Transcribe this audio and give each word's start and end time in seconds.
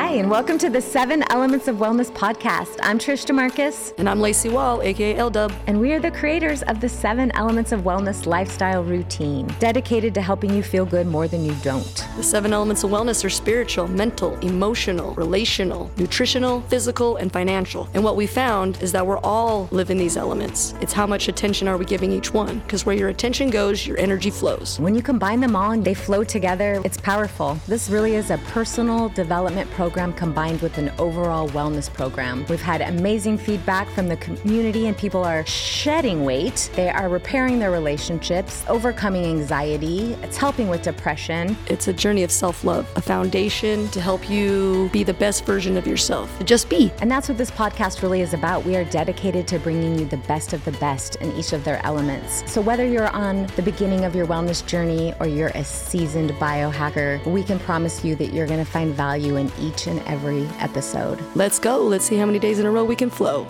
Hi, 0.00 0.12
and 0.12 0.30
welcome 0.30 0.58
to 0.58 0.70
the 0.70 0.80
Seven 0.80 1.24
Elements 1.28 1.66
of 1.66 1.78
Wellness 1.78 2.08
podcast. 2.12 2.78
I'm 2.84 3.00
Trish 3.00 3.26
DeMarcus. 3.26 3.94
And 3.98 4.08
I'm 4.08 4.20
Lacey 4.20 4.48
Wall, 4.48 4.80
aka 4.80 5.16
L 5.16 5.28
Dub. 5.28 5.52
And 5.66 5.80
we 5.80 5.92
are 5.92 5.98
the 5.98 6.12
creators 6.12 6.62
of 6.62 6.80
the 6.80 6.88
Seven 6.88 7.32
Elements 7.32 7.72
of 7.72 7.80
Wellness 7.80 8.24
lifestyle 8.24 8.84
routine, 8.84 9.52
dedicated 9.58 10.14
to 10.14 10.22
helping 10.22 10.54
you 10.54 10.62
feel 10.62 10.86
good 10.86 11.08
more 11.08 11.26
than 11.26 11.44
you 11.44 11.52
don't. 11.64 12.06
The 12.16 12.22
seven 12.22 12.52
elements 12.52 12.84
of 12.84 12.90
wellness 12.90 13.24
are 13.24 13.28
spiritual, 13.28 13.88
mental, 13.88 14.36
emotional, 14.38 15.14
relational, 15.14 15.90
nutritional, 15.96 16.60
physical, 16.68 17.16
and 17.16 17.32
financial. 17.32 17.88
And 17.92 18.04
what 18.04 18.14
we 18.14 18.28
found 18.28 18.80
is 18.80 18.92
that 18.92 19.04
we're 19.04 19.18
all 19.18 19.68
living 19.72 19.98
these 19.98 20.16
elements. 20.16 20.74
It's 20.80 20.92
how 20.92 21.08
much 21.08 21.26
attention 21.26 21.66
are 21.66 21.76
we 21.76 21.84
giving 21.84 22.12
each 22.12 22.32
one? 22.32 22.60
Because 22.60 22.86
where 22.86 22.96
your 22.96 23.08
attention 23.08 23.50
goes, 23.50 23.84
your 23.84 23.98
energy 23.98 24.30
flows. 24.30 24.78
When 24.78 24.94
you 24.94 25.02
combine 25.02 25.40
them 25.40 25.56
all 25.56 25.72
and 25.72 25.84
they 25.84 25.94
flow 25.94 26.22
together, 26.22 26.80
it's 26.84 26.98
powerful. 26.98 27.58
This 27.66 27.90
really 27.90 28.14
is 28.14 28.30
a 28.30 28.38
personal 28.38 29.08
development 29.08 29.68
program 29.72 29.87
combined 29.90 30.60
with 30.60 30.78
an 30.78 30.90
overall 30.98 31.48
wellness 31.50 31.92
program. 31.92 32.44
We've 32.48 32.60
had 32.60 32.80
amazing 32.80 33.38
feedback 33.38 33.88
from 33.90 34.08
the 34.08 34.16
community, 34.16 34.86
and 34.86 34.96
people 34.96 35.24
are 35.24 35.44
shedding 35.46 36.24
weight. 36.24 36.70
They 36.74 36.88
are 36.88 37.08
repairing 37.08 37.58
their 37.58 37.70
relationships, 37.70 38.64
overcoming 38.68 39.24
anxiety. 39.24 40.14
It's 40.22 40.36
helping 40.36 40.68
with 40.68 40.82
depression. 40.82 41.56
It's 41.66 41.88
a 41.88 41.92
journey 41.92 42.22
of 42.22 42.30
self 42.30 42.64
love, 42.64 42.86
a 42.96 43.00
foundation 43.00 43.88
to 43.88 44.00
help 44.00 44.28
you 44.28 44.90
be 44.92 45.04
the 45.04 45.14
best 45.14 45.44
version 45.44 45.76
of 45.76 45.86
yourself. 45.86 46.30
Just 46.44 46.68
be. 46.68 46.92
And 47.00 47.10
that's 47.10 47.28
what 47.28 47.38
this 47.38 47.50
podcast 47.50 48.02
really 48.02 48.20
is 48.20 48.34
about. 48.34 48.64
We 48.64 48.76
are 48.76 48.84
dedicated 48.84 49.46
to 49.48 49.58
bringing 49.58 49.98
you 49.98 50.04
the 50.04 50.16
best 50.28 50.52
of 50.52 50.64
the 50.64 50.72
best 50.72 51.16
in 51.16 51.32
each 51.32 51.52
of 51.52 51.64
their 51.64 51.84
elements. 51.84 52.42
So 52.50 52.60
whether 52.60 52.86
you're 52.86 53.08
on 53.08 53.46
the 53.56 53.62
beginning 53.62 54.04
of 54.04 54.14
your 54.14 54.26
wellness 54.26 54.64
journey 54.66 55.14
or 55.20 55.26
you're 55.26 55.52
a 55.54 55.64
seasoned 55.64 56.30
biohacker, 56.32 57.24
we 57.26 57.42
can 57.42 57.58
promise 57.58 58.04
you 58.04 58.14
that 58.16 58.32
you're 58.32 58.46
going 58.46 58.64
to 58.64 58.70
find 58.70 58.94
value 58.94 59.36
in 59.36 59.50
each 59.60 59.77
and 59.86 60.00
every 60.00 60.46
episode. 60.58 61.22
Let's 61.34 61.58
go. 61.58 61.78
Let's 61.78 62.04
see 62.04 62.16
how 62.16 62.26
many 62.26 62.38
days 62.38 62.58
in 62.58 62.66
a 62.66 62.70
row 62.70 62.84
we 62.84 62.96
can 62.96 63.10
flow. 63.10 63.46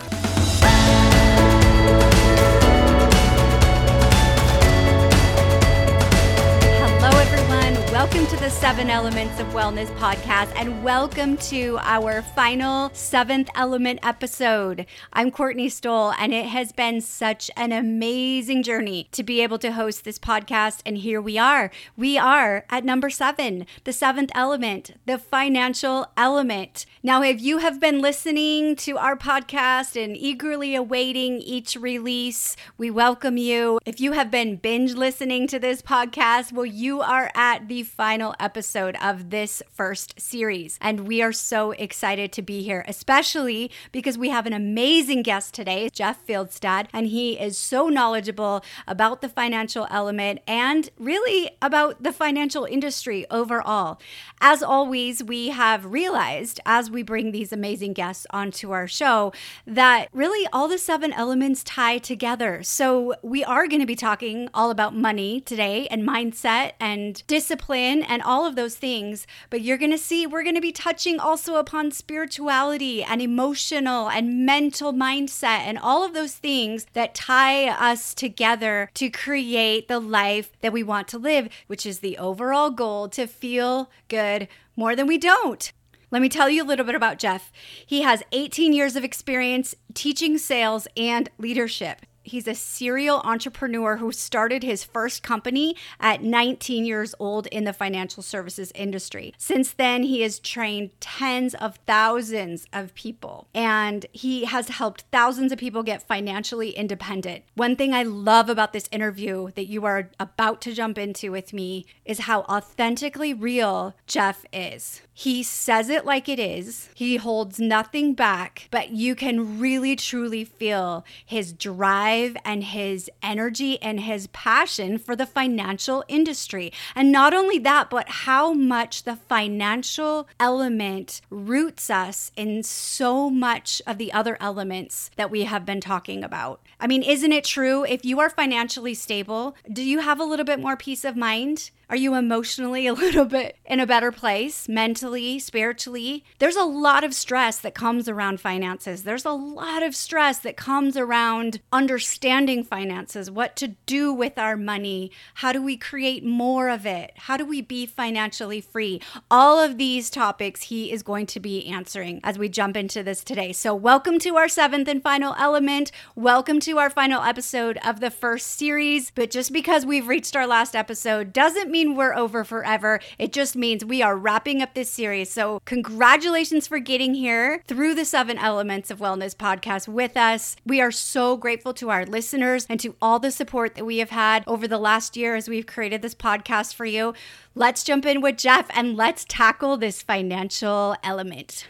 Welcome 8.09 8.37
to 8.37 8.43
the 8.43 8.49
Seven 8.49 8.89
Elements 8.89 9.39
of 9.39 9.45
Wellness 9.49 9.95
podcast, 9.99 10.51
and 10.55 10.83
welcome 10.83 11.37
to 11.37 11.77
our 11.83 12.23
final 12.23 12.89
seventh 12.91 13.51
element 13.53 13.99
episode. 14.01 14.87
I'm 15.13 15.29
Courtney 15.29 15.69
Stoll, 15.69 16.13
and 16.17 16.33
it 16.33 16.47
has 16.47 16.71
been 16.71 17.01
such 17.01 17.51
an 17.55 17.71
amazing 17.71 18.63
journey 18.63 19.09
to 19.11 19.21
be 19.21 19.43
able 19.43 19.59
to 19.59 19.73
host 19.73 20.05
this 20.05 20.17
podcast. 20.17 20.81
And 20.87 20.97
here 20.97 21.21
we 21.21 21.37
are. 21.37 21.69
We 21.95 22.17
are 22.17 22.65
at 22.71 22.83
number 22.83 23.11
seven, 23.11 23.67
the 23.83 23.93
seventh 23.93 24.31
element, 24.33 24.95
the 25.05 25.19
financial 25.19 26.07
element. 26.17 26.87
Now, 27.03 27.21
if 27.21 27.39
you 27.39 27.59
have 27.59 27.79
been 27.79 28.01
listening 28.01 28.75
to 28.77 28.97
our 28.97 29.15
podcast 29.15 30.03
and 30.03 30.17
eagerly 30.17 30.73
awaiting 30.73 31.41
each 31.41 31.75
release, 31.75 32.55
we 32.75 32.89
welcome 32.89 33.37
you. 33.37 33.77
If 33.85 34.01
you 34.01 34.13
have 34.13 34.31
been 34.31 34.55
binge 34.55 34.95
listening 34.95 35.45
to 35.49 35.59
this 35.59 35.83
podcast, 35.83 36.51
well, 36.51 36.65
you 36.65 37.01
are 37.01 37.29
at 37.35 37.67
the 37.67 37.83
final 37.99 38.33
episode 38.39 38.95
of 39.01 39.29
this 39.29 39.61
first 39.73 40.17
series. 40.17 40.77
And 40.79 41.01
we 41.01 41.21
are 41.21 41.33
so 41.33 41.71
excited 41.71 42.31
to 42.31 42.41
be 42.41 42.63
here, 42.63 42.85
especially 42.87 43.69
because 43.91 44.17
we 44.17 44.29
have 44.29 44.45
an 44.45 44.53
amazing 44.53 45.21
guest 45.21 45.53
today, 45.53 45.89
Jeff 45.89 46.25
Fieldstad, 46.25 46.87
and 46.93 47.07
he 47.07 47.37
is 47.37 47.57
so 47.57 47.89
knowledgeable 47.89 48.63
about 48.87 49.19
the 49.19 49.27
financial 49.27 49.85
element 49.91 50.39
and 50.47 50.89
really 50.97 51.51
about 51.61 52.01
the 52.01 52.13
financial 52.13 52.63
industry 52.63 53.25
overall. 53.29 53.99
As 54.39 54.63
always, 54.63 55.21
we 55.21 55.49
have 55.49 55.83
realized 55.83 56.61
as 56.65 56.89
we 56.89 57.03
bring 57.03 57.33
these 57.33 57.51
amazing 57.51 57.91
guests 57.91 58.25
onto 58.29 58.71
our 58.71 58.87
show 58.87 59.33
that 59.67 60.07
really 60.13 60.47
all 60.53 60.69
the 60.69 60.77
seven 60.77 61.11
elements 61.11 61.65
tie 61.65 61.97
together. 61.97 62.63
So 62.63 63.15
we 63.21 63.43
are 63.43 63.67
going 63.67 63.81
to 63.81 63.85
be 63.85 63.97
talking 63.97 64.47
all 64.53 64.71
about 64.71 64.95
money 64.95 65.41
today 65.41 65.85
and 65.91 66.07
mindset 66.07 66.71
and 66.79 67.21
discipline 67.27 67.88
and 67.89 68.21
all 68.21 68.45
of 68.45 68.55
those 68.55 68.75
things. 68.75 69.25
But 69.49 69.61
you're 69.61 69.77
going 69.77 69.91
to 69.91 69.97
see 69.97 70.25
we're 70.25 70.43
going 70.43 70.55
to 70.55 70.61
be 70.61 70.71
touching 70.71 71.19
also 71.19 71.55
upon 71.55 71.91
spirituality 71.91 73.03
and 73.03 73.21
emotional 73.21 74.09
and 74.09 74.45
mental 74.45 74.93
mindset 74.93 75.59
and 75.59 75.77
all 75.77 76.05
of 76.05 76.13
those 76.13 76.35
things 76.35 76.85
that 76.93 77.15
tie 77.15 77.67
us 77.67 78.13
together 78.13 78.89
to 78.93 79.09
create 79.09 79.87
the 79.87 79.99
life 79.99 80.51
that 80.61 80.73
we 80.73 80.83
want 80.83 81.07
to 81.09 81.17
live, 81.17 81.49
which 81.67 81.85
is 81.85 81.99
the 81.99 82.17
overall 82.17 82.69
goal 82.69 83.09
to 83.09 83.27
feel 83.27 83.89
good 84.07 84.47
more 84.75 84.95
than 84.95 85.07
we 85.07 85.17
don't. 85.17 85.71
Let 86.11 86.21
me 86.21 86.29
tell 86.29 86.49
you 86.49 86.63
a 86.63 86.65
little 86.65 86.85
bit 86.85 86.95
about 86.95 87.19
Jeff. 87.19 87.51
He 87.85 88.01
has 88.01 88.23
18 88.31 88.73
years 88.73 88.95
of 88.95 89.03
experience 89.03 89.75
teaching 89.93 90.37
sales 90.37 90.87
and 90.97 91.29
leadership. 91.37 92.05
He's 92.29 92.47
a 92.47 92.53
serial 92.53 93.21
entrepreneur 93.23 93.97
who 93.97 94.11
started 94.11 94.61
his 94.61 94.83
first 94.83 95.23
company 95.23 95.75
at 95.99 96.21
19 96.21 96.85
years 96.85 97.15
old 97.17 97.47
in 97.47 97.63
the 97.63 97.73
financial 97.73 98.21
services 98.21 98.71
industry. 98.75 99.33
Since 99.39 99.73
then, 99.73 100.03
he 100.03 100.21
has 100.21 100.37
trained 100.37 100.91
tens 100.99 101.55
of 101.55 101.77
thousands 101.87 102.67
of 102.71 102.93
people 102.93 103.47
and 103.55 104.05
he 104.11 104.45
has 104.45 104.69
helped 104.69 105.05
thousands 105.11 105.51
of 105.51 105.57
people 105.57 105.81
get 105.81 106.07
financially 106.07 106.69
independent. 106.69 107.45
One 107.55 107.75
thing 107.75 107.95
I 107.95 108.03
love 108.03 108.47
about 108.47 108.73
this 108.73 108.87
interview 108.91 109.49
that 109.55 109.67
you 109.67 109.85
are 109.85 110.11
about 110.19 110.61
to 110.61 110.73
jump 110.75 110.99
into 110.99 111.31
with 111.31 111.51
me 111.51 111.87
is 112.05 112.19
how 112.19 112.41
authentically 112.41 113.33
real 113.33 113.95
Jeff 114.05 114.45
is. 114.53 115.01
He 115.19 115.43
says 115.43 115.89
it 115.89 116.05
like 116.05 116.29
it 116.29 116.39
is. 116.39 116.87
He 116.93 117.17
holds 117.17 117.59
nothing 117.59 118.13
back, 118.13 118.69
but 118.71 118.91
you 118.91 119.15
can 119.15 119.59
really 119.59 119.97
truly 119.97 120.45
feel 120.45 121.03
his 121.25 121.51
drive 121.51 122.37
and 122.45 122.63
his 122.63 123.11
energy 123.21 123.81
and 123.81 123.99
his 123.99 124.27
passion 124.27 124.97
for 124.97 125.17
the 125.17 125.25
financial 125.25 126.05
industry. 126.07 126.71
And 126.95 127.11
not 127.11 127.33
only 127.33 127.59
that, 127.59 127.89
but 127.89 128.07
how 128.07 128.53
much 128.53 129.03
the 129.03 129.17
financial 129.17 130.29
element 130.39 131.19
roots 131.29 131.89
us 131.89 132.31
in 132.37 132.63
so 132.63 133.29
much 133.29 133.81
of 133.85 133.97
the 133.97 134.13
other 134.13 134.37
elements 134.39 135.11
that 135.17 135.29
we 135.29 135.43
have 135.43 135.65
been 135.65 135.81
talking 135.81 136.23
about. 136.23 136.61
I 136.79 136.87
mean, 136.87 137.03
isn't 137.03 137.33
it 137.33 137.43
true? 137.43 137.83
If 137.83 138.05
you 138.05 138.21
are 138.21 138.29
financially 138.29 138.93
stable, 138.93 139.57
do 139.69 139.83
you 139.83 139.99
have 139.99 140.21
a 140.21 140.23
little 140.23 140.45
bit 140.45 140.61
more 140.61 140.77
peace 140.77 141.03
of 141.03 141.17
mind? 141.17 141.71
Are 141.91 141.95
you 141.95 142.13
emotionally 142.13 142.85
a 142.87 142.93
little 142.93 143.25
bit 143.25 143.57
in 143.65 143.79
a 143.79 143.87
better 143.87 144.11
place, 144.11 144.69
mentally, 144.69 145.39
spiritually? 145.39 146.23
There's 146.37 146.55
a 146.55 146.63
lot 146.63 147.03
of 147.03 147.15
stress 147.15 147.57
that 147.57 147.73
comes 147.73 148.07
around 148.07 148.39
finances. 148.39 149.03
There's 149.03 149.25
a 149.25 149.31
lot 149.31 149.81
of 149.81 149.95
stress 149.95 150.37
that 150.39 150.55
comes 150.55 150.95
around 150.95 151.61
understanding 151.73 152.63
finances, 152.63 153.31
what 153.31 153.55
to 153.55 153.69
do 153.87 154.13
with 154.13 154.37
our 154.37 154.55
money, 154.55 155.09
how 155.35 155.51
do 155.51 155.63
we 155.63 155.77
create 155.77 156.23
more 156.23 156.69
of 156.69 156.85
it, 156.85 157.11
how 157.15 157.37
do 157.37 157.45
we 157.45 157.59
be 157.59 157.87
financially 157.87 158.61
free. 158.61 159.01
All 159.31 159.59
of 159.59 159.79
these 159.79 160.11
topics 160.11 160.63
he 160.63 160.91
is 160.91 161.01
going 161.01 161.25
to 161.25 161.39
be 161.39 161.65
answering 161.65 162.19
as 162.23 162.37
we 162.37 162.49
jump 162.49 162.77
into 162.77 163.01
this 163.01 163.23
today. 163.23 163.51
So, 163.51 163.73
welcome 163.73 164.19
to 164.19 164.37
our 164.37 164.47
seventh 164.47 164.87
and 164.87 165.01
final 165.01 165.33
element. 165.39 165.91
Welcome 166.15 166.59
to 166.61 166.77
our 166.77 166.91
final 166.91 167.23
episode 167.23 167.79
of 167.83 167.99
the 167.99 168.11
first 168.11 168.45
series. 168.45 169.09
But 169.09 169.31
just 169.31 169.51
because 169.51 169.87
we've 169.87 170.07
reached 170.07 170.35
our 170.35 170.45
last 170.45 170.75
episode 170.75 171.33
doesn't 171.33 171.71
mean 171.71 171.78
mean 171.85 171.95
we're 171.95 172.15
over 172.15 172.43
forever. 172.43 172.99
It 173.17 173.31
just 173.31 173.55
means 173.55 173.85
we 173.85 174.01
are 174.01 174.17
wrapping 174.17 174.61
up 174.61 174.73
this 174.73 174.89
series. 174.89 175.31
So, 175.31 175.61
congratulations 175.63 176.67
for 176.67 176.79
getting 176.79 177.13
here 177.13 177.63
through 177.67 177.95
the 177.95 178.03
Seven 178.03 178.37
Elements 178.37 178.91
of 178.91 178.99
Wellness 178.99 179.35
podcast 179.35 179.87
with 179.87 180.17
us. 180.17 180.57
We 180.65 180.81
are 180.81 180.91
so 180.91 181.37
grateful 181.37 181.73
to 181.75 181.89
our 181.89 182.05
listeners 182.05 182.65
and 182.69 182.79
to 182.81 182.95
all 183.01 183.19
the 183.19 183.31
support 183.31 183.75
that 183.75 183.85
we 183.85 183.99
have 183.99 184.09
had 184.09 184.43
over 184.45 184.67
the 184.67 184.77
last 184.77 185.15
year 185.15 185.35
as 185.35 185.47
we've 185.47 185.65
created 185.65 186.01
this 186.01 186.15
podcast 186.15 186.73
for 186.73 186.85
you. 186.85 187.13
Let's 187.55 187.83
jump 187.83 188.05
in 188.05 188.19
with 188.19 188.37
Jeff 188.37 188.67
and 188.73 188.97
let's 188.97 189.25
tackle 189.27 189.77
this 189.77 190.01
financial 190.01 190.97
element. 191.01 191.67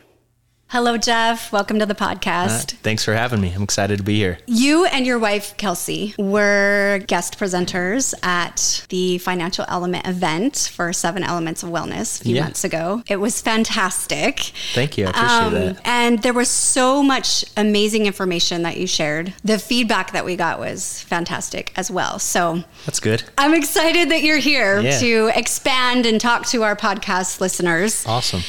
Hello, 0.72 0.98
Jeff. 0.98 1.52
Welcome 1.52 1.80
to 1.80 1.88
the 1.88 1.96
podcast. 1.96 2.74
Uh, 2.76 2.78
thanks 2.84 3.04
for 3.04 3.16
having 3.16 3.42
me. 3.42 3.52
I'm 3.52 3.64
excited 3.64 3.98
to 3.98 4.04
be 4.04 4.18
here. 4.18 4.38
You 4.46 4.86
and 4.86 5.04
your 5.04 5.18
wife, 5.18 5.58
Kelsey, 5.58 6.14
were 6.20 7.02
guest 7.08 7.40
presenters 7.40 8.14
at 8.24 8.86
the 8.90 9.18
Financial 9.18 9.66
Element 9.68 10.06
event 10.06 10.70
for 10.72 10.94
Seven 10.94 11.24
Elements 11.24 11.64
of 11.64 11.70
Wellness 11.72 12.22
a 12.22 12.24
few 12.24 12.36
yeah. 12.36 12.44
months 12.44 12.64
ago. 12.64 13.02
It 13.08 13.16
was 13.16 13.42
fantastic. 13.42 14.42
Thank 14.76 14.96
you. 15.00 15.08
I 15.08 15.10
appreciate 15.10 15.30
um, 15.30 15.54
that. 15.54 15.82
And 15.86 16.22
there 16.22 16.36
was 16.36 16.50
so 16.50 17.02
much 17.02 17.46
amazing 17.58 18.06
information 18.06 18.62
that 18.62 18.78
you 18.78 18.86
shared. 18.86 19.34
The 19.44 19.58
feedback 19.58 20.12
that 20.12 20.24
we 20.24 20.36
got 20.36 20.60
was 20.60 21.02
fantastic 21.02 21.74
as 21.78 21.90
well. 21.90 22.20
So 22.20 22.64
that's 22.86 23.00
good. 23.00 23.24
I'm 23.40 23.56
excited 23.56 24.12
that 24.12 24.22
you're 24.22 24.38
here 24.38 24.82
yeah. 24.82 25.00
to 25.00 25.32
expand 25.34 26.06
and 26.06 26.22
talk 26.22 26.46
to 26.50 26.62
our 26.62 26.76
podcast 26.76 27.42
listeners. 27.42 28.06
Awesome. 28.06 28.42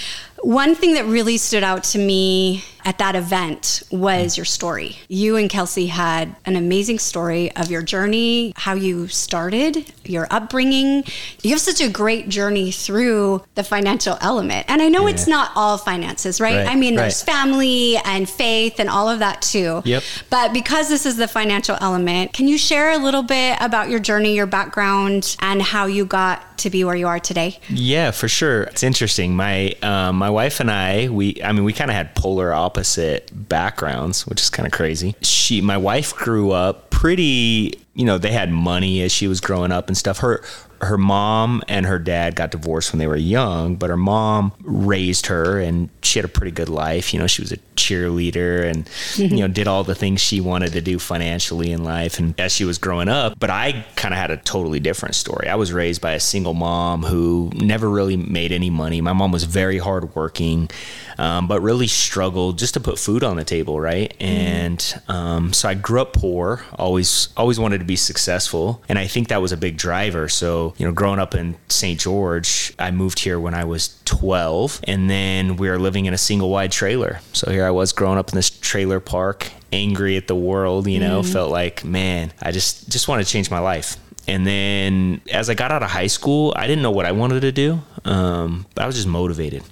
One 0.42 0.74
thing 0.74 0.94
that 0.94 1.04
really 1.04 1.36
stood 1.36 1.62
out 1.62 1.84
to 1.84 1.98
me 1.98 2.64
at 2.90 2.98
that 2.98 3.14
event 3.14 3.84
was 3.92 4.36
your 4.36 4.44
story. 4.44 4.96
You 5.06 5.36
and 5.36 5.48
Kelsey 5.48 5.86
had 5.86 6.34
an 6.44 6.56
amazing 6.56 6.98
story 6.98 7.54
of 7.54 7.70
your 7.70 7.82
journey, 7.82 8.52
how 8.56 8.74
you 8.74 9.06
started, 9.06 9.92
your 10.04 10.26
upbringing. 10.28 11.04
You 11.44 11.50
have 11.50 11.60
such 11.60 11.80
a 11.80 11.88
great 11.88 12.28
journey 12.28 12.72
through 12.72 13.44
the 13.54 13.62
financial 13.62 14.18
element. 14.20 14.66
And 14.68 14.82
I 14.82 14.88
know 14.88 15.06
yeah. 15.06 15.14
it's 15.14 15.28
not 15.28 15.52
all 15.54 15.78
finances, 15.78 16.40
right? 16.40 16.56
right. 16.56 16.66
I 16.66 16.74
mean, 16.74 16.96
right. 16.96 17.02
there's 17.02 17.22
family 17.22 17.96
and 17.98 18.28
faith 18.28 18.80
and 18.80 18.90
all 18.90 19.08
of 19.08 19.20
that 19.20 19.40
too. 19.40 19.82
Yep. 19.84 20.02
But 20.28 20.52
because 20.52 20.88
this 20.88 21.06
is 21.06 21.16
the 21.16 21.28
financial 21.28 21.76
element, 21.80 22.32
can 22.32 22.48
you 22.48 22.58
share 22.58 22.90
a 22.90 22.98
little 22.98 23.22
bit 23.22 23.56
about 23.60 23.88
your 23.88 24.00
journey, 24.00 24.34
your 24.34 24.46
background, 24.46 25.36
and 25.38 25.62
how 25.62 25.86
you 25.86 26.04
got 26.04 26.58
to 26.58 26.70
be 26.70 26.82
where 26.82 26.96
you 26.96 27.06
are 27.06 27.20
today? 27.20 27.58
Yeah, 27.68 28.10
for 28.10 28.26
sure. 28.26 28.64
It's 28.64 28.82
interesting. 28.82 29.36
My 29.36 29.76
um, 29.82 30.16
my 30.16 30.28
wife 30.30 30.58
and 30.58 30.70
I, 30.70 31.08
we 31.08 31.40
I 31.42 31.52
mean, 31.52 31.62
we 31.62 31.72
kind 31.72 31.88
of 31.88 31.94
had 31.94 32.16
polar 32.16 32.52
opposite 32.80 33.30
backgrounds, 33.48 34.26
which 34.26 34.40
is 34.40 34.48
kind 34.48 34.66
of 34.66 34.72
crazy. 34.72 35.14
She, 35.20 35.60
my 35.60 35.76
wife, 35.76 36.14
grew 36.14 36.52
up 36.52 36.88
pretty. 36.88 37.74
You 37.92 38.06
know, 38.06 38.16
they 38.16 38.32
had 38.32 38.50
money 38.50 39.02
as 39.02 39.12
she 39.12 39.28
was 39.28 39.38
growing 39.40 39.70
up 39.70 39.88
and 39.88 39.96
stuff. 39.96 40.18
Her 40.18 40.42
her 40.80 40.96
mom 40.96 41.62
and 41.68 41.84
her 41.84 41.98
dad 41.98 42.34
got 42.34 42.50
divorced 42.50 42.92
when 42.92 42.98
they 42.98 43.06
were 43.06 43.16
young, 43.16 43.76
but 43.76 43.90
her 43.90 43.96
mom 43.96 44.52
raised 44.62 45.26
her 45.26 45.60
and 45.60 45.90
she 46.02 46.18
had 46.18 46.24
a 46.24 46.28
pretty 46.28 46.50
good 46.50 46.70
life. 46.70 47.12
You 47.12 47.20
know, 47.20 47.26
she 47.26 47.42
was 47.42 47.52
a 47.52 47.58
cheerleader 47.76 48.64
and, 48.64 48.86
mm-hmm. 48.86 49.34
you 49.34 49.40
know, 49.40 49.48
did 49.52 49.68
all 49.68 49.84
the 49.84 49.94
things 49.94 50.20
she 50.20 50.40
wanted 50.40 50.72
to 50.72 50.80
do 50.80 50.98
financially 50.98 51.70
in 51.70 51.84
life 51.84 52.18
and 52.18 52.38
as 52.40 52.52
she 52.52 52.64
was 52.64 52.78
growing 52.78 53.08
up. 53.08 53.38
But 53.38 53.50
I 53.50 53.84
kind 53.96 54.14
of 54.14 54.18
had 54.18 54.30
a 54.30 54.38
totally 54.38 54.80
different 54.80 55.14
story. 55.14 55.48
I 55.48 55.56
was 55.56 55.72
raised 55.72 56.00
by 56.00 56.12
a 56.12 56.20
single 56.20 56.54
mom 56.54 57.02
who 57.02 57.52
never 57.54 57.88
really 57.88 58.16
made 58.16 58.50
any 58.50 58.70
money. 58.70 59.02
My 59.02 59.12
mom 59.12 59.32
was 59.32 59.44
very 59.44 59.78
hardworking, 59.78 60.70
um, 61.18 61.46
but 61.46 61.60
really 61.60 61.88
struggled 61.88 62.58
just 62.58 62.72
to 62.74 62.80
put 62.80 62.98
food 62.98 63.22
on 63.22 63.36
the 63.36 63.44
table, 63.44 63.78
right? 63.78 64.14
Mm-hmm. 64.18 64.24
And 64.24 65.02
um, 65.08 65.52
so 65.52 65.68
I 65.68 65.74
grew 65.74 66.00
up 66.00 66.14
poor, 66.14 66.64
always, 66.74 67.28
always 67.36 67.60
wanted 67.60 67.78
to 67.78 67.84
be 67.84 67.96
successful. 67.96 68.82
And 68.88 68.98
I 68.98 69.06
think 69.06 69.28
that 69.28 69.42
was 69.42 69.52
a 69.52 69.58
big 69.58 69.76
driver. 69.76 70.28
So, 70.28 70.69
you 70.76 70.86
know, 70.86 70.92
growing 70.92 71.18
up 71.18 71.34
in 71.34 71.56
St. 71.68 71.98
George, 71.98 72.72
I 72.78 72.90
moved 72.90 73.20
here 73.20 73.38
when 73.38 73.54
I 73.54 73.64
was 73.64 74.00
12, 74.04 74.80
and 74.84 75.08
then 75.08 75.56
we 75.56 75.68
were 75.68 75.78
living 75.78 76.06
in 76.06 76.14
a 76.14 76.18
single 76.18 76.50
wide 76.50 76.72
trailer. 76.72 77.20
So 77.32 77.50
here 77.50 77.64
I 77.64 77.70
was 77.70 77.92
growing 77.92 78.18
up 78.18 78.30
in 78.30 78.36
this 78.36 78.50
trailer 78.50 79.00
park, 79.00 79.50
angry 79.72 80.16
at 80.16 80.26
the 80.26 80.36
world, 80.36 80.86
you 80.86 81.00
know, 81.00 81.22
mm 81.22 81.30
felt 81.30 81.52
like, 81.52 81.84
man, 81.84 82.32
I 82.42 82.50
just 82.50 82.88
just 82.88 83.06
want 83.06 83.24
to 83.24 83.30
change 83.30 83.50
my 83.50 83.60
life. 83.60 83.96
And 84.26 84.46
then 84.46 85.20
as 85.32 85.48
I 85.48 85.54
got 85.54 85.70
out 85.70 85.82
of 85.82 85.90
high 85.90 86.08
school, 86.08 86.52
I 86.56 86.66
didn't 86.66 86.82
know 86.82 86.90
what 86.90 87.06
I 87.06 87.12
wanted 87.12 87.40
to 87.40 87.52
do, 87.52 87.80
um, 88.04 88.66
but 88.74 88.82
I 88.82 88.86
was 88.86 88.96
just 88.96 89.06
motivated. 89.06 89.62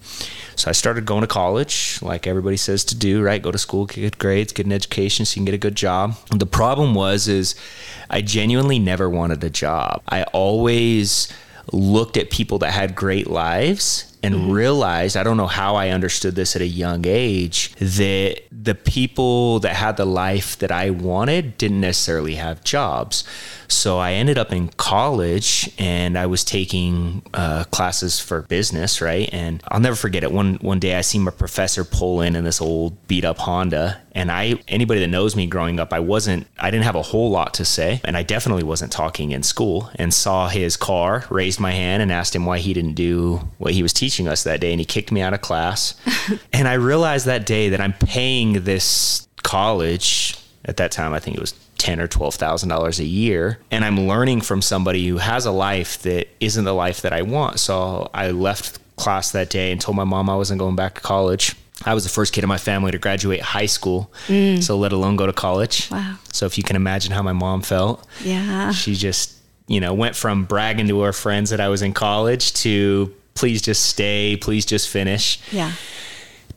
So 0.58 0.69
I 0.69 0.72
started 0.72 1.06
going 1.06 1.20
to 1.20 1.28
college, 1.28 2.00
like 2.02 2.26
everybody 2.26 2.56
says 2.56 2.84
to 2.87 2.96
do, 2.96 3.22
right? 3.22 3.40
Go 3.40 3.52
to 3.52 3.58
school, 3.58 3.87
get 3.87 4.00
good 4.00 4.19
grades, 4.19 4.52
get 4.52 4.66
an 4.66 4.72
education 4.72 5.25
so 5.25 5.34
you 5.34 5.37
can 5.37 5.44
get 5.44 5.55
a 5.55 5.58
good 5.58 5.76
job. 5.76 6.16
The 6.31 6.46
problem 6.46 6.96
was 6.96 7.28
is 7.28 7.55
I 8.10 8.22
genuinely 8.22 8.81
never 8.81 9.08
wanted 9.08 9.43
a 9.44 9.50
job. 9.50 10.02
I 10.08 10.25
always 10.25 11.32
looked 11.72 12.16
at 12.16 12.31
people 12.31 12.58
that 12.58 12.72
had 12.72 12.96
great 12.96 13.28
lives 13.28 14.16
and 14.22 14.34
mm-hmm. 14.34 14.50
realized 14.50 15.16
I 15.16 15.22
don't 15.22 15.37
know 15.37 15.46
how 15.46 15.76
I 15.76 15.90
understood 15.90 16.34
this 16.34 16.56
at 16.56 16.62
a 16.62 16.66
young 16.66 17.06
age 17.06 17.75
that 17.76 18.40
the 18.50 18.75
people 18.75 19.60
that 19.60 19.76
had 19.76 19.96
the 19.96 20.06
life 20.06 20.58
that 20.58 20.72
I 20.72 20.90
wanted 20.90 21.56
didn't 21.56 21.81
necessarily 21.81 22.34
have 22.34 22.64
jobs. 22.64 23.22
So 23.69 23.99
I 23.99 24.12
ended 24.15 24.38
up 24.38 24.53
in 24.53 24.69
college 24.69 25.70
and 25.79 26.19
I 26.19 26.26
was 26.26 26.43
taking 26.43 27.23
uh, 27.35 27.65
classes 27.65 28.19
for 28.19 28.43
business, 28.43 29.03
right? 29.03 29.29
And 29.31 29.62
I'll 29.69 29.81
never 29.81 29.94
forget 29.94 30.25
it. 30.25 30.32
One 30.32 30.55
one 30.56 30.79
day 30.79 30.97
I 30.97 31.03
see 31.03 31.19
my 31.19 31.31
professor 31.31 31.85
pull 31.85 32.23
in 32.23 32.35
in 32.35 32.44
this 32.44 32.61
old 32.62 33.06
beat 33.09 33.26
up 33.26 33.38
Honda, 33.38 34.00
and 34.12 34.32
I 34.32 34.55
anybody 34.69 35.00
that 35.00 35.09
knows 35.09 35.37
me 35.37 35.47
growing 35.47 35.79
up, 35.79 35.93
I 35.93 36.00
wasn't 36.00 36.47
I 36.59 36.70
didn't 36.70 36.85
have 36.85 36.97
a 36.97 37.03
whole 37.03 37.31
lot 37.31 37.55
to 37.55 37.65
say, 37.65 38.00
and 38.05 38.17
I 38.17 38.23
definitely 38.23 38.65
wasn't 38.65 38.91
talking 38.91 39.32
in 39.32 39.43
school. 39.43 39.91
And 39.97 40.15
saw 40.15 40.49
his 40.49 40.76
car, 40.76 41.25
raised 41.29 41.61
my 41.61 41.73
hand, 41.73 42.03
and 42.03 42.11
asked 42.11 42.35
him 42.35 42.47
why 42.47 42.59
he 42.59 42.73
didn't 42.73 42.94
do 42.94 43.49
what 43.59 43.75
he 43.75 43.82
was 43.82 43.93
teaching 43.93 44.29
us 44.29 44.44
that 44.44 44.61
day, 44.61 44.73
and 44.73 44.81
he 44.81 44.87
kicked 44.87 45.12
me 45.12 45.20
out 45.20 45.35
of 45.35 45.43
class. 45.43 45.94
and 46.53 46.67
I 46.67 46.75
realized 46.75 47.26
that 47.26 47.44
day 47.44 47.69
that 47.69 47.81
I'm 47.81 47.93
paying 47.93 48.65
this 48.65 49.29
college 49.43 50.38
at 50.65 50.79
that 50.79 50.91
time. 50.91 51.12
I 51.12 51.19
think 51.19 51.37
it 51.37 51.41
was 51.41 51.55
ten 51.78 52.00
or 52.00 52.08
twelve 52.08 52.34
thousand 52.34 52.69
dollars 52.69 53.00
a 53.00 53.04
year, 53.04 53.58
and 53.70 53.84
I'm 53.84 54.06
learning 54.06 54.42
from 54.42 54.60
somebody 54.60 55.06
who 55.06 55.19
has 55.19 55.46
a 55.46 55.50
life 55.50 56.02
that 56.02 56.28
isn't 56.40 56.64
the 56.64 56.75
life 56.75 57.02
that 57.02 57.12
I 57.12 57.22
want. 57.22 57.60
So 57.60 58.10
I 58.12 58.30
left 58.30 58.78
class 58.96 59.30
that 59.32 59.48
day 59.48 59.72
and 59.72 59.80
told 59.80 59.96
my 59.96 60.04
mom 60.04 60.28
I 60.28 60.36
wasn't 60.36 60.58
going 60.58 60.76
back 60.76 60.96
to 60.96 61.00
college. 61.00 61.54
I 61.86 61.94
was 61.94 62.02
the 62.02 62.10
first 62.10 62.32
kid 62.32 62.42
in 62.42 62.48
my 62.48 62.58
family 62.58 62.90
to 62.90 62.98
graduate 62.98 63.40
high 63.40 63.66
school, 63.66 64.12
mm. 64.26 64.62
so 64.62 64.76
let 64.76 64.92
alone 64.92 65.14
go 65.16 65.26
to 65.26 65.32
college. 65.32 65.88
Wow. 65.90 66.16
So 66.32 66.44
if 66.44 66.58
you 66.58 66.64
can 66.64 66.75
imagine 66.75 67.12
how 67.12 67.22
my 67.22 67.32
mom 67.32 67.62
felt, 67.62 68.06
yeah, 68.22 68.72
she 68.72 68.94
just 68.94 69.36
you 69.69 69.81
know 69.81 69.94
went 69.94 70.16
from 70.16 70.44
bragging 70.44 70.88
to 70.88 71.00
her 71.00 71.12
friends 71.12 71.50
that 71.50 71.60
I 71.60 71.69
was 71.69 71.82
in 71.82 71.94
college 71.94 72.52
to 72.54 73.14
please 73.34 73.62
just 73.62 73.86
stay, 73.86 74.36
please 74.36 74.66
just 74.66 74.88
finish. 74.88 75.40
Yeah 75.52 75.72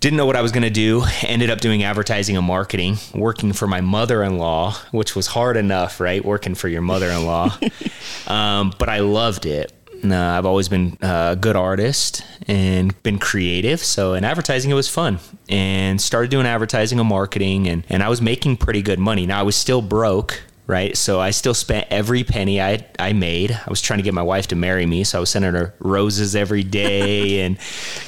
didn't 0.02 0.18
know 0.18 0.26
what 0.26 0.36
I 0.36 0.42
was 0.42 0.52
going 0.52 0.64
to 0.64 0.72
do. 0.72 1.04
Ended 1.22 1.52
up 1.52 1.62
doing 1.62 1.84
advertising 1.84 2.36
and 2.36 2.46
marketing, 2.46 2.98
working 3.14 3.54
for 3.54 3.68
my 3.68 3.82
mother 3.82 4.24
in 4.24 4.40
law, 4.40 4.74
which 4.92 5.16
was 5.16 5.28
hard 5.28 5.56
enough, 5.56 6.00
right? 6.00 6.26
Working 6.26 6.56
for 6.56 6.68
your 6.68 6.82
mother 6.82 7.08
in 7.10 7.24
law. 7.24 7.56
um, 8.28 8.74
but 8.80 8.90
I 8.90 9.00
loved 9.00 9.46
it. 9.46 9.72
Uh, 10.04 10.16
I've 10.16 10.48
always 10.48 10.68
been 10.68 10.98
a 11.04 11.38
good 11.40 11.56
artist 11.56 12.26
and 12.48 13.02
been 13.04 13.20
creative. 13.20 13.80
So 13.80 14.16
in 14.16 14.24
advertising, 14.24 14.72
it 14.72 14.74
was 14.74 14.90
fun 14.90 15.20
and 15.48 16.02
started 16.02 16.32
doing 16.32 16.48
advertising 16.48 17.00
and 17.00 17.08
marketing. 17.08 17.68
And, 17.68 17.86
and 17.88 18.02
I 18.02 18.10
was 18.10 18.24
making 18.24 18.58
pretty 18.58 18.82
good 18.82 18.98
money. 18.98 19.28
Now 19.28 19.40
I 19.40 19.44
was 19.44 19.56
still 19.56 19.84
broke 19.84 20.42
right? 20.68 20.96
So 20.96 21.20
I 21.20 21.32
still 21.32 21.54
spent 21.54 21.88
every 21.90 22.24
penny 22.24 22.62
I 22.62 22.86
I 23.00 23.14
made. 23.14 23.52
I 23.52 23.70
was 23.70 23.82
trying 23.82 24.00
to 24.00 24.04
get 24.04 24.14
my 24.14 24.22
wife 24.22 24.48
to 24.48 24.56
marry 24.56 24.86
me, 24.86 25.04
so 25.04 25.18
I 25.18 25.22
was 25.22 25.30
sending 25.30 25.54
her 25.54 25.74
roses 25.80 26.36
every 26.36 26.64
day, 26.64 27.42
and 27.46 27.58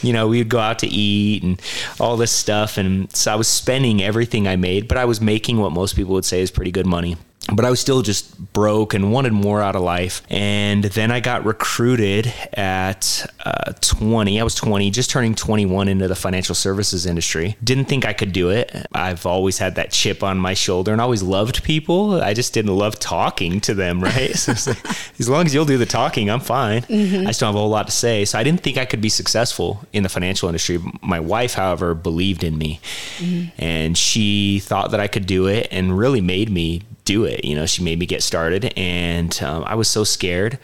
you 0.01 0.13
know 0.13 0.27
we'd 0.27 0.49
go 0.49 0.59
out 0.59 0.79
to 0.79 0.87
eat 0.87 1.43
and 1.43 1.61
all 1.99 2.17
this 2.17 2.31
stuff, 2.31 2.77
and 2.77 3.13
so 3.15 3.31
I 3.31 3.35
was 3.35 3.47
spending 3.47 4.01
everything 4.01 4.47
I 4.47 4.55
made, 4.55 4.87
but 4.87 4.97
I 4.97 5.05
was 5.05 5.21
making 5.21 5.57
what 5.59 5.71
most 5.71 5.95
people 5.95 6.13
would 6.13 6.25
say 6.25 6.41
is 6.41 6.51
pretty 6.51 6.71
good 6.71 6.85
money 6.85 7.17
but 7.51 7.65
I 7.65 7.69
was 7.69 7.79
still 7.79 8.01
just 8.01 8.53
broke 8.53 8.93
and 8.93 9.11
wanted 9.11 9.33
more 9.33 9.61
out 9.61 9.75
of 9.75 9.81
life. 9.81 10.21
And 10.29 10.83
then 10.83 11.11
I 11.11 11.19
got 11.19 11.43
recruited 11.43 12.33
at 12.53 13.25
uh, 13.43 13.73
20. 13.81 14.39
I 14.39 14.43
was 14.43 14.55
20, 14.55 14.89
just 14.91 15.09
turning 15.09 15.35
21 15.35 15.89
into 15.89 16.07
the 16.07 16.15
financial 16.15 16.55
services 16.55 17.05
industry. 17.05 17.57
Didn't 17.63 17.85
think 17.85 18.05
I 18.05 18.13
could 18.13 18.31
do 18.31 18.49
it. 18.49 18.73
I've 18.93 19.25
always 19.25 19.57
had 19.57 19.75
that 19.75 19.91
chip 19.91 20.23
on 20.23 20.37
my 20.37 20.53
shoulder 20.53 20.93
and 20.93 21.01
always 21.01 21.21
loved 21.21 21.63
people. 21.63 22.21
I 22.21 22.33
just 22.33 22.53
didn't 22.53 22.75
love 22.75 22.97
talking 22.97 23.59
to 23.61 23.73
them, 23.73 24.01
right? 24.01 24.33
so 24.35 24.71
like, 24.71 24.85
as 25.19 25.27
long 25.27 25.45
as 25.45 25.53
you'll 25.53 25.65
do 25.65 25.77
the 25.77 25.85
talking, 25.85 26.29
I'm 26.29 26.39
fine. 26.39 26.83
Mm-hmm. 26.83 27.27
I 27.27 27.31
still 27.31 27.49
have 27.49 27.55
a 27.55 27.59
whole 27.59 27.69
lot 27.69 27.87
to 27.87 27.93
say. 27.93 28.23
So 28.23 28.39
I 28.39 28.43
didn't 28.43 28.61
think 28.61 28.77
I 28.77 28.85
could 28.85 29.01
be 29.01 29.09
successful 29.09 29.83
in 29.91 30.03
the 30.03 30.09
financial 30.09 30.47
industry. 30.47 30.79
My 31.01 31.19
wife, 31.19 31.55
however, 31.55 31.93
believed 31.93 32.43
in 32.43 32.57
me 32.57 32.79
mm-hmm. 33.17 33.49
and 33.61 33.97
she 33.97 34.59
thought 34.59 34.91
that 34.91 35.01
I 35.01 35.07
could 35.07 35.25
do 35.25 35.47
it 35.47 35.67
and 35.71 35.97
really 35.97 36.21
made 36.21 36.49
me 36.49 36.83
do 37.05 37.23
it. 37.25 37.43
You 37.45 37.55
know, 37.55 37.65
she 37.65 37.83
made 37.83 37.97
me 37.99 38.05
get 38.05 38.23
started, 38.23 38.73
and 38.77 39.41
um, 39.43 39.63
I 39.65 39.75
was 39.75 39.87
so 39.87 40.03
scared. 40.03 40.59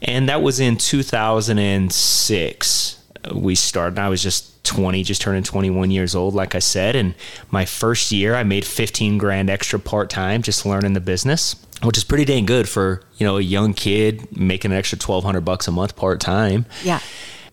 And 0.00 0.28
that 0.28 0.42
was 0.42 0.60
in 0.60 0.76
2006. 0.76 3.02
We 3.34 3.56
started. 3.56 3.98
I 3.98 4.08
was 4.08 4.22
just 4.22 4.64
20, 4.64 5.02
just 5.02 5.20
turning 5.20 5.42
21 5.42 5.90
years 5.90 6.14
old, 6.14 6.34
like 6.34 6.54
I 6.54 6.60
said. 6.60 6.94
And 6.94 7.16
my 7.50 7.64
first 7.64 8.12
year, 8.12 8.36
I 8.36 8.44
made 8.44 8.64
15 8.64 9.18
grand 9.18 9.50
extra 9.50 9.80
part 9.80 10.10
time, 10.10 10.42
just 10.42 10.64
learning 10.64 10.92
the 10.92 11.00
business, 11.00 11.56
which 11.82 11.98
is 11.98 12.04
pretty 12.04 12.24
dang 12.24 12.46
good 12.46 12.68
for 12.68 13.02
you 13.16 13.26
know 13.26 13.38
a 13.38 13.42
young 13.42 13.74
kid 13.74 14.28
making 14.36 14.70
an 14.70 14.78
extra 14.78 14.98
1,200 14.98 15.40
bucks 15.40 15.66
a 15.66 15.72
month 15.72 15.96
part 15.96 16.20
time. 16.20 16.66
Yeah 16.84 17.00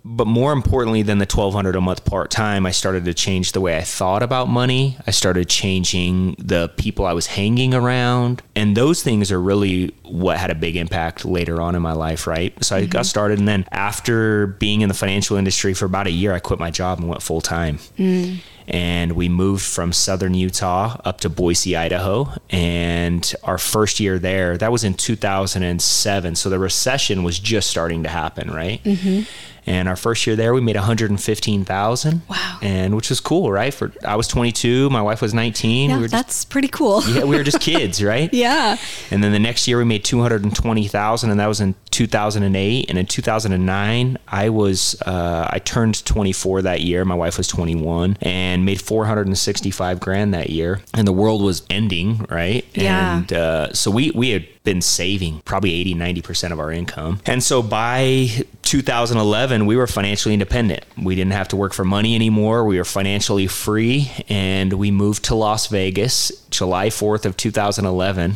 but 0.08 0.28
more 0.28 0.54
importantly 0.54 1.02
than 1.02 1.18
the 1.18 1.24
1200 1.24 1.76
a 1.76 1.82
month 1.82 2.06
part 2.06 2.30
time, 2.30 2.68
I 2.68 2.72
started 2.72 3.06
to 3.06 3.14
change 3.16 3.54
the 3.54 3.60
way 3.60 3.76
I 3.76 3.82
thought 3.82 4.22
about 4.22 4.48
money. 4.48 4.98
I 5.08 5.10
started 5.10 5.50
changing 5.50 6.36
the 6.38 6.70
people 6.78 7.08
I 7.08 7.14
was 7.14 7.26
hanging 7.26 7.74
around. 7.74 8.44
And 8.56 8.78
those 8.78 9.02
things 9.02 9.32
are 9.32 9.42
really 9.42 9.96
what 10.04 10.38
had 10.38 10.52
a 10.52 10.56
big 10.56 10.76
impact 10.76 11.26
later 11.26 11.60
on 11.60 11.74
in 11.74 11.82
my 11.82 11.94
life, 11.94 12.28
right? 12.28 12.54
So 12.64 12.76
I 12.76 12.82
mm-hmm. 12.82 12.92
got 12.92 13.08
started. 13.08 13.40
And 13.40 13.48
then 13.48 13.66
after 13.72 14.46
being 14.46 14.82
in 14.82 14.90
the 14.90 14.94
financial 14.94 15.38
industry 15.38 15.74
for 15.74 15.86
about 15.86 16.06
a 16.06 16.12
year, 16.12 16.34
I 16.34 16.40
quit 16.40 16.60
my 16.60 16.70
job 16.70 17.00
and 17.00 17.10
went 17.10 17.24
full 17.24 17.42
time. 17.42 17.80
Mm. 17.98 18.42
And 18.68 19.12
we 19.14 19.28
moved 19.28 19.64
from 19.64 19.92
southern 19.92 20.36
Utah 20.36 20.98
up 21.04 21.22
to 21.22 21.30
Boise, 21.30 21.76
Idaho. 21.76 22.32
And 22.52 23.34
our 23.44 23.58
first 23.58 24.00
year 24.00 24.20
there, 24.20 24.56
that 24.58 24.72
was 24.72 24.84
in 24.84 24.94
2007. 24.94 26.36
So 26.36 26.50
the 26.50 26.60
recession 26.60 27.24
was 27.24 27.40
just 27.40 27.72
starting 27.72 28.04
to 28.04 28.10
happen, 28.10 28.52
right? 28.52 28.84
Mm-hmm 28.84 29.24
and 29.66 29.88
our 29.90 29.96
first 29.96 30.26
year 30.28 30.36
there, 30.36 30.54
we 30.54 30.62
made 30.62 30.76
115,000. 30.76 32.22
Wow. 32.30 32.60
And 32.62 32.96
which 32.96 33.10
was 33.10 33.20
cool, 33.20 33.52
right? 33.52 33.74
For 33.74 33.92
I 34.06 34.16
was 34.16 34.28
22, 34.28 34.90
my 34.90 35.02
wife 35.02 35.22
was 35.22 35.34
19. 35.34 35.90
Yeah, 35.90 36.00
we 36.00 36.08
that's 36.08 36.28
just, 36.40 36.50
pretty 36.50 36.68
cool. 36.68 37.02
yeah, 37.08 37.24
we 37.24 37.36
were 37.36 37.44
just 37.44 37.60
kids, 37.72 38.04
right? 38.04 38.34
yeah. 38.34 38.78
And 39.12 39.24
then 39.24 39.32
the 39.32 39.40
next 39.40 39.68
year 39.68 39.78
we 39.78 39.84
made 39.86 40.04
220,000 40.04 41.30
and 41.30 41.40
that 41.40 41.48
was 41.48 41.62
in 41.62 41.76
2008 41.92 42.90
and 42.90 42.98
in 43.00 43.06
2009 43.06 44.18
i 44.28 44.50
was 44.50 45.02
uh, 45.06 45.48
i 45.50 45.60
turned 45.60 46.04
24 46.06 46.64
that 46.64 46.82
year 46.82 47.06
my 47.06 47.16
wife 47.16 47.38
was 47.38 47.48
21 47.48 48.18
and 48.22 48.66
made 48.66 48.82
465 48.82 50.00
grand 50.02 50.34
that 50.34 50.50
year 50.50 50.82
and 50.94 51.08
the 51.08 51.14
world 51.14 51.42
was 51.42 51.64
ending 51.70 52.26
right 52.30 52.66
Yeah. 52.74 53.18
and 53.20 53.32
uh, 53.34 53.74
so 53.74 53.92
we 53.92 54.12
we 54.12 54.32
had 54.32 54.46
been 54.66 54.82
saving 54.82 55.42
probably 55.46 55.74
80 55.74 55.96
90% 55.96 56.52
of 56.52 56.60
our 56.60 56.72
income. 56.72 57.22
And 57.26 57.44
so 57.44 57.62
by 57.62 58.30
2011 58.64 59.66
we 59.66 59.76
were 59.78 59.88
financially 59.88 60.34
independent. 60.34 60.84
We 60.98 61.16
didn't 61.16 61.34
have 61.34 61.48
to 61.50 61.56
work 61.56 61.74
for 61.74 61.86
money 61.86 62.16
anymore. 62.16 62.66
We 62.66 62.78
were 62.78 62.86
financially 62.86 63.48
free. 63.48 64.12
And 64.28 64.74
we 64.74 64.92
moved 64.92 65.26
to 65.26 65.36
las 65.36 65.68
vegas 65.68 66.32
july 66.50 66.88
4th 66.90 67.26
of 67.26 67.38
2011 67.38 68.36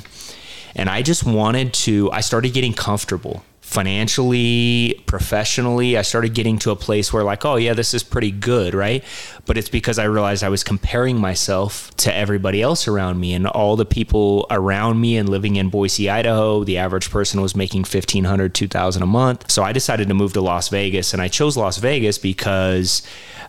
and 0.75 0.89
I 0.89 1.01
just 1.01 1.25
wanted 1.25 1.73
to, 1.73 2.11
I 2.11 2.21
started 2.21 2.53
getting 2.53 2.73
comfortable 2.73 3.43
financially, 3.69 4.99
professionally. 5.05 5.95
I 5.95 6.01
started 6.01 6.33
getting 6.33 6.57
to 6.59 6.71
a 6.71 6.75
place 6.75 7.13
where, 7.13 7.23
like, 7.23 7.45
oh, 7.45 7.55
yeah, 7.55 7.75
this 7.75 7.93
is 7.93 8.01
pretty 8.01 8.31
good, 8.31 8.73
right? 8.73 9.03
But 9.45 9.59
it's 9.59 9.69
because 9.69 9.99
I 9.99 10.05
realized 10.05 10.43
I 10.43 10.49
was 10.49 10.63
comparing 10.63 11.21
myself 11.21 11.95
to 11.97 12.13
everybody 12.13 12.63
else 12.63 12.87
around 12.87 13.19
me 13.19 13.35
and 13.35 13.45
all 13.45 13.75
the 13.75 13.85
people 13.85 14.47
around 14.49 14.99
me 14.99 15.17
and 15.17 15.29
living 15.29 15.55
in 15.55 15.69
Boise, 15.69 16.09
Idaho. 16.09 16.63
The 16.63 16.79
average 16.79 17.11
person 17.11 17.41
was 17.41 17.55
making 17.55 17.81
1500 17.81 18.55
2000 18.55 19.03
a 19.03 19.05
month. 19.05 19.51
So 19.51 19.61
I 19.61 19.71
decided 19.71 20.07
to 20.07 20.15
move 20.15 20.33
to 20.33 20.41
Las 20.41 20.69
Vegas. 20.69 21.13
And 21.13 21.21
I 21.21 21.27
chose 21.27 21.55
Las 21.55 21.77
Vegas 21.77 22.17
because 22.17 23.03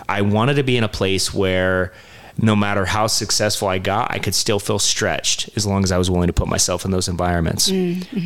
I 0.07 0.21
wanted 0.21 0.55
to 0.55 0.63
be 0.63 0.77
in 0.77 0.85
a 0.85 0.89
place 0.89 1.33
where, 1.33 1.95
no 2.43 2.57
matter 2.57 2.87
how 2.87 3.07
successful 3.07 3.69
I 3.69 3.79
got, 3.79 4.11
I 4.11 4.19
could 4.19 4.35
still 4.35 4.59
feel 4.59 4.79
stretched 4.79 5.51
as 5.57 5.67
long 5.67 5.85
as 5.85 5.93
I 5.93 5.99
was 5.99 6.11
willing 6.11 6.29
to 6.29 6.33
put 6.33 6.49
myself 6.49 6.85
in 6.85 6.91
those 6.91 7.07
environments. 7.09 7.67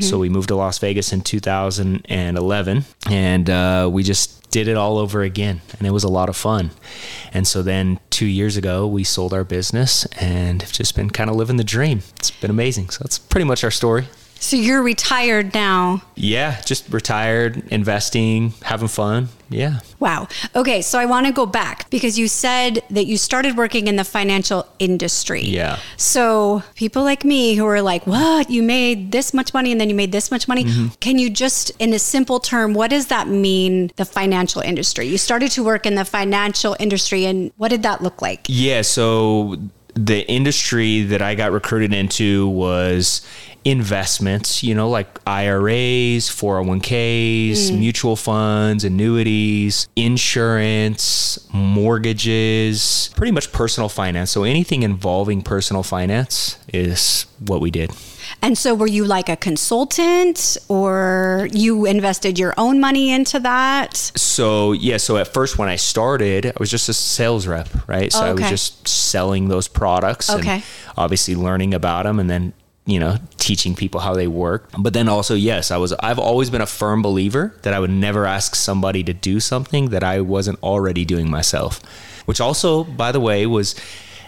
So 0.01 0.19
we 0.19 0.29
moved 0.29 0.49
to 0.49 0.55
Las 0.57 0.79
Vegas 0.79 1.13
in 1.13 1.21
2011 1.23 2.85
and 3.11 3.51
uh, 3.51 3.89
we 3.93 4.03
just 4.03 4.51
did 4.51 4.69
it 4.69 4.77
all 4.77 4.99
over 4.99 5.23
again. 5.23 5.61
And 5.79 5.87
it 5.87 5.91
was 5.91 6.05
a 6.05 6.09
lot 6.09 6.29
of 6.29 6.37
fun. 6.37 6.71
And 7.33 7.47
so 7.47 7.61
then 7.63 7.99
two 8.11 8.27
years 8.27 8.57
ago, 8.57 8.87
we 8.87 9.03
sold 9.03 9.35
our 9.35 9.43
business 9.45 10.07
and 10.21 10.63
have 10.63 10.71
just 10.73 10.95
been 10.95 11.11
kind 11.11 11.29
of 11.29 11.35
living 11.37 11.57
the 11.57 11.65
dream. 11.65 12.03
It's 12.17 12.31
been 12.31 12.51
amazing. 12.51 12.91
So 12.91 13.03
that's 13.03 13.19
pretty 13.19 13.45
much 13.47 13.65
our 13.65 13.71
story. 13.73 14.07
So 14.45 14.57
you're 14.57 14.83
retired 14.83 15.55
now. 15.55 16.03
Yeah, 16.17 16.61
just 16.67 16.93
retired, 16.93 17.67
investing, 17.73 18.53
having 18.61 18.89
fun. 18.89 19.31
Yeah. 19.49 19.81
Wow. 20.01 20.29
Okay, 20.55 20.83
so 20.83 20.99
I 20.99 21.07
want 21.07 21.27
to 21.27 21.33
go 21.33 21.47
back 21.47 21.89
because 21.89 22.19
you 22.19 22.29
said 22.29 22.83
that 22.91 23.07
you 23.07 23.17
started 23.17 23.57
working 23.57 23.87
in 23.87 23.97
the 23.97 24.05
financial 24.05 24.67
industry. 24.79 25.41
Yeah. 25.41 25.79
So 25.97 26.63
people 26.75 27.05
like 27.05 27.25
me 27.25 27.55
who 27.55 27.65
are 27.65 27.81
like, 27.81 28.07
"What? 28.07 28.51
You 28.51 28.63
made 28.63 29.13
this 29.13 29.33
much 29.33 29.55
money 29.55 29.73
and 29.73 29.81
then 29.81 29.89
you 29.89 29.95
made 29.95 30.13
this 30.13 30.31
much 30.31 30.47
money?" 30.47 30.65
Mm-hmm. 30.65 30.89
Can 31.01 31.19
you 31.19 31.31
just 31.31 31.71
in 31.79 31.95
a 31.95 31.99
simple 31.99 32.39
term, 32.39 32.75
what 32.75 32.91
does 32.91 33.07
that 33.07 33.29
mean 33.29 33.93
the 33.97 34.05
financial 34.05 34.61
industry? 34.61 35.07
You 35.07 35.17
started 35.17 35.53
to 35.53 35.65
work 35.65 35.87
in 35.87 35.95
the 35.95 36.05
financial 36.05 36.77
industry 36.79 37.25
and 37.25 37.51
what 37.57 37.69
did 37.69 37.83
that 37.85 38.03
look 38.03 38.21
like? 38.21 38.45
Yeah, 38.49 38.83
so 38.83 39.57
the 39.95 40.29
industry 40.29 41.03
that 41.03 41.23
I 41.23 41.35
got 41.35 41.53
recruited 41.53 41.95
into 41.95 42.49
was 42.49 43.23
investments, 43.65 44.63
you 44.63 44.75
know, 44.75 44.89
like 44.89 45.07
IRAs, 45.27 46.29
401ks, 46.29 47.71
mm. 47.71 47.79
mutual 47.79 48.17
funds, 48.17 48.85
annuities, 48.85 49.89
insurance, 49.97 51.39
mortgages, 51.53 53.11
pretty 53.17 53.33
much 53.33 53.53
personal 53.53 53.89
finance. 53.89 54.31
So 54.31 54.45
anything 54.45 54.83
involving 54.83 55.43
personal 55.43 55.83
finance 55.83 56.59
is 56.73 57.27
what 57.39 57.61
we 57.61 57.71
did. 57.71 57.91
And 58.43 58.57
so 58.57 58.75
were 58.75 58.87
you 58.87 59.05
like 59.05 59.29
a 59.29 59.37
consultant 59.37 60.59
or 60.69 61.49
you 61.53 61.87
invested 61.87 62.39
your 62.39 62.55
own 62.59 62.81
money 62.81 63.11
into 63.11 63.39
that? 63.41 63.97
So 63.97 64.73
yeah, 64.73 64.99
so 64.99 65.17
at 65.17 65.29
first 65.29 65.59
when 65.59 65.69
I 65.69 65.77
started, 65.77 66.47
I 66.47 66.53
was 66.59 66.71
just 66.71 66.89
a 66.89 66.95
sales 66.95 67.47
rep, 67.47 67.69
right? 67.89 68.13
So 68.13 68.21
Oh, 68.21 68.27
I 68.27 68.33
was 68.33 68.49
just 68.49 68.87
selling 68.89 69.49
those 69.49 69.69
products 69.69 70.29
Okay. 70.31 70.55
and 70.55 70.63
obviously 70.97 71.35
learning 71.35 71.75
about 71.75 72.05
them 72.05 72.19
and 72.19 72.29
then 72.29 72.53
you 72.87 72.99
know 73.01 73.17
teaching 73.39 73.75
people 73.75 74.01
how 74.01 74.13
they 74.15 74.27
work 74.27 74.69
but 74.79 74.93
then 74.93 75.09
also 75.09 75.35
yes 75.35 75.71
i 75.71 75.77
was 75.77 75.93
i've 76.01 76.19
always 76.19 76.51
been 76.51 76.61
a 76.61 76.67
firm 76.67 77.01
believer 77.03 77.55
that 77.63 77.73
i 77.73 77.81
would 77.81 77.91
never 77.91 78.27
ask 78.27 78.55
somebody 78.55 79.03
to 79.03 79.13
do 79.15 79.41
something 79.41 79.89
that 79.89 80.03
i 80.03 80.21
wasn't 80.21 80.59
already 80.63 81.05
doing 81.05 81.31
myself 81.31 81.81
which 82.27 82.41
also 82.41 82.85
by 82.85 83.11
the 83.11 83.21
way 83.21 83.47
was 83.47 83.75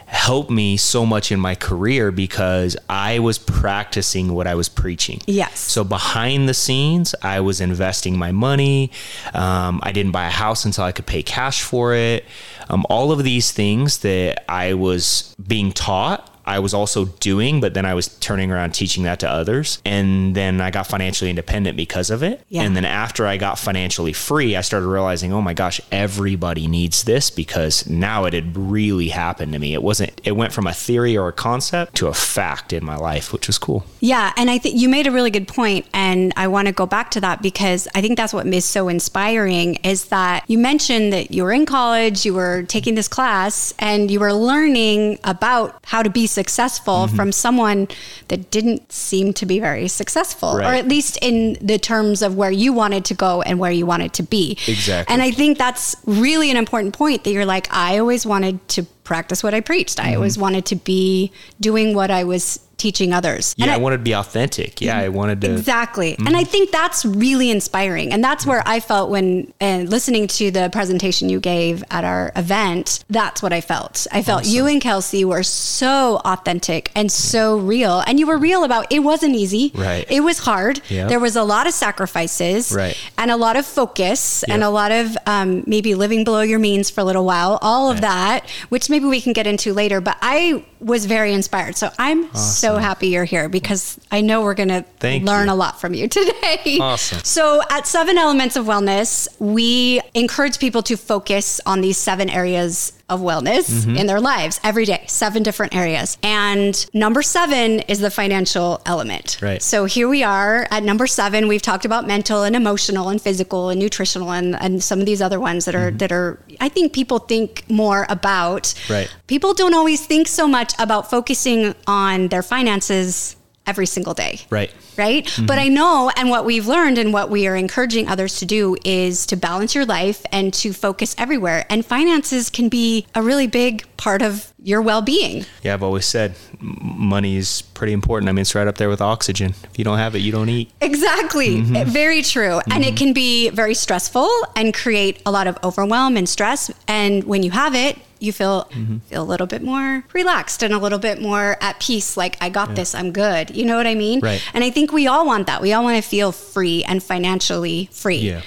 helped 0.06 0.50
me 0.50 0.76
so 0.76 1.04
much 1.04 1.32
in 1.32 1.38
my 1.40 1.54
career 1.54 2.10
because 2.12 2.76
i 2.88 3.18
was 3.18 3.38
practicing 3.38 4.32
what 4.32 4.46
i 4.46 4.54
was 4.54 4.68
preaching 4.68 5.20
Yes. 5.26 5.58
so 5.58 5.82
behind 5.84 6.48
the 6.48 6.54
scenes, 6.54 7.14
I 7.22 7.40
was 7.40 7.60
investing 7.60 8.16
my 8.18 8.30
money. 8.32 8.90
Um, 9.34 9.80
I 9.82 9.90
didn't 9.92 10.12
buy 10.12 10.26
a 10.26 10.30
house 10.30 10.64
until 10.64 10.84
I 10.84 10.92
could 10.92 11.06
pay 11.06 11.22
cash 11.22 11.62
for 11.62 11.92
it. 11.94 12.24
Um, 12.70 12.86
all 12.88 13.10
of 13.12 13.22
these 13.24 13.50
things 13.52 13.98
that 13.98 14.44
I 14.48 14.74
was 14.74 15.34
being 15.44 15.72
taught. 15.72 16.30
I 16.46 16.58
was 16.58 16.74
also 16.74 17.06
doing, 17.06 17.60
but 17.60 17.74
then 17.74 17.84
I 17.84 17.94
was 17.94 18.08
turning 18.18 18.50
around 18.52 18.72
teaching 18.72 19.04
that 19.04 19.20
to 19.20 19.28
others. 19.28 19.80
And 19.84 20.34
then 20.34 20.60
I 20.60 20.70
got 20.70 20.86
financially 20.86 21.30
independent 21.30 21.76
because 21.76 22.10
of 22.10 22.22
it. 22.22 22.44
Yeah. 22.48 22.62
And 22.62 22.76
then 22.76 22.84
after 22.84 23.26
I 23.26 23.36
got 23.36 23.58
financially 23.58 24.12
free, 24.12 24.56
I 24.56 24.60
started 24.60 24.86
realizing, 24.86 25.32
oh 25.32 25.42
my 25.42 25.54
gosh, 25.54 25.80
everybody 25.90 26.66
needs 26.66 27.04
this 27.04 27.30
because 27.30 27.88
now 27.88 28.24
it 28.24 28.32
had 28.32 28.56
really 28.56 29.08
happened 29.08 29.52
to 29.52 29.58
me. 29.58 29.74
It 29.74 29.82
wasn't, 29.82 30.20
it 30.24 30.32
went 30.32 30.52
from 30.52 30.66
a 30.66 30.72
theory 30.72 31.16
or 31.16 31.28
a 31.28 31.32
concept 31.32 31.96
to 31.96 32.08
a 32.08 32.14
fact 32.14 32.72
in 32.72 32.84
my 32.84 32.96
life, 32.96 33.32
which 33.32 33.46
was 33.46 33.58
cool. 33.58 33.84
Yeah, 34.00 34.32
and 34.36 34.50
I 34.50 34.58
think 34.58 34.76
you 34.80 34.88
made 34.88 35.06
a 35.06 35.10
really 35.10 35.30
good 35.30 35.48
point, 35.48 35.86
and 35.92 36.32
I 36.36 36.48
want 36.48 36.68
to 36.68 36.72
go 36.72 36.86
back 36.86 37.10
to 37.12 37.20
that 37.20 37.42
because 37.42 37.88
I 37.94 38.00
think 38.00 38.16
that's 38.16 38.32
what 38.32 38.46
is 38.46 38.64
so 38.64 38.88
inspiring 38.88 39.76
is 39.76 40.06
that 40.06 40.44
you 40.46 40.58
mentioned 40.58 41.12
that 41.12 41.30
you 41.32 41.42
were 41.42 41.52
in 41.52 41.66
college, 41.66 42.24
you 42.24 42.34
were 42.34 42.62
taking 42.64 42.94
this 42.94 43.08
class, 43.08 43.74
and 43.78 44.10
you 44.10 44.20
were 44.20 44.32
learning 44.32 45.18
about 45.24 45.78
how 45.84 46.02
to 46.02 46.10
be 46.10 46.26
successful 46.40 46.96
Mm-hmm. 46.96 47.16
from 47.16 47.32
someone 47.32 47.88
that 48.28 48.50
didn't 48.56 48.80
seem 48.90 49.32
to 49.40 49.44
be 49.46 49.58
very 49.60 49.88
successful, 49.88 50.50
or 50.58 50.72
at 50.82 50.86
least 50.86 51.18
in 51.20 51.56
the 51.60 51.78
terms 51.78 52.22
of 52.22 52.36
where 52.40 52.54
you 52.62 52.72
wanted 52.72 53.04
to 53.10 53.14
go 53.14 53.42
and 53.42 53.58
where 53.58 53.74
you 53.80 53.86
wanted 53.86 54.12
to 54.18 54.22
be. 54.22 54.56
Exactly. 54.66 55.12
And 55.12 55.22
I 55.22 55.30
think 55.30 55.58
that's 55.58 55.96
really 56.06 56.50
an 56.50 56.56
important 56.56 56.94
point 56.94 57.24
that 57.24 57.32
you're 57.32 57.50
like, 57.56 57.66
I 57.72 57.98
always 57.98 58.24
wanted 58.26 58.56
to 58.74 58.84
practice 59.04 59.42
what 59.44 59.54
I 59.54 59.60
preached. 59.60 59.98
Mm-hmm. 59.98 60.10
I 60.10 60.14
always 60.14 60.36
wanted 60.38 60.64
to 60.66 60.76
be 60.76 61.32
doing 61.60 61.94
what 61.94 62.10
I 62.10 62.24
was 62.24 62.60
teaching 62.76 63.12
others. 63.12 63.54
Yeah, 63.56 63.64
And 63.64 63.72
I, 63.72 63.76
wanted 63.78 63.98
to 63.98 64.02
be 64.02 64.12
authentic. 64.14 64.80
Yeah, 64.80 64.98
I 64.98 65.08
wanted 65.08 65.40
to. 65.42 65.52
Exactly. 65.54 66.14
And 66.18 66.36
I 66.36 66.44
think 66.44 66.70
that's 66.70 67.04
really 67.04 67.50
inspiring. 67.50 68.12
And 68.12 68.22
that's 68.22 68.44
where 68.46 68.62
I 68.66 68.80
felt 68.80 69.10
when 69.10 69.52
uh, 69.60 69.84
listening 69.86 70.26
to 70.28 70.50
the 70.50 70.68
presentation 70.72 71.28
you 71.28 71.40
gave 71.40 71.82
at 71.90 72.04
our 72.04 72.32
event. 72.36 73.04
That's 73.08 73.42
what 73.42 73.52
I 73.52 73.60
felt. 73.60 74.06
I 74.12 74.22
felt 74.22 74.46
you 74.46 74.66
and 74.66 74.80
Kelsey 74.80 75.24
were 75.24 75.42
so 75.42 76.20
authentic 76.24 76.90
and 76.94 77.10
so 77.10 77.58
real. 77.58 78.02
And 78.06 78.18
you 78.20 78.26
were 78.26 78.38
real 78.38 78.64
about 78.64 78.92
it 78.92 79.00
wasn't 79.00 79.34
easy. 79.36 79.72
Right. 79.74 80.04
It 80.10 80.20
was 80.20 80.38
hard. 80.40 80.80
Yep. 80.88 81.08
There 81.08 81.20
was 81.20 81.36
a 81.36 81.42
lot 81.44 81.66
of 81.66 81.72
sacrifices. 81.72 82.72
Right. 82.72 82.96
And 83.18 83.30
a 83.30 83.36
lot 83.36 83.56
of 83.56 83.66
focus 83.66 84.42
and 84.44 84.62
a 84.62 84.70
lot 84.70 84.92
of 84.92 85.16
um, 85.26 85.64
maybe 85.66 85.94
living 85.94 86.24
below 86.24 86.42
your 86.42 86.58
means 86.58 86.90
for 86.90 87.00
a 87.00 87.04
little 87.04 87.24
while. 87.24 87.58
All 87.62 87.90
of 87.90 87.96
Right. 87.96 88.02
that, 88.02 88.50
which 88.68 88.90
maybe 88.90 89.06
we 89.06 89.20
can 89.20 89.32
get 89.32 89.46
into 89.46 89.72
later. 89.72 90.00
But 90.00 90.18
I 90.20 90.64
was 90.80 91.06
very 91.06 91.32
inspired. 91.32 91.76
So 91.76 91.90
I'm 91.98 92.32
so 92.34 92.65
happy 92.74 93.08
you're 93.08 93.24
here 93.24 93.48
because 93.48 93.98
I 94.10 94.20
know 94.20 94.42
we're 94.42 94.54
going 94.54 94.68
to 94.68 94.84
learn 95.02 95.46
you. 95.46 95.52
a 95.52 95.54
lot 95.54 95.80
from 95.80 95.94
you 95.94 96.08
today. 96.08 96.78
Awesome. 96.80 97.20
So 97.22 97.62
at 97.70 97.86
Seven 97.86 98.18
Elements 98.18 98.56
of 98.56 98.66
Wellness, 98.66 99.28
we 99.38 100.00
encourage 100.14 100.58
people 100.58 100.82
to 100.82 100.96
focus 100.96 101.60
on 101.64 101.80
these 101.80 101.96
seven 101.96 102.28
areas 102.28 102.92
of 103.08 103.20
wellness 103.20 103.66
Mm-hmm. 103.70 103.96
in 103.96 104.06
their 104.06 104.20
lives 104.20 104.60
every 104.64 104.84
day, 104.84 105.04
seven 105.06 105.42
different 105.42 105.74
areas. 105.74 106.18
And 106.22 106.74
number 106.92 107.22
seven 107.22 107.80
is 107.80 108.00
the 108.00 108.10
financial 108.10 108.80
element. 108.86 109.38
Right. 109.40 109.62
So 109.62 109.84
here 109.84 110.08
we 110.08 110.22
are 110.22 110.66
at 110.70 110.82
number 110.82 111.06
seven. 111.06 111.46
We've 111.48 111.62
talked 111.62 111.84
about 111.84 112.06
mental 112.06 112.42
and 112.42 112.56
emotional 112.56 113.08
and 113.08 113.20
physical 113.20 113.68
and 113.68 113.78
nutritional 113.80 114.32
and, 114.32 114.56
and 114.56 114.82
some 114.82 114.98
of 115.00 115.06
these 115.06 115.22
other 115.22 115.38
ones 115.38 115.64
that 115.66 115.74
are 115.74 115.90
that 115.92 116.10
are 116.10 116.38
I 116.60 116.68
think 116.68 116.92
people 116.92 117.18
think 117.20 117.64
more 117.68 118.06
about. 118.08 118.64
Mm-hmm. 118.64 118.92
Right. 118.92 119.16
People 119.26 119.54
don't 119.54 119.74
always 119.74 120.04
think 120.04 120.26
so 120.26 120.48
much 120.48 120.72
about 120.78 121.08
focusing 121.10 121.74
on 121.86 122.28
their 122.28 122.42
finances 122.42 123.36
every 123.66 123.86
single 123.86 124.14
day 124.14 124.40
Right. 124.50 124.70
right? 124.96 125.24
Mm-hmm. 125.24 125.46
But 125.46 125.58
I 125.58 125.68
know, 125.68 126.10
and 126.16 126.30
what 126.30 126.44
we've 126.44 126.66
learned 126.66 126.98
and 126.98 127.12
what 127.12 127.30
we 127.30 127.46
are 127.46 127.56
encouraging 127.56 128.08
others 128.08 128.38
to 128.38 128.46
do 128.46 128.76
is 128.84 129.26
to 129.26 129.36
balance 129.36 129.74
your 129.74 129.84
life 129.84 130.24
and 130.32 130.52
to 130.54 130.72
focus 130.72 131.14
everywhere. 131.18 131.66
And 131.68 131.84
finances 131.84 132.50
can 132.50 132.68
be 132.68 133.06
a 133.14 133.22
really 133.22 133.46
big 133.46 133.84
part 133.96 134.22
of 134.22 134.52
your 134.62 134.82
well 134.82 135.02
being. 135.02 135.44
Yeah, 135.62 135.74
I've 135.74 135.82
always 135.82 136.06
said 136.06 136.34
money 136.60 137.36
is 137.36 137.62
pretty 137.62 137.92
important. 137.92 138.28
I 138.28 138.32
mean, 138.32 138.42
it's 138.42 138.54
right 138.54 138.66
up 138.66 138.78
there 138.78 138.88
with 138.88 139.00
oxygen. 139.00 139.54
If 139.70 139.78
you 139.78 139.84
don't 139.84 139.98
have 139.98 140.14
it, 140.14 140.18
you 140.20 140.32
don't 140.32 140.48
eat. 140.48 140.70
Exactly. 140.80 141.56
Mm-hmm. 141.60 141.90
Very 141.90 142.22
true. 142.22 142.60
And 142.70 142.84
it 142.84 142.96
can 142.96 143.12
be 143.12 143.50
very 143.50 143.74
stressful 143.74 144.28
and 144.54 144.72
create 144.74 145.20
a 145.26 145.30
lot 145.30 145.46
of 145.46 145.58
overwhelm 145.62 146.16
and 146.16 146.28
stress. 146.28 146.70
And 146.88 147.24
when 147.24 147.42
you 147.42 147.50
have 147.52 147.74
it, 147.74 147.98
you 148.18 148.32
feel 148.32 148.64
mm-hmm. 148.64 148.98
feel 148.98 149.22
a 149.22 149.24
little 149.24 149.46
bit 149.46 149.62
more 149.62 150.04
relaxed 150.12 150.62
and 150.62 150.72
a 150.72 150.78
little 150.78 150.98
bit 150.98 151.20
more 151.20 151.56
at 151.60 151.80
peace. 151.80 152.16
Like 152.16 152.36
I 152.40 152.48
got 152.48 152.74
this, 152.74 152.94
I'm 152.94 153.12
good. 153.12 153.54
You 153.54 153.64
know 153.64 153.76
what 153.76 153.86
I 153.86 153.94
mean? 153.94 154.20
Right. 154.20 154.42
And 154.54 154.64
I 154.64 154.70
think 154.70 154.92
we 154.92 155.06
all 155.06 155.26
want 155.26 155.46
that. 155.46 155.62
We 155.62 155.72
all 155.72 155.84
want 155.84 156.02
to 156.02 156.08
feel 156.08 156.32
free 156.32 156.84
and 156.84 157.02
financially 157.02 157.88
free. 157.92 158.18
Yeah. 158.18 158.42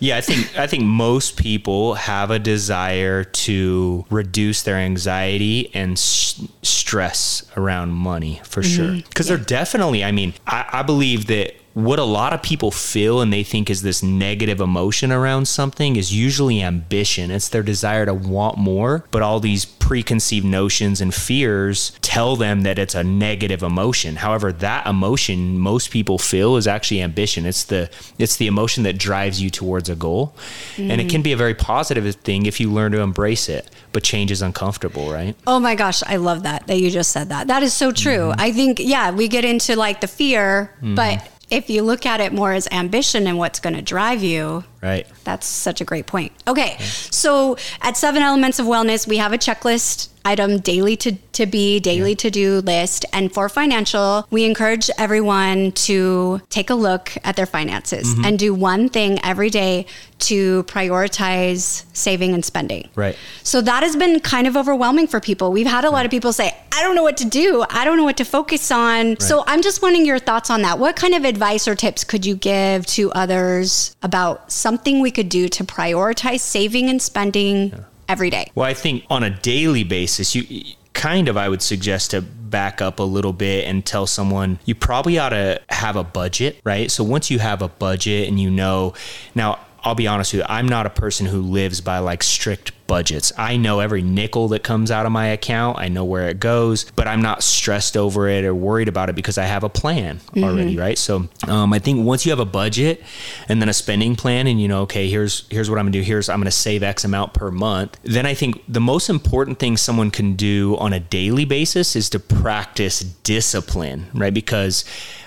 Yeah, 0.00 0.16
I 0.16 0.20
think 0.22 0.58
I 0.58 0.66
think 0.66 0.82
most 0.82 1.36
people 1.36 1.94
have 1.94 2.30
a 2.30 2.38
desire 2.38 3.24
to 3.24 4.04
reduce 4.10 4.62
their 4.62 4.76
anxiety 4.76 5.70
and 5.72 5.92
s- 5.92 6.42
stress 6.62 7.44
around 7.56 7.92
money 7.92 8.40
for 8.44 8.60
mm-hmm. 8.60 8.76
sure. 8.76 9.02
Because 9.08 9.28
they're 9.28 9.38
definitely, 9.38 10.04
I 10.04 10.12
mean, 10.12 10.34
I, 10.46 10.66
I 10.72 10.82
believe 10.82 11.28
that 11.28 11.54
what 11.74 11.98
a 11.98 12.04
lot 12.04 12.32
of 12.32 12.40
people 12.40 12.70
feel 12.70 13.20
and 13.20 13.32
they 13.32 13.42
think 13.42 13.68
is 13.68 13.82
this 13.82 14.02
negative 14.02 14.60
emotion 14.60 15.10
around 15.10 15.46
something 15.46 15.96
is 15.96 16.14
usually 16.14 16.62
ambition. 16.62 17.32
It's 17.32 17.48
their 17.48 17.64
desire 17.64 18.06
to 18.06 18.14
want 18.14 18.58
more, 18.58 19.04
but 19.10 19.22
all 19.22 19.40
these 19.40 19.64
preconceived 19.64 20.46
notions 20.46 21.00
and 21.00 21.12
fears 21.12 21.92
tell 22.00 22.36
them 22.36 22.62
that 22.62 22.78
it's 22.78 22.94
a 22.94 23.02
negative 23.02 23.62
emotion. 23.62 24.16
However, 24.16 24.52
that 24.52 24.86
emotion 24.86 25.58
most 25.58 25.90
people 25.90 26.16
feel 26.16 26.56
is 26.56 26.68
actually 26.68 27.02
ambition. 27.02 27.44
It's 27.44 27.64
the 27.64 27.90
it's 28.18 28.36
the 28.36 28.46
emotion 28.46 28.84
that 28.84 28.96
drives 28.96 29.42
you 29.42 29.50
towards 29.50 29.88
a 29.88 29.96
goal. 29.96 30.34
And 30.78 31.00
it 31.00 31.10
can 31.10 31.22
be 31.22 31.32
a 31.32 31.36
very 31.36 31.54
positive 31.54 32.14
thing 32.16 32.46
if 32.46 32.60
you 32.60 32.70
learn 32.72 32.92
to 32.92 33.00
embrace 33.00 33.48
it, 33.48 33.68
but 33.92 34.04
change 34.04 34.30
is 34.30 34.42
uncomfortable, 34.42 35.10
right? 35.12 35.34
Oh 35.46 35.58
my 35.58 35.74
gosh, 35.74 36.02
I 36.04 36.16
love 36.16 36.44
that 36.44 36.68
that 36.68 36.78
you 36.78 36.90
just 36.90 37.10
said 37.10 37.30
that. 37.30 37.48
That 37.48 37.64
is 37.64 37.72
so 37.74 37.90
true. 37.90 38.30
Mm-hmm. 38.30 38.40
I 38.40 38.52
think 38.52 38.78
yeah, 38.78 39.10
we 39.10 39.26
get 39.26 39.44
into 39.44 39.74
like 39.74 40.00
the 40.00 40.08
fear, 40.08 40.72
mm-hmm. 40.76 40.94
but 40.94 41.28
if 41.54 41.70
you 41.70 41.82
look 41.82 42.04
at 42.04 42.20
it 42.20 42.32
more 42.32 42.52
as 42.52 42.66
ambition 42.72 43.28
and 43.28 43.38
what's 43.38 43.60
going 43.60 43.76
to 43.76 43.82
drive 43.82 44.24
you, 44.24 44.64
Right. 44.84 45.06
That's 45.24 45.46
such 45.46 45.80
a 45.80 45.84
great 45.84 46.06
point. 46.06 46.32
Okay. 46.46 46.76
So 47.10 47.56
at 47.80 47.96
Seven 47.96 48.22
Elements 48.22 48.58
of 48.58 48.66
Wellness, 48.66 49.08
we 49.08 49.16
have 49.16 49.32
a 49.32 49.38
checklist 49.38 50.10
item 50.26 50.58
daily 50.58 50.96
to, 50.96 51.12
to 51.32 51.44
be, 51.44 51.78
daily 51.80 52.14
to 52.16 52.30
do 52.30 52.60
list. 52.60 53.04
And 53.12 53.32
for 53.32 53.48
financial, 53.48 54.26
we 54.30 54.44
encourage 54.44 54.88
everyone 54.96 55.72
to 55.72 56.40
take 56.48 56.70
a 56.70 56.74
look 56.74 57.12
at 57.24 57.36
their 57.36 57.46
finances 57.46 58.04
Mm-hmm. 58.04 58.24
and 58.24 58.38
do 58.38 58.52
one 58.54 58.88
thing 58.88 59.18
every 59.24 59.50
day 59.50 59.86
to 60.20 60.62
prioritize 60.64 61.84
saving 61.94 62.32
and 62.34 62.44
spending. 62.44 62.88
Right. 62.94 63.16
So 63.42 63.60
that 63.60 63.82
has 63.82 63.96
been 63.96 64.20
kind 64.20 64.46
of 64.46 64.56
overwhelming 64.56 65.06
for 65.06 65.20
people. 65.20 65.52
We've 65.52 65.66
had 65.66 65.84
a 65.84 65.90
lot 65.90 66.04
of 66.04 66.10
people 66.10 66.32
say, 66.32 66.56
I 66.72 66.82
don't 66.82 66.94
know 66.94 67.02
what 67.02 67.16
to 67.18 67.24
do. 67.24 67.64
I 67.70 67.84
don't 67.84 67.96
know 67.96 68.04
what 68.04 68.16
to 68.18 68.24
focus 68.24 68.70
on. 68.70 69.18
So 69.20 69.44
I'm 69.46 69.62
just 69.62 69.80
wanting 69.82 70.04
your 70.06 70.18
thoughts 70.18 70.50
on 70.50 70.62
that. 70.62 70.78
What 70.78 70.96
kind 70.96 71.14
of 71.14 71.24
advice 71.24 71.68
or 71.68 71.74
tips 71.74 72.04
could 72.04 72.26
you 72.26 72.34
give 72.34 72.84
to 72.86 73.12
others 73.12 73.94
about 74.02 74.50
something 74.50 74.73
we 75.00 75.10
could 75.10 75.28
do 75.28 75.48
to 75.48 75.64
prioritize 75.64 76.40
saving 76.40 76.88
and 76.88 77.00
spending 77.00 77.84
every 78.08 78.30
day? 78.30 78.50
Well, 78.54 78.66
I 78.66 78.74
think 78.74 79.04
on 79.10 79.22
a 79.22 79.30
daily 79.30 79.84
basis, 79.84 80.34
you 80.34 80.74
kind 80.92 81.28
of 81.28 81.36
I 81.36 81.48
would 81.48 81.62
suggest 81.62 82.12
to 82.12 82.22
back 82.22 82.80
up 82.80 83.00
a 83.00 83.02
little 83.02 83.32
bit 83.32 83.66
and 83.66 83.84
tell 83.84 84.06
someone 84.06 84.58
you 84.64 84.74
probably 84.74 85.18
ought 85.18 85.30
to 85.30 85.60
have 85.68 85.96
a 85.96 86.04
budget, 86.04 86.60
right? 86.64 86.90
So 86.90 87.02
once 87.02 87.30
you 87.30 87.40
have 87.40 87.62
a 87.62 87.68
budget 87.68 88.28
and 88.28 88.38
you 88.38 88.50
know, 88.50 88.94
now 89.34 89.58
I'll 89.82 89.94
be 89.94 90.06
honest 90.06 90.32
with 90.32 90.42
you, 90.42 90.46
I'm 90.48 90.68
not 90.68 90.86
a 90.86 90.90
person 90.90 91.26
who 91.26 91.42
lives 91.42 91.80
by 91.80 91.98
like 91.98 92.22
strict 92.22 92.72
budgets. 92.86 93.32
I 93.36 93.56
know 93.56 93.80
every 93.80 94.02
nickel 94.02 94.48
that 94.48 94.62
comes 94.62 94.90
out 94.90 95.06
of 95.06 95.12
my 95.12 95.26
account, 95.28 95.78
I 95.78 95.88
know 95.88 96.04
where 96.04 96.28
it 96.28 96.40
goes, 96.40 96.84
but 96.96 97.06
I'm 97.08 97.22
not 97.22 97.42
stressed 97.42 97.96
over 97.96 98.28
it 98.28 98.44
or 98.44 98.54
worried 98.54 98.88
about 98.88 99.08
it 99.08 99.16
because 99.16 99.38
I 99.38 99.44
have 99.44 99.64
a 99.64 99.68
plan 99.68 100.20
already, 100.36 100.76
right? 100.76 100.98
So 100.98 101.28
um, 101.48 101.72
I 101.72 101.78
think 101.78 102.04
once 102.04 102.24
you 102.24 102.30
have 102.30 102.40
a 102.40 102.44
budget 102.44 103.02
and 103.48 103.60
then 103.60 103.68
a 103.68 103.72
spending 103.72 104.16
plan, 104.16 104.46
and 104.46 104.60
you 104.60 104.68
know, 104.68 104.82
okay, 104.82 105.08
here's 105.08 105.46
here's 105.50 105.70
what 105.70 105.78
I'm 105.78 105.86
gonna 105.86 105.92
do. 105.92 106.02
Here's 106.02 106.28
I'm 106.28 106.40
gonna 106.40 106.50
save 106.50 106.82
X 106.82 107.04
amount 107.04 107.34
per 107.34 107.50
month. 107.50 107.98
Then 108.02 108.26
I 108.26 108.34
think 108.34 108.62
the 108.68 108.80
most 108.80 109.08
important 109.08 109.58
thing 109.58 109.76
someone 109.76 110.10
can 110.10 110.34
do 110.34 110.76
on 110.78 110.92
a 110.92 111.00
daily 111.00 111.44
basis 111.44 111.96
is 111.96 112.08
to 112.10 112.18
practice 112.18 113.00
discipline, 113.00 114.06
right? 114.14 114.34
Because 114.34 114.84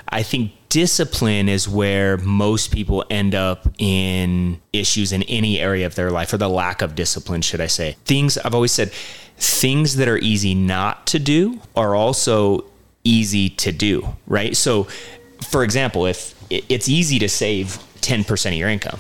I 0.10 0.24
think 0.24 0.52
discipline 0.70 1.50
is 1.50 1.68
where 1.68 2.18
most 2.18 2.72
people 2.72 3.04
end 3.10 3.36
up 3.36 3.68
in 3.78 4.62
issues 4.74 5.12
in 5.12 5.24
any 5.24 5.60
area 5.60 5.86
of 5.86 5.96
their 5.96 6.12
life 6.12 6.34
or 6.34 6.38
the 6.38 6.50
lack 6.50 6.82
of 6.82 6.96
discipline, 6.96 7.42
should 7.42 7.62
I 7.62 7.68
say. 7.68 7.96
Things 8.06 8.38
I've 8.38 8.56
always 8.56 8.72
said, 8.72 8.92
things 9.38 9.96
that 9.98 10.08
are 10.08 10.18
easy 10.18 10.56
not 10.56 11.08
to 11.08 11.20
do 11.20 11.60
are 11.76 11.96
also 11.96 12.66
easy 13.04 13.50
to 13.50 13.72
do, 13.72 14.16
right? 14.28 14.56
So, 14.56 14.88
for 15.50 15.64
example, 15.64 16.06
if 16.06 16.36
it's 16.50 16.90
easy 16.90 17.20
to 17.20 17.30
save 17.30 17.80
10% 18.02 18.48
of 18.48 18.54
your 18.54 18.70
income, 18.70 19.00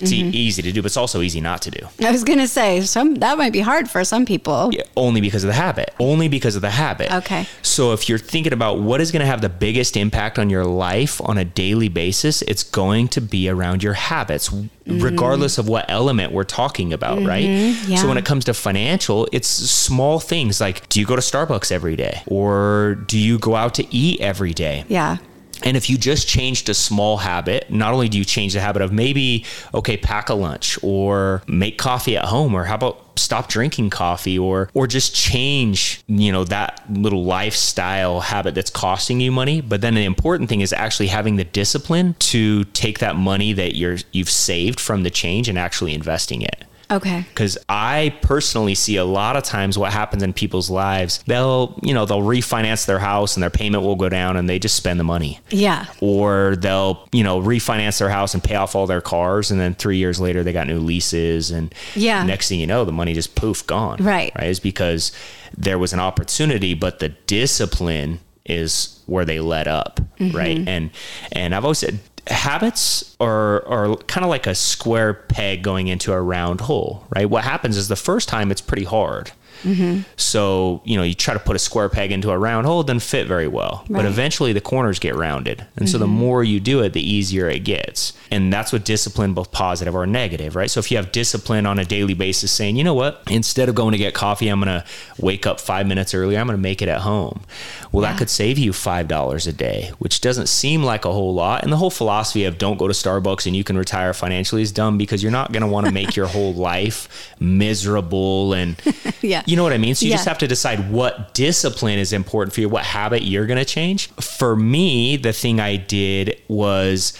it's 0.00 0.12
e- 0.12 0.22
mm-hmm. 0.22 0.34
easy 0.34 0.62
to 0.62 0.72
do, 0.72 0.82
but 0.82 0.86
it's 0.86 0.96
also 0.96 1.22
easy 1.22 1.40
not 1.40 1.62
to 1.62 1.70
do. 1.70 1.86
I 2.00 2.10
was 2.10 2.24
going 2.24 2.38
to 2.38 2.48
say 2.48 2.80
some 2.82 3.14
that 3.16 3.38
might 3.38 3.52
be 3.52 3.60
hard 3.60 3.90
for 3.90 4.04
some 4.04 4.26
people. 4.26 4.70
Yeah, 4.72 4.84
only 4.96 5.20
because 5.20 5.44
of 5.44 5.48
the 5.48 5.54
habit. 5.54 5.94
Only 5.98 6.28
because 6.28 6.56
of 6.56 6.62
the 6.62 6.70
habit. 6.70 7.12
Okay. 7.12 7.46
So 7.62 7.92
if 7.92 8.08
you're 8.08 8.18
thinking 8.18 8.52
about 8.52 8.80
what 8.80 9.00
is 9.00 9.12
going 9.12 9.20
to 9.20 9.26
have 9.26 9.40
the 9.40 9.48
biggest 9.48 9.96
impact 9.96 10.38
on 10.38 10.50
your 10.50 10.64
life 10.64 11.20
on 11.22 11.38
a 11.38 11.44
daily 11.44 11.88
basis, 11.88 12.42
it's 12.42 12.62
going 12.62 13.08
to 13.08 13.20
be 13.20 13.48
around 13.48 13.82
your 13.82 13.94
habits, 13.94 14.48
mm. 14.48 14.68
regardless 15.02 15.58
of 15.58 15.68
what 15.68 15.84
element 15.88 16.32
we're 16.32 16.44
talking 16.44 16.92
about, 16.92 17.18
mm-hmm. 17.18 17.26
right? 17.26 17.44
yeah. 17.88 17.96
So 17.96 18.08
when 18.08 18.18
it 18.18 18.24
comes 18.24 18.44
to 18.46 18.54
financial, 18.54 19.28
it's 19.32 19.48
small 19.48 20.20
things 20.20 20.60
like 20.60 20.88
do 20.88 21.00
you 21.00 21.06
go 21.06 21.16
to 21.16 21.22
Starbucks 21.22 21.72
every 21.72 21.96
day 21.96 22.22
or 22.26 22.96
do 23.06 23.18
you 23.18 23.38
go 23.38 23.56
out 23.56 23.74
to 23.74 23.94
eat 23.94 24.20
every 24.20 24.52
day? 24.52 24.84
Yeah. 24.88 25.18
And 25.62 25.76
if 25.76 25.88
you 25.90 25.96
just 25.98 26.28
changed 26.28 26.68
a 26.68 26.74
small 26.74 27.18
habit, 27.18 27.70
not 27.70 27.92
only 27.92 28.08
do 28.08 28.18
you 28.18 28.24
change 28.24 28.52
the 28.52 28.60
habit 28.60 28.82
of 28.82 28.92
maybe, 28.92 29.44
okay, 29.74 29.96
pack 29.96 30.28
a 30.28 30.34
lunch 30.34 30.78
or 30.82 31.42
make 31.46 31.78
coffee 31.78 32.16
at 32.16 32.26
home, 32.26 32.54
or 32.54 32.64
how 32.64 32.74
about 32.74 33.18
stop 33.18 33.48
drinking 33.48 33.90
coffee 33.90 34.38
or 34.38 34.68
or 34.74 34.86
just 34.86 35.14
change, 35.14 36.02
you 36.06 36.30
know, 36.30 36.44
that 36.44 36.82
little 36.90 37.24
lifestyle 37.24 38.20
habit 38.20 38.54
that's 38.54 38.70
costing 38.70 39.20
you 39.20 39.32
money. 39.32 39.60
But 39.60 39.80
then 39.80 39.94
the 39.94 40.04
important 40.04 40.48
thing 40.48 40.60
is 40.60 40.72
actually 40.72 41.08
having 41.08 41.36
the 41.36 41.44
discipline 41.44 42.14
to 42.18 42.64
take 42.64 42.98
that 42.98 43.16
money 43.16 43.52
that 43.54 43.74
you're 43.76 43.98
you've 44.12 44.30
saved 44.30 44.78
from 44.80 45.02
the 45.02 45.10
change 45.10 45.48
and 45.48 45.58
actually 45.58 45.94
investing 45.94 46.42
it. 46.42 46.64
Okay. 46.90 47.24
Because 47.28 47.58
I 47.68 48.16
personally 48.22 48.74
see 48.74 48.96
a 48.96 49.04
lot 49.04 49.36
of 49.36 49.42
times 49.42 49.76
what 49.76 49.92
happens 49.92 50.22
in 50.22 50.32
people's 50.32 50.70
lives, 50.70 51.22
they'll, 51.26 51.78
you 51.82 51.92
know, 51.92 52.04
they'll 52.06 52.22
refinance 52.22 52.86
their 52.86 52.98
house 53.00 53.36
and 53.36 53.42
their 53.42 53.50
payment 53.50 53.82
will 53.82 53.96
go 53.96 54.08
down 54.08 54.36
and 54.36 54.48
they 54.48 54.58
just 54.58 54.76
spend 54.76 55.00
the 55.00 55.04
money. 55.04 55.40
Yeah. 55.50 55.86
Or 56.00 56.56
they'll, 56.56 57.08
you 57.12 57.24
know, 57.24 57.40
refinance 57.40 57.98
their 57.98 58.08
house 58.10 58.34
and 58.34 58.42
pay 58.44 58.54
off 58.54 58.74
all 58.76 58.86
their 58.86 59.00
cars. 59.00 59.50
And 59.50 59.60
then 59.60 59.74
three 59.74 59.96
years 59.96 60.20
later, 60.20 60.44
they 60.44 60.52
got 60.52 60.66
new 60.68 60.78
leases. 60.78 61.50
And 61.50 61.74
Yeah. 61.94 62.22
next 62.24 62.48
thing 62.48 62.60
you 62.60 62.66
know, 62.66 62.84
the 62.84 62.92
money 62.92 63.14
just 63.14 63.34
poof, 63.34 63.66
gone. 63.66 63.98
Right. 64.02 64.32
Right. 64.36 64.48
It's 64.48 64.60
because 64.60 65.10
there 65.56 65.78
was 65.78 65.92
an 65.92 66.00
opportunity, 66.00 66.74
but 66.74 67.00
the 67.00 67.08
discipline 67.08 68.20
is 68.44 69.00
where 69.06 69.24
they 69.24 69.40
let 69.40 69.66
up. 69.66 70.00
Mm-hmm. 70.20 70.36
Right. 70.36 70.68
And, 70.68 70.90
and 71.32 71.54
I've 71.54 71.64
always 71.64 71.78
said, 71.78 71.98
habits 72.28 73.16
are 73.20 73.66
are 73.66 73.96
kind 73.96 74.24
of 74.24 74.30
like 74.30 74.46
a 74.46 74.54
square 74.54 75.14
peg 75.14 75.62
going 75.62 75.88
into 75.88 76.12
a 76.12 76.20
round 76.20 76.62
hole, 76.62 77.04
right? 77.14 77.28
What 77.28 77.44
happens 77.44 77.76
is 77.76 77.88
the 77.88 77.96
first 77.96 78.28
time 78.28 78.50
it's 78.50 78.60
pretty 78.60 78.84
hard. 78.84 79.32
Mm-hmm. 79.66 80.02
So, 80.16 80.80
you 80.84 80.96
know, 80.96 81.02
you 81.02 81.14
try 81.14 81.34
to 81.34 81.40
put 81.40 81.56
a 81.56 81.58
square 81.58 81.88
peg 81.88 82.12
into 82.12 82.30
a 82.30 82.38
round 82.38 82.66
hole, 82.66 82.80
it 82.82 82.86
doesn't 82.86 83.00
fit 83.00 83.26
very 83.26 83.48
well. 83.48 83.84
But 83.90 84.04
eventually 84.06 84.52
the 84.52 84.60
corners 84.60 84.98
get 84.98 85.14
rounded. 85.16 85.66
And 85.76 85.88
so 85.88 85.98
the 85.98 86.06
more 86.06 86.44
you 86.44 86.60
do 86.60 86.80
it, 86.82 86.92
the 86.92 87.02
easier 87.02 87.48
it 87.48 87.60
gets. 87.60 88.12
And 88.30 88.52
that's 88.52 88.72
what 88.72 88.84
discipline, 88.84 89.34
both 89.34 89.50
positive 89.52 89.94
or 89.94 90.06
negative, 90.06 90.56
right? 90.56 90.70
So 90.70 90.80
if 90.80 90.90
you 90.90 90.96
have 90.96 91.12
discipline 91.12 91.66
on 91.66 91.78
a 91.78 91.84
daily 91.84 92.14
basis 92.14 92.50
saying, 92.52 92.76
you 92.76 92.84
know 92.84 92.94
what, 92.94 93.22
instead 93.30 93.68
of 93.68 93.74
going 93.74 93.92
to 93.92 93.98
get 93.98 94.14
coffee, 94.14 94.48
I'm 94.48 94.60
going 94.60 94.80
to 94.80 94.84
wake 95.18 95.46
up 95.46 95.60
five 95.60 95.86
minutes 95.86 96.14
earlier, 96.14 96.38
I'm 96.38 96.46
going 96.46 96.56
to 96.56 96.62
make 96.62 96.82
it 96.82 96.88
at 96.88 97.00
home. 97.00 97.42
Well, 97.92 98.02
that 98.02 98.18
could 98.18 98.30
save 98.30 98.58
you 98.58 98.72
$5 98.72 99.46
a 99.48 99.52
day, 99.52 99.90
which 99.98 100.20
doesn't 100.20 100.48
seem 100.48 100.82
like 100.82 101.04
a 101.04 101.12
whole 101.12 101.34
lot. 101.34 101.62
And 101.62 101.72
the 101.72 101.76
whole 101.76 101.90
philosophy 101.90 102.44
of 102.44 102.58
don't 102.58 102.78
go 102.78 102.86
to 102.88 102.92
Starbucks 102.94 103.46
and 103.46 103.56
you 103.56 103.64
can 103.64 103.76
retire 103.78 104.12
financially 104.12 104.62
is 104.62 104.72
dumb 104.72 104.98
because 104.98 105.22
you're 105.22 105.32
not 105.32 105.52
going 105.52 105.62
to 105.62 105.68
want 105.68 105.86
to 105.86 105.92
make 105.92 106.14
your 106.16 106.26
whole 106.26 106.52
life 106.72 107.32
miserable 107.40 108.52
and 108.52 108.76
Yeah. 109.22 109.42
you 109.46 109.55
know 109.56 109.62
what 109.62 109.72
I 109.72 109.78
mean? 109.78 109.94
So 109.94 110.04
you 110.04 110.10
Yeah. 110.10 110.16
just 110.16 110.28
have 110.28 110.38
to 110.38 110.46
decide 110.46 110.90
what 110.90 111.34
discipline 111.34 111.98
is 111.98 112.12
important 112.12 112.54
for 112.54 112.60
you, 112.60 112.68
what 112.68 112.84
habit 112.84 113.22
you're 113.22 113.46
going 113.46 113.58
to 113.58 113.64
change. 113.64 114.08
For 114.20 114.54
me, 114.56 115.16
the 115.16 115.32
thing 115.32 115.58
I 115.60 115.76
did 115.76 116.36
was 116.48 117.12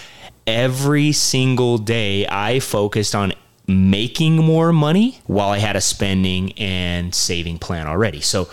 every 0.46 1.12
single 1.12 1.79
day 1.79 2.27
I 2.29 2.61
focused 2.61 3.14
on 3.14 3.33
making 3.66 4.37
more 4.37 4.72
money 4.72 5.18
while 5.27 5.49
I 5.51 5.59
had 5.59 5.75
a 5.75 5.81
spending 5.81 6.53
and 6.53 7.12
saving 7.12 7.59
plan 7.59 7.88
already. 7.88 8.20
So 8.20 8.49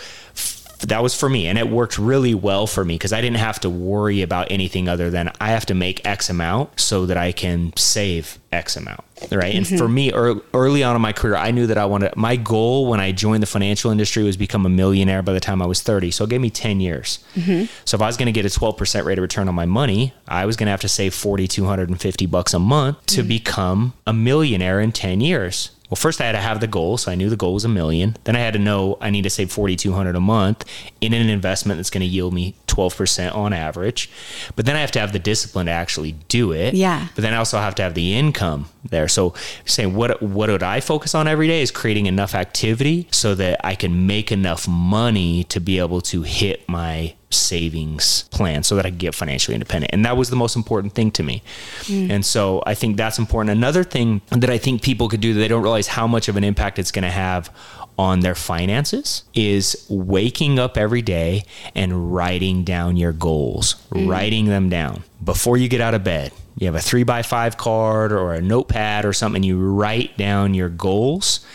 that 0.87 1.03
was 1.03 1.15
for 1.15 1.29
me 1.29 1.47
and 1.47 1.57
it 1.57 1.69
worked 1.69 1.97
really 1.97 2.33
well 2.33 2.67
for 2.67 2.83
me 2.83 2.95
because 2.95 3.13
I 3.13 3.21
didn't 3.21 3.37
have 3.37 3.59
to 3.61 3.69
worry 3.69 4.21
about 4.21 4.51
anything 4.51 4.87
other 4.87 5.09
than 5.09 5.31
I 5.39 5.49
have 5.49 5.65
to 5.67 5.73
make 5.73 6.05
X 6.05 6.29
amount 6.29 6.79
so 6.79 7.05
that 7.05 7.17
I 7.17 7.31
can 7.31 7.73
save 7.75 8.39
X 8.51 8.75
amount. 8.75 9.03
Right. 9.31 9.55
And 9.55 9.65
for 9.65 9.75
mm-hmm. 9.75 9.93
me, 9.93 10.13
ear 10.13 10.35
early 10.53 10.83
on 10.83 10.95
in 10.95 11.01
my 11.01 11.13
career, 11.13 11.35
I 11.35 11.51
knew 11.51 11.67
that 11.67 11.77
I 11.77 11.85
wanted 11.85 12.15
my 12.15 12.35
goal 12.35 12.89
when 12.89 12.99
I 12.99 13.11
joined 13.11 13.41
the 13.41 13.47
financial 13.47 13.91
industry 13.91 14.23
was 14.23 14.37
become 14.37 14.65
a 14.65 14.69
millionaire 14.69 15.21
by 15.21 15.33
the 15.33 15.39
time 15.39 15.61
I 15.61 15.65
was 15.65 15.81
30. 15.81 16.11
So 16.11 16.25
it 16.25 16.29
gave 16.29 16.41
me 16.41 16.49
10 16.49 16.79
years. 16.79 17.23
Mm-hmm. 17.35 17.65
So 17.85 17.95
if 17.95 18.01
I 18.01 18.07
was 18.07 18.17
going 18.17 18.25
to 18.25 18.31
get 18.31 18.45
a 18.45 18.49
12% 18.49 19.05
rate 19.05 19.17
of 19.17 19.21
return 19.21 19.47
on 19.47 19.55
my 19.55 19.65
money, 19.65 20.13
I 20.27 20.45
was 20.45 20.57
going 20.57 20.67
to 20.67 20.71
have 20.71 20.81
to 20.81 20.89
save 20.89 21.13
4,250 21.13 22.25
bucks 22.25 22.53
a 22.53 22.59
month 22.59 23.05
to 23.07 23.23
mm. 23.23 23.27
become 23.27 23.93
a 24.05 24.13
millionaire 24.13 24.79
in 24.79 24.91
10 24.91 25.21
years. 25.21 25.71
Well, 25.93 25.97
first 25.97 26.19
I 26.21 26.25
had 26.25 26.31
to 26.31 26.39
have 26.39 26.59
the 26.59 26.65
goal, 26.65 26.97
so 26.97 27.11
I 27.11 27.15
knew 27.15 27.29
the 27.29 27.35
goal 27.35 27.53
was 27.53 27.65
a 27.65 27.69
million. 27.69 28.17
Then 28.23 28.35
I 28.35 28.39
had 28.39 28.53
to 28.53 28.59
know 28.59 28.97
I 28.99 29.11
need 29.11 29.21
to 29.25 29.29
save 29.29 29.51
4200 29.51 30.15
a 30.15 30.19
month 30.19 30.65
in 31.01 31.13
an 31.13 31.29
investment 31.29 31.77
that's 31.77 31.91
going 31.91 32.01
to 32.01 32.07
yield 32.07 32.33
me 32.33 32.55
12% 32.73 33.35
on 33.35 33.53
average. 33.53 34.09
But 34.55 34.65
then 34.65 34.75
I 34.75 34.79
have 34.79 34.91
to 34.91 34.99
have 34.99 35.13
the 35.13 35.19
discipline 35.19 35.67
to 35.67 35.71
actually 35.71 36.13
do 36.27 36.51
it. 36.51 36.73
Yeah. 36.73 37.07
But 37.15 37.21
then 37.21 37.33
I 37.33 37.37
also 37.37 37.59
have 37.59 37.75
to 37.75 37.83
have 37.83 37.93
the 37.93 38.15
income 38.15 38.69
there. 38.83 39.07
So 39.07 39.33
saying 39.65 39.95
what 39.95 40.21
what 40.21 40.49
would 40.49 40.63
I 40.63 40.79
focus 40.79 41.13
on 41.15 41.27
every 41.27 41.47
day 41.47 41.61
is 41.61 41.71
creating 41.71 42.05
enough 42.07 42.35
activity 42.35 43.07
so 43.11 43.35
that 43.35 43.59
I 43.63 43.75
can 43.75 44.07
make 44.07 44.31
enough 44.31 44.67
money 44.67 45.43
to 45.45 45.59
be 45.59 45.79
able 45.79 46.01
to 46.01 46.23
hit 46.23 46.67
my 46.67 47.13
savings 47.29 48.23
plan 48.29 48.63
so 48.63 48.75
that 48.75 48.85
I 48.85 48.89
can 48.89 48.97
get 48.97 49.15
financially 49.15 49.55
independent. 49.55 49.91
And 49.93 50.05
that 50.05 50.15
was 50.15 50.29
the 50.29 50.35
most 50.35 50.55
important 50.55 50.93
thing 50.93 51.11
to 51.11 51.23
me. 51.23 51.41
Mm. 51.83 52.09
And 52.09 52.25
so 52.25 52.63
I 52.65 52.75
think 52.75 52.97
that's 52.97 53.17
important. 53.17 53.57
Another 53.57 53.83
thing 53.83 54.21
that 54.29 54.49
I 54.49 54.57
think 54.57 54.81
people 54.81 55.09
could 55.09 55.21
do 55.21 55.33
that 55.33 55.39
they 55.39 55.47
don't 55.47 55.63
realize 55.63 55.87
how 55.87 56.07
much 56.07 56.27
of 56.27 56.37
an 56.37 56.43
impact 56.43 56.79
it's 56.79 56.91
going 56.91 57.03
to 57.03 57.11
have 57.11 57.51
on 57.97 58.21
their 58.21 58.35
finances 58.35 59.23
is 59.33 59.85
waking 59.89 60.59
up 60.59 60.77
every 60.77 61.01
day 61.01 61.43
and 61.75 62.13
writing 62.13 62.63
down 62.63 62.97
your 62.97 63.13
goals, 63.13 63.75
mm. 63.91 64.07
writing 64.07 64.45
them 64.45 64.69
down 64.69 65.03
before 65.23 65.57
you 65.57 65.67
get 65.67 65.81
out 65.81 65.93
of 65.93 66.03
bed 66.03 66.31
you 66.57 66.67
have 66.67 66.75
a 66.75 66.79
three 66.79 67.03
by 67.03 67.21
five 67.21 67.57
card 67.57 68.11
or 68.11 68.33
a 68.33 68.41
notepad 68.41 69.05
or 69.05 69.13
something, 69.13 69.43
you 69.43 69.59
write 69.59 70.17
down 70.17 70.53
your 70.53 70.69
goals. 70.69 71.45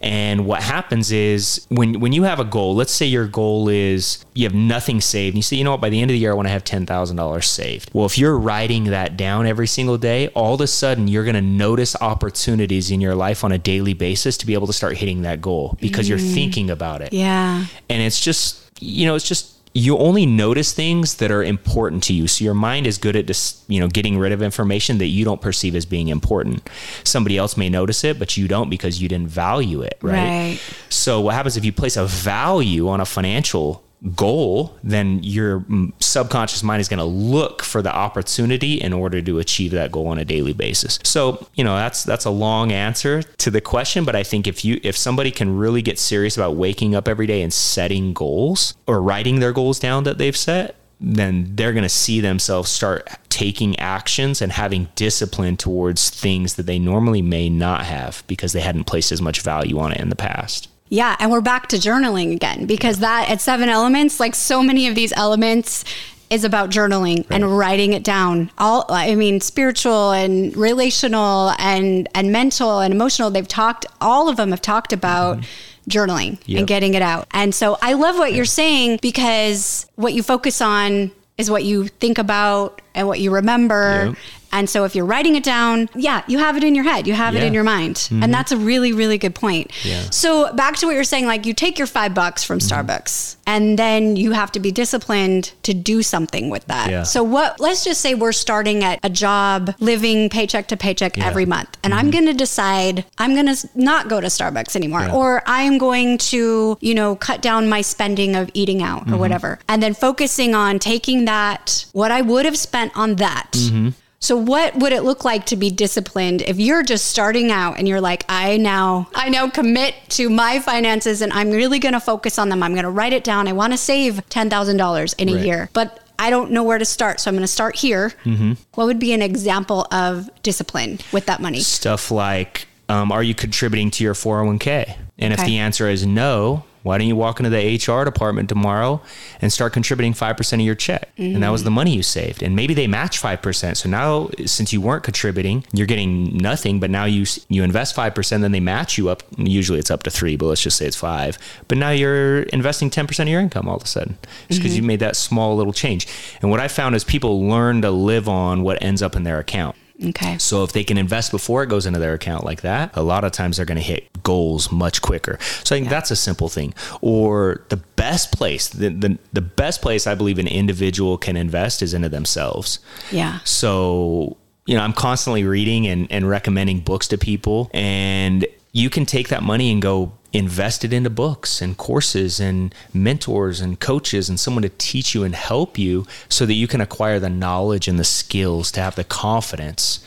And 0.00 0.44
what 0.44 0.62
happens 0.62 1.10
is 1.12 1.66
when, 1.70 1.98
when 1.98 2.12
you 2.12 2.24
have 2.24 2.38
a 2.38 2.44
goal, 2.44 2.74
let's 2.74 2.92
say 2.92 3.06
your 3.06 3.26
goal 3.26 3.70
is 3.70 4.22
you 4.34 4.44
have 4.44 4.54
nothing 4.54 5.00
saved, 5.00 5.32
and 5.32 5.38
you 5.38 5.42
say, 5.42 5.56
you 5.56 5.64
know 5.64 5.70
what, 5.70 5.80
by 5.80 5.88
the 5.88 6.00
end 6.00 6.10
of 6.10 6.14
the 6.14 6.18
year, 6.18 6.32
I 6.32 6.34
want 6.34 6.46
to 6.46 6.52
have 6.52 6.62
$10,000 6.62 7.44
saved. 7.44 7.90
Well, 7.94 8.04
if 8.04 8.18
you're 8.18 8.38
writing 8.38 8.84
that 8.84 9.16
down 9.16 9.46
every 9.46 9.66
single 9.66 9.96
day, 9.96 10.28
all 10.28 10.54
of 10.54 10.60
a 10.60 10.66
sudden 10.66 11.08
you're 11.08 11.24
going 11.24 11.36
to 11.36 11.40
notice 11.40 11.96
opportunities 12.02 12.90
in 12.90 13.00
your 13.00 13.14
life 13.14 13.44
on 13.44 13.52
a 13.52 13.58
daily 13.58 13.94
basis 13.94 14.36
to 14.38 14.46
be 14.46 14.52
able 14.52 14.66
to 14.66 14.74
start 14.74 14.98
hitting 14.98 15.22
that 15.22 15.40
goal 15.40 15.78
because 15.80 16.06
mm. 16.06 16.10
you're 16.10 16.18
thinking 16.18 16.68
about 16.68 17.00
it. 17.00 17.12
Yeah. 17.14 17.64
And 17.88 18.02
it's 18.02 18.20
just, 18.20 18.60
you 18.80 19.06
know, 19.06 19.14
it's 19.14 19.26
just 19.26 19.53
you 19.76 19.98
only 19.98 20.24
notice 20.24 20.72
things 20.72 21.16
that 21.16 21.32
are 21.32 21.42
important 21.42 22.04
to 22.04 22.14
you. 22.14 22.28
So 22.28 22.44
your 22.44 22.54
mind 22.54 22.86
is 22.86 22.96
good 22.96 23.16
at 23.16 23.26
just, 23.26 23.68
you 23.68 23.80
know, 23.80 23.88
getting 23.88 24.16
rid 24.16 24.30
of 24.30 24.40
information 24.40 24.98
that 24.98 25.06
you 25.06 25.24
don't 25.24 25.40
perceive 25.40 25.74
as 25.74 25.84
being 25.84 26.08
important. 26.08 26.70
Somebody 27.02 27.36
else 27.36 27.56
may 27.56 27.68
notice 27.68 28.04
it, 28.04 28.18
but 28.18 28.36
you 28.36 28.46
don't 28.46 28.70
because 28.70 29.02
you 29.02 29.08
didn't 29.08 29.28
value 29.28 29.82
it, 29.82 29.98
right? 30.00 30.12
right. 30.12 30.60
So 30.90 31.20
what 31.20 31.34
happens 31.34 31.56
if 31.56 31.64
you 31.64 31.72
place 31.72 31.96
a 31.96 32.06
value 32.06 32.88
on 32.88 33.00
a 33.00 33.04
financial 33.04 33.83
goal, 34.14 34.76
then 34.82 35.20
your 35.22 35.64
subconscious 35.98 36.62
mind 36.62 36.80
is 36.80 36.88
going 36.88 36.98
to 36.98 37.04
look 37.04 37.62
for 37.62 37.80
the 37.82 37.94
opportunity 37.94 38.74
in 38.74 38.92
order 38.92 39.22
to 39.22 39.38
achieve 39.38 39.70
that 39.72 39.90
goal 39.90 40.08
on 40.08 40.18
a 40.18 40.24
daily 40.24 40.52
basis. 40.52 40.98
So, 41.04 41.46
you 41.54 41.64
know, 41.64 41.76
that's 41.76 42.04
that's 42.04 42.24
a 42.24 42.30
long 42.30 42.72
answer 42.72 43.22
to 43.22 43.50
the 43.50 43.60
question, 43.60 44.04
but 44.04 44.14
I 44.14 44.22
think 44.22 44.46
if 44.46 44.64
you 44.64 44.80
if 44.82 44.96
somebody 44.96 45.30
can 45.30 45.56
really 45.56 45.82
get 45.82 45.98
serious 45.98 46.36
about 46.36 46.56
waking 46.56 46.94
up 46.94 47.08
every 47.08 47.26
day 47.26 47.42
and 47.42 47.52
setting 47.52 48.12
goals 48.12 48.74
or 48.86 49.00
writing 49.00 49.40
their 49.40 49.52
goals 49.52 49.78
down 49.78 50.04
that 50.04 50.18
they've 50.18 50.36
set, 50.36 50.76
then 51.00 51.50
they're 51.54 51.72
going 51.72 51.82
to 51.82 51.88
see 51.88 52.20
themselves 52.20 52.70
start 52.70 53.08
taking 53.28 53.78
actions 53.78 54.40
and 54.40 54.52
having 54.52 54.88
discipline 54.94 55.56
towards 55.56 56.08
things 56.08 56.54
that 56.54 56.66
they 56.66 56.78
normally 56.78 57.20
may 57.20 57.48
not 57.48 57.84
have 57.84 58.22
because 58.26 58.52
they 58.52 58.60
hadn't 58.60 58.84
placed 58.84 59.10
as 59.10 59.20
much 59.20 59.40
value 59.40 59.78
on 59.78 59.92
it 59.92 60.00
in 60.00 60.08
the 60.08 60.16
past. 60.16 60.68
Yeah, 60.94 61.16
and 61.18 61.32
we're 61.32 61.40
back 61.40 61.66
to 61.68 61.76
journaling 61.76 62.32
again 62.32 62.66
because 62.66 63.00
that 63.00 63.28
at 63.28 63.40
seven 63.40 63.68
elements, 63.68 64.20
like 64.20 64.36
so 64.36 64.62
many 64.62 64.86
of 64.86 64.94
these 64.94 65.12
elements 65.16 65.84
is 66.30 66.44
about 66.44 66.70
journaling 66.70 67.18
right. 67.18 67.32
and 67.32 67.58
writing 67.58 67.94
it 67.94 68.04
down. 68.04 68.52
All 68.58 68.86
I 68.88 69.16
mean, 69.16 69.40
spiritual 69.40 70.12
and 70.12 70.56
relational 70.56 71.50
and 71.58 72.08
and 72.14 72.30
mental 72.30 72.78
and 72.78 72.94
emotional. 72.94 73.30
They've 73.30 73.48
talked. 73.48 73.86
All 74.00 74.28
of 74.28 74.36
them 74.36 74.50
have 74.50 74.62
talked 74.62 74.92
about. 74.92 75.38
Mm-hmm. 75.38 75.70
Journaling 75.86 76.38
yep. 76.46 76.60
and 76.60 76.66
getting 76.66 76.94
it 76.94 77.02
out. 77.02 77.28
And 77.32 77.54
so 77.54 77.76
I 77.82 77.92
love 77.92 78.16
what 78.16 78.30
yeah. 78.30 78.36
you're 78.36 78.46
saying 78.46 79.00
because 79.02 79.84
what 79.96 80.14
you 80.14 80.22
focus 80.22 80.62
on 80.62 81.10
is 81.36 81.50
what 81.50 81.62
you 81.62 81.88
think 81.88 82.16
about 82.16 82.80
and 82.94 83.06
what 83.06 83.20
you 83.20 83.30
remember. 83.30 84.06
Yep. 84.06 84.16
And 84.54 84.70
so 84.70 84.84
if 84.84 84.94
you're 84.94 85.04
writing 85.04 85.34
it 85.34 85.42
down, 85.42 85.90
yeah, 85.94 86.22
you 86.28 86.38
have 86.38 86.56
it 86.56 86.62
in 86.62 86.74
your 86.74 86.84
head, 86.84 87.06
you 87.06 87.12
have 87.12 87.34
yeah. 87.34 87.40
it 87.40 87.46
in 87.46 87.52
your 87.52 87.64
mind. 87.64 87.96
Mm-hmm. 87.96 88.22
And 88.22 88.32
that's 88.32 88.52
a 88.52 88.56
really, 88.56 88.92
really 88.92 89.18
good 89.18 89.34
point. 89.34 89.72
Yeah. 89.84 90.08
So 90.10 90.52
back 90.54 90.76
to 90.76 90.86
what 90.86 90.94
you're 90.94 91.04
saying, 91.04 91.26
like 91.26 91.44
you 91.44 91.52
take 91.52 91.76
your 91.76 91.88
five 91.88 92.14
bucks 92.14 92.44
from 92.44 92.60
mm-hmm. 92.60 92.88
Starbucks 92.88 93.36
and 93.46 93.78
then 93.78 94.16
you 94.16 94.32
have 94.32 94.52
to 94.52 94.60
be 94.60 94.70
disciplined 94.70 95.52
to 95.64 95.74
do 95.74 96.02
something 96.02 96.50
with 96.50 96.64
that. 96.66 96.88
Yeah. 96.90 97.02
So 97.02 97.22
what, 97.24 97.58
let's 97.58 97.84
just 97.84 98.00
say 98.00 98.14
we're 98.14 98.32
starting 98.32 98.84
at 98.84 99.00
a 99.02 99.10
job, 99.10 99.74
living 99.80 100.30
paycheck 100.30 100.68
to 100.68 100.76
paycheck 100.76 101.16
yeah. 101.16 101.26
every 101.26 101.46
month. 101.46 101.76
And 101.82 101.92
mm-hmm. 101.92 102.00
I'm 102.00 102.10
going 102.12 102.26
to 102.26 102.32
decide 102.32 103.04
I'm 103.18 103.34
going 103.34 103.52
to 103.52 103.68
not 103.74 104.08
go 104.08 104.20
to 104.20 104.28
Starbucks 104.28 104.76
anymore, 104.76 105.10
or 105.10 105.42
I'm 105.46 105.78
going 105.78 106.18
to, 106.18 106.78
you 106.80 106.94
know, 106.94 107.16
cut 107.16 107.42
down 107.42 107.68
my 107.68 107.80
spending 107.80 108.36
of 108.36 108.50
eating 108.54 108.82
out 108.82 109.02
or 109.02 109.04
mm-hmm. 109.04 109.18
whatever. 109.18 109.58
And 109.68 109.82
then 109.82 109.94
focusing 109.94 110.54
on 110.54 110.78
taking 110.78 111.24
that, 111.24 111.86
what 111.92 112.12
I 112.12 112.22
would 112.22 112.44
have 112.44 112.56
spent 112.56 112.96
on 112.96 113.16
that 113.16 113.50
mm-hmm. 113.52 113.88
So 114.24 114.38
what 114.38 114.74
would 114.76 114.94
it 114.94 115.02
look 115.02 115.22
like 115.22 115.44
to 115.46 115.56
be 115.56 115.70
disciplined 115.70 116.40
if 116.40 116.58
you're 116.58 116.82
just 116.82 117.08
starting 117.08 117.52
out 117.52 117.76
and 117.78 117.86
you're 117.86 118.00
like, 118.00 118.24
I 118.26 118.56
now 118.56 119.06
I 119.14 119.28
now 119.28 119.50
commit 119.50 119.94
to 120.10 120.30
my 120.30 120.60
finances 120.60 121.20
and 121.20 121.30
I'm 121.30 121.50
really 121.50 121.78
going 121.78 121.92
to 121.92 122.00
focus 122.00 122.38
on 122.38 122.48
them. 122.48 122.62
I'm 122.62 122.72
going 122.72 122.84
to 122.84 122.90
write 122.90 123.12
it 123.12 123.22
down. 123.22 123.48
I 123.48 123.52
want 123.52 123.74
to 123.74 123.76
save 123.76 124.14
$10,000 124.30 125.14
in 125.18 125.28
a 125.28 125.34
right. 125.34 125.44
year. 125.44 125.68
But 125.74 126.00
I 126.18 126.30
don't 126.30 126.52
know 126.52 126.62
where 126.62 126.78
to 126.78 126.86
start. 126.86 127.20
So 127.20 127.28
I'm 127.28 127.34
going 127.34 127.42
to 127.42 127.46
start 127.46 127.76
here. 127.76 128.14
Mm-hmm. 128.24 128.54
What 128.76 128.86
would 128.86 128.98
be 128.98 129.12
an 129.12 129.20
example 129.20 129.86
of 129.92 130.30
discipline 130.42 131.00
with 131.12 131.26
that 131.26 131.42
money? 131.42 131.60
Stuff 131.60 132.10
like, 132.10 132.66
um, 132.88 133.12
are 133.12 133.22
you 133.22 133.34
contributing 133.34 133.90
to 133.90 134.04
your 134.04 134.14
401k? 134.14 134.96
And 135.18 135.34
okay. 135.34 135.42
if 135.42 135.46
the 135.46 135.58
answer 135.58 135.86
is 135.86 136.06
no, 136.06 136.64
why 136.84 136.98
don't 136.98 137.06
you 137.06 137.16
walk 137.16 137.40
into 137.40 137.48
the 137.48 137.76
HR 137.76 138.04
department 138.04 138.50
tomorrow 138.50 139.00
and 139.40 139.50
start 139.50 139.72
contributing 139.72 140.12
5% 140.12 140.52
of 140.52 140.60
your 140.60 140.74
check? 140.74 141.08
Mm-hmm. 141.16 141.34
And 141.34 141.42
that 141.42 141.48
was 141.48 141.64
the 141.64 141.70
money 141.70 141.96
you 141.96 142.02
saved. 142.02 142.42
And 142.42 142.54
maybe 142.54 142.74
they 142.74 142.86
match 142.86 143.20
5%. 143.20 143.76
So 143.76 143.88
now 143.88 144.28
since 144.44 144.70
you 144.70 144.82
weren't 144.82 145.02
contributing, 145.02 145.64
you're 145.72 145.86
getting 145.86 146.36
nothing, 146.36 146.80
but 146.80 146.90
now 146.90 147.06
you 147.06 147.24
you 147.48 147.64
invest 147.64 147.96
5%, 147.96 148.40
then 148.42 148.52
they 148.52 148.60
match 148.60 148.98
you 148.98 149.08
up. 149.08 149.22
Usually 149.38 149.78
it's 149.78 149.90
up 149.90 150.02
to 150.02 150.10
3, 150.10 150.36
but 150.36 150.44
let's 150.44 150.60
just 150.60 150.76
say 150.76 150.86
it's 150.86 150.96
5. 150.96 151.38
But 151.68 151.78
now 151.78 151.88
you're 151.88 152.42
investing 152.42 152.90
10% 152.90 153.18
of 153.18 153.28
your 153.28 153.40
income 153.40 153.66
all 153.66 153.76
of 153.76 153.82
a 153.82 153.86
sudden 153.86 154.18
just 154.48 154.60
because 154.60 154.72
mm-hmm. 154.72 154.82
you 154.82 154.86
made 154.86 155.00
that 155.00 155.16
small 155.16 155.56
little 155.56 155.72
change. 155.72 156.06
And 156.42 156.50
what 156.50 156.60
I 156.60 156.68
found 156.68 156.94
is 156.94 157.02
people 157.02 157.48
learn 157.48 157.80
to 157.80 157.90
live 157.90 158.28
on 158.28 158.62
what 158.62 158.82
ends 158.82 159.00
up 159.00 159.16
in 159.16 159.24
their 159.24 159.38
account. 159.38 159.74
Okay. 160.02 160.38
So 160.38 160.64
if 160.64 160.72
they 160.72 160.82
can 160.82 160.98
invest 160.98 161.30
before 161.30 161.62
it 161.62 161.68
goes 161.68 161.86
into 161.86 162.00
their 162.00 162.14
account 162.14 162.44
like 162.44 162.62
that, 162.62 162.96
a 162.96 163.02
lot 163.02 163.24
of 163.24 163.32
times 163.32 163.56
they're 163.56 163.66
going 163.66 163.78
to 163.78 163.82
hit 163.82 164.22
goals 164.22 164.72
much 164.72 165.02
quicker. 165.02 165.38
So 165.62 165.74
I 165.74 165.78
think 165.78 165.84
yeah. 165.84 165.90
that's 165.90 166.10
a 166.10 166.16
simple 166.16 166.48
thing. 166.48 166.74
Or 167.00 167.64
the 167.68 167.76
best 167.76 168.32
place, 168.32 168.68
the, 168.68 168.88
the 168.88 169.18
the 169.32 169.40
best 169.40 169.82
place 169.82 170.06
I 170.06 170.14
believe 170.14 170.38
an 170.38 170.48
individual 170.48 171.16
can 171.16 171.36
invest 171.36 171.82
is 171.82 171.94
into 171.94 172.08
themselves. 172.08 172.80
Yeah. 173.12 173.38
So 173.44 174.36
you 174.66 174.74
know, 174.76 174.82
I'm 174.82 174.94
constantly 174.94 175.44
reading 175.44 175.86
and, 175.86 176.10
and 176.10 176.28
recommending 176.28 176.80
books 176.80 177.06
to 177.08 177.18
people 177.18 177.70
and 177.74 178.46
you 178.72 178.90
can 178.90 179.06
take 179.06 179.28
that 179.28 179.42
money 179.42 179.70
and 179.70 179.80
go 179.80 180.12
invest 180.34 180.84
it 180.84 180.92
into 180.92 181.08
books 181.08 181.62
and 181.62 181.78
courses 181.78 182.40
and 182.40 182.74
mentors 182.92 183.60
and 183.60 183.78
coaches 183.78 184.28
and 184.28 184.38
someone 184.38 184.62
to 184.62 184.68
teach 184.68 185.14
you 185.14 185.22
and 185.22 185.34
help 185.34 185.78
you 185.78 186.04
so 186.28 186.44
that 186.44 186.54
you 186.54 186.66
can 186.66 186.80
acquire 186.80 187.20
the 187.20 187.30
knowledge 187.30 187.86
and 187.86 187.98
the 187.98 188.04
skills 188.04 188.72
to 188.72 188.80
have 188.80 188.96
the 188.96 189.04
confidence 189.04 190.04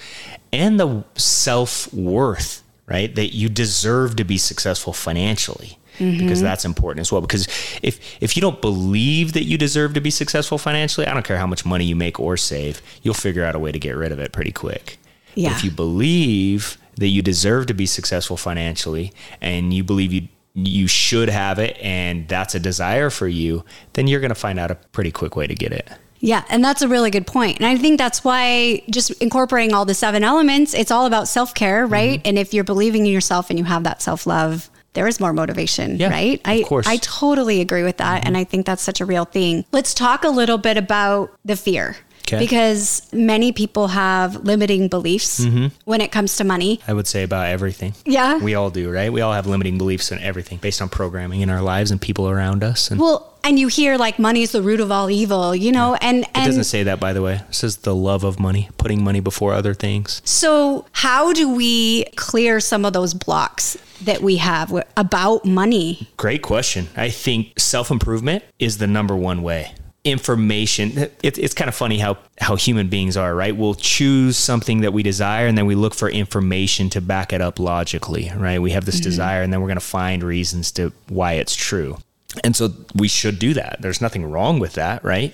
and 0.52 0.80
the 0.80 1.04
self 1.16 1.92
worth, 1.94 2.62
right? 2.86 3.16
That 3.16 3.34
you 3.34 3.48
deserve 3.48 4.18
to 4.18 4.26
be 4.26 4.38
successful 4.38 4.94
financially. 4.94 5.80
Mm-hmm. 5.98 6.20
Because 6.20 6.44
that's 6.44 6.64
important 6.64 7.00
as 7.00 7.12
well. 7.12 7.22
Because 7.22 7.48
if 7.82 8.00
if 8.22 8.36
you 8.36 8.42
don't 8.42 8.62
believe 8.62 9.34
that 9.34 9.46
you 9.46 9.58
deserve 9.58 9.96
to 9.96 10.02
be 10.02 10.12
successful 10.12 10.60
financially, 10.60 11.08
I 11.08 11.14
don't 11.14 11.26
care 11.26 11.40
how 11.40 11.48
much 11.48 11.66
money 11.66 11.86
you 11.86 11.96
make 11.96 12.20
or 12.20 12.38
save, 12.38 12.84
you'll 13.02 13.16
figure 13.16 13.44
out 13.44 13.56
a 13.56 13.60
way 13.60 13.72
to 13.72 13.80
get 13.80 13.96
rid 13.96 14.12
of 14.12 14.20
it 14.20 14.32
pretty 14.32 14.52
quick. 14.52 15.00
Yeah. 15.38 15.56
If 15.56 15.64
you 15.64 15.72
believe 15.72 16.78
that 16.96 17.08
you 17.08 17.22
deserve 17.22 17.68
to 17.68 17.74
be 17.74 17.86
successful 17.86 18.38
financially 18.38 19.14
and 19.40 19.74
you 19.74 19.84
believe 19.84 20.12
you 20.12 20.28
you 20.56 20.88
should 20.88 21.30
have 21.30 21.60
it 21.60 21.78
and 21.80 22.28
that's 22.28 22.56
a 22.56 22.60
desire 22.60 23.12
for 23.12 23.28
you, 23.28 23.64
then 23.94 24.08
you're 24.08 24.20
going 24.20 24.30
to 24.30 24.36
find 24.36 24.60
out 24.60 24.72
a 24.72 24.76
pretty 24.92 25.12
quick 25.12 25.36
way 25.36 25.46
to 25.46 25.54
get 25.54 25.72
it. 25.72 25.88
Yeah, 26.20 26.44
and 26.50 26.66
that's 26.66 26.82
a 26.82 26.88
really 26.88 27.12
good 27.12 27.28
point. 27.28 27.58
And 27.58 27.68
I 27.68 27.78
think 27.78 28.00
that's 28.00 28.24
why 28.24 28.82
just 28.90 29.12
incorporating 29.22 29.76
all 29.76 29.86
the 29.86 29.94
seven 29.94 30.24
elements, 30.24 30.74
it's 30.74 30.90
all 30.90 31.06
about 31.06 31.28
self-care, 31.28 31.86
right? 31.86 32.18
Mm-hmm. 32.18 32.28
And 32.28 32.40
if 32.40 32.56
you're 32.56 32.64
believing 32.64 33.06
in 33.06 33.14
yourself 33.14 33.52
and 33.52 33.60
you 33.60 33.66
have 33.66 33.84
that 33.84 34.02
self-love, 34.02 34.72
there 34.94 35.08
is 35.08 35.20
more 35.20 35.32
motivation, 35.32 35.98
yeah, 35.98 36.10
right? 36.10 36.42
I, 36.44 36.64
course. 36.64 36.88
I 36.88 36.98
totally 36.98 37.62
agree 37.62 37.84
with 37.84 37.98
that. 37.98 38.22
Mm-hmm. 38.22 38.28
And 38.28 38.38
I 38.38 38.46
think 38.46 38.66
that's 38.66 38.82
such 38.82 39.00
a 39.00 39.06
real 39.06 39.26
thing. 39.26 39.64
Let's 39.72 39.94
talk 39.94 40.24
a 40.24 40.30
little 40.30 40.58
bit 40.58 40.76
about 40.76 41.38
the 41.46 41.56
fear. 41.56 41.98
Okay. 42.28 42.40
Because 42.40 43.08
many 43.14 43.54
people 43.54 43.88
have 43.88 44.44
limiting 44.44 44.90
beliefs 44.90 45.40
mm-hmm. 45.40 45.68
when 45.86 46.02
it 46.02 46.12
comes 46.12 46.36
to 46.38 46.44
money. 46.44 46.82
I 46.86 46.94
would 46.94 47.08
say 47.08 47.24
about 47.24 47.48
everything. 47.48 47.94
Yeah. 48.06 48.38
We 48.40 48.54
all 48.54 48.70
do, 48.70 48.92
right? 48.92 49.12
We 49.12 49.22
all 49.22 49.32
have 49.32 49.48
limiting 49.48 49.78
beliefs 49.78 50.12
in 50.12 50.20
everything 50.20 50.58
based 50.58 50.82
on 50.82 50.90
programming 50.90 51.40
in 51.40 51.50
our 51.50 51.62
lives 51.62 51.90
and 51.90 52.02
people 52.02 52.30
around 52.30 52.66
us. 52.66 52.92
And 52.92 53.00
well, 53.00 53.34
and 53.46 53.58
you 53.58 53.70
hear 53.70 53.98
like 53.98 54.20
money 54.20 54.42
is 54.42 54.52
the 54.52 54.62
root 54.62 54.82
of 54.82 54.92
all 54.92 55.10
evil, 55.10 55.56
you 55.56 55.72
know, 55.72 55.96
and 56.02 56.26
It 56.26 56.34
doesn't 56.34 56.66
say 56.66 56.84
that, 56.84 57.00
by 57.00 57.14
the 57.14 57.22
way. 57.22 57.36
It 57.36 57.56
says 57.56 57.78
the 57.78 57.96
love 57.96 58.26
of 58.26 58.42
money, 58.42 58.70
putting 58.78 59.04
money 59.06 59.22
before 59.22 59.54
other 59.54 59.74
things. 59.74 60.22
so 60.26 60.86
how 60.92 61.32
do 61.32 61.50
we 61.50 62.04
clear 62.16 62.60
some 62.60 62.84
of 62.84 62.92
those 62.92 63.14
blocks 63.14 63.78
that 64.02 64.22
we 64.22 64.38
have 64.38 64.74
about 64.98 65.46
money? 65.46 66.10
Great 66.18 66.42
question. 66.42 66.90
I 66.98 67.10
think 67.10 67.58
self 67.58 67.90
improvement 67.90 68.44
is 68.60 68.80
the 68.80 68.88
number 68.88 69.16
one 69.16 69.42
way. 69.42 69.74
Information. 70.08 70.98
It, 70.98 71.38
it's 71.38 71.54
kind 71.54 71.68
of 71.68 71.76
funny 71.76 72.00
how 72.00 72.18
how 72.40 72.56
human 72.56 72.88
beings 72.88 73.18
are, 73.18 73.36
right? 73.36 73.56
We'll 73.56 73.76
choose 73.76 74.38
something 74.38 74.82
that 74.82 74.94
we 74.94 75.04
desire, 75.04 75.48
and 75.48 75.58
then 75.58 75.66
we 75.66 75.76
look 75.76 75.94
for 75.94 76.10
information 76.10 76.90
to 76.92 77.02
back 77.02 77.34
it 77.34 77.42
up 77.42 77.60
logically, 77.60 78.32
right? 78.36 78.62
We 78.62 78.72
have 78.72 78.86
this 78.86 79.00
desire, 79.00 79.42
and 79.42 79.52
then 79.52 79.62
we're 79.62 79.68
going 79.68 79.80
to 79.80 79.86
find 79.86 80.24
reasons 80.24 80.72
to 80.74 80.94
why 81.10 81.34
it's 81.34 81.56
true. 81.56 81.98
And 82.44 82.56
so 82.56 82.70
we 82.96 83.08
should 83.08 83.40
do 83.40 83.54
that. 83.56 83.82
There's 83.82 84.02
nothing 84.02 84.30
wrong 84.30 84.60
with 84.60 84.74
that, 84.74 85.04
right? 85.04 85.34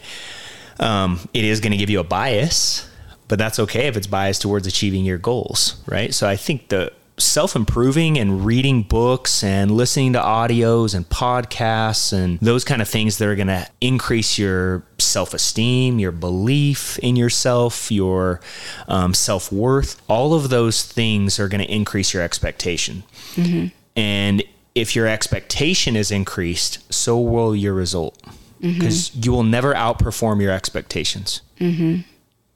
Um, 0.80 1.20
it 1.34 1.44
is 1.44 1.60
going 1.60 1.72
to 1.72 1.78
give 1.78 1.90
you 1.90 2.00
a 2.00 2.04
bias, 2.04 2.90
but 3.28 3.38
that's 3.38 3.60
okay 3.60 3.88
if 3.88 3.98
it's 3.98 4.08
biased 4.08 4.42
towards 4.42 4.68
achieving 4.68 5.06
your 5.06 5.18
goals, 5.18 5.82
right? 5.88 6.14
So 6.14 6.28
I 6.28 6.36
think 6.36 6.70
the 6.70 6.92
self 7.18 7.56
improving 7.56 8.18
and 8.18 8.46
reading 8.46 8.82
books 8.84 9.44
and 9.44 9.72
listening 9.72 10.14
to 10.14 10.20
audios 10.20 10.96
and 10.96 11.08
podcasts 11.10 12.12
and 12.12 12.40
those 12.40 12.64
kind 12.64 12.82
of 12.82 12.88
things 12.88 13.18
that 13.18 13.28
are 13.28 13.36
going 13.36 13.48
to 13.48 13.68
increase 13.82 14.38
your 14.38 14.84
self 14.98 15.34
esteem, 15.34 16.00
your 16.00 16.12
belief 16.12 16.98
in 17.00 17.16
yourself, 17.16 17.92
your 17.92 18.42
um, 18.88 19.14
self 19.14 19.52
worth, 19.52 20.02
all 20.08 20.34
of 20.34 20.50
those 20.50 20.84
things 20.84 21.40
are 21.40 21.48
going 21.48 21.62
to 21.66 21.72
increase 21.72 22.14
your 22.14 22.24
expectation. 22.24 23.04
Mm-hmm. 23.36 23.68
And 23.96 24.44
if 24.76 24.96
your 24.96 25.08
expectation 25.08 25.96
is 25.96 26.12
increased, 26.12 26.92
so 26.92 27.20
will 27.20 27.56
your 27.56 27.74
result. 27.74 28.20
Mm-hmm. 28.62 28.80
Because 28.80 29.16
you 29.16 29.32
will 29.32 29.44
never 29.44 29.74
outperform 29.74 30.42
your 30.42 30.52
expectations. 30.52 31.42
Mm-hmm. 31.60 32.02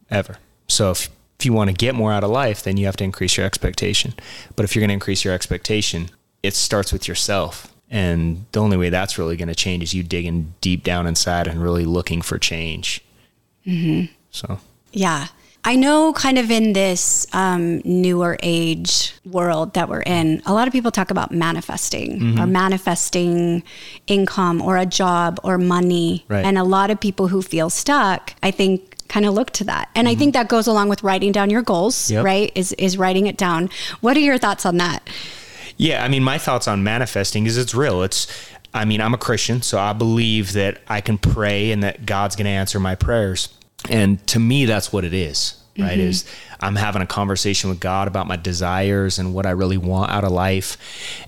Ever. 0.09 0.37
So 0.67 0.91
if, 0.91 1.09
if 1.39 1.45
you 1.45 1.53
want 1.53 1.69
to 1.69 1.75
get 1.75 1.93
more 1.95 2.11
out 2.11 2.23
of 2.23 2.29
life, 2.31 2.63
then 2.63 2.77
you 2.77 2.85
have 2.87 2.97
to 2.97 3.03
increase 3.03 3.37
your 3.37 3.45
expectation. 3.45 4.13
But 4.55 4.63
if 4.65 4.75
you're 4.75 4.81
going 4.81 4.89
to 4.89 4.93
increase 4.95 5.23
your 5.23 5.33
expectation, 5.33 6.09
it 6.41 6.53
starts 6.55 6.91
with 6.91 7.07
yourself. 7.07 7.71
And 7.89 8.45
the 8.51 8.59
only 8.59 8.75
way 8.75 8.89
that's 8.89 9.17
really 9.17 9.37
going 9.37 9.47
to 9.47 9.55
change 9.55 9.83
is 9.83 9.93
you 9.93 10.03
digging 10.03 10.53
deep 10.61 10.83
down 10.83 11.05
inside 11.07 11.47
and 11.47 11.61
really 11.61 11.85
looking 11.85 12.21
for 12.21 12.37
change. 12.37 13.03
So, 14.31 14.59
Yeah. 14.91 15.27
I 15.65 15.75
know, 15.75 16.13
kind 16.13 16.37
of 16.37 16.49
in 16.49 16.71
this 16.71 17.27
um, 17.33 17.81
newer 17.83 18.37
age 18.41 19.13
world 19.25 19.73
that 19.73 19.89
we're 19.89 20.01
in, 20.03 20.41
a 20.45 20.53
lot 20.53 20.65
of 20.67 20.71
people 20.71 20.91
talk 20.91 21.11
about 21.11 21.31
manifesting 21.33 22.19
Mm-hmm. 22.21 22.39
or 22.39 22.47
manifesting 22.47 23.63
income 24.07 24.61
or 24.61 24.77
a 24.77 24.85
job 24.85 25.39
or 25.43 25.57
money. 25.57 26.23
Right. 26.29 26.45
And 26.45 26.57
a 26.57 26.63
lot 26.63 26.89
of 26.89 27.01
people 27.01 27.27
who 27.27 27.41
feel 27.41 27.69
stuck, 27.69 28.33
I 28.41 28.49
think, 28.51 28.95
kind 29.07 29.25
of 29.25 29.33
look 29.33 29.51
to 29.51 29.63
that. 29.65 29.89
And 29.95 30.07
I 30.07 30.15
think 30.15 30.33
that 30.33 30.47
goes 30.47 30.67
along 30.67 30.89
with 30.89 31.03
writing 31.03 31.31
down 31.31 31.49
your 31.49 31.61
goals, 31.61 31.95
Mm-hmm. 31.95 32.13
Yep. 32.15 32.25
right? 32.25 32.51
Is, 32.55 32.73
is 32.73 32.97
writing 32.97 33.27
it 33.27 33.37
down. 33.37 33.69
What 34.01 34.17
are 34.17 34.21
your 34.21 34.37
thoughts 34.37 34.65
on 34.65 34.77
that? 34.77 35.07
Yeah, 35.77 36.03
I 36.03 36.07
mean, 36.07 36.23
my 36.23 36.37
thoughts 36.37 36.67
on 36.67 36.83
manifesting 36.83 37.45
is 37.45 37.57
it's 37.57 37.75
real. 37.75 38.01
It's, 38.03 38.27
I 38.73 38.83
mean, 38.85 38.99
I'm 38.99 39.13
a 39.13 39.17
Christian, 39.17 39.61
so 39.61 39.77
I 39.79 39.93
believe 39.93 40.53
that 40.53 40.79
I 40.87 41.01
can 41.01 41.17
pray 41.17 41.71
and 41.71 41.83
that 41.83 42.05
God's 42.05 42.35
going 42.35 42.45
to 42.45 42.51
answer 42.51 42.79
my 42.79 42.95
prayers. 42.95 43.49
And 43.89 44.25
to 44.27 44.39
me, 44.39 44.65
that's 44.65 44.91
what 44.91 45.05
it 45.05 45.13
is, 45.13 45.55
right? 45.77 45.97
Is 45.99 46.25
I'm 46.59 46.75
having 46.75 47.01
a 47.01 47.07
conversation 47.07 47.69
with 47.69 47.79
God 47.79 48.07
about 48.07 48.27
my 48.27 48.35
desires 48.35 49.19
and 49.19 49.33
what 49.33 49.45
I 49.45 49.51
really 49.51 49.77
want 49.77 50.11
out 50.11 50.23
of 50.23 50.31
life. 50.31 50.77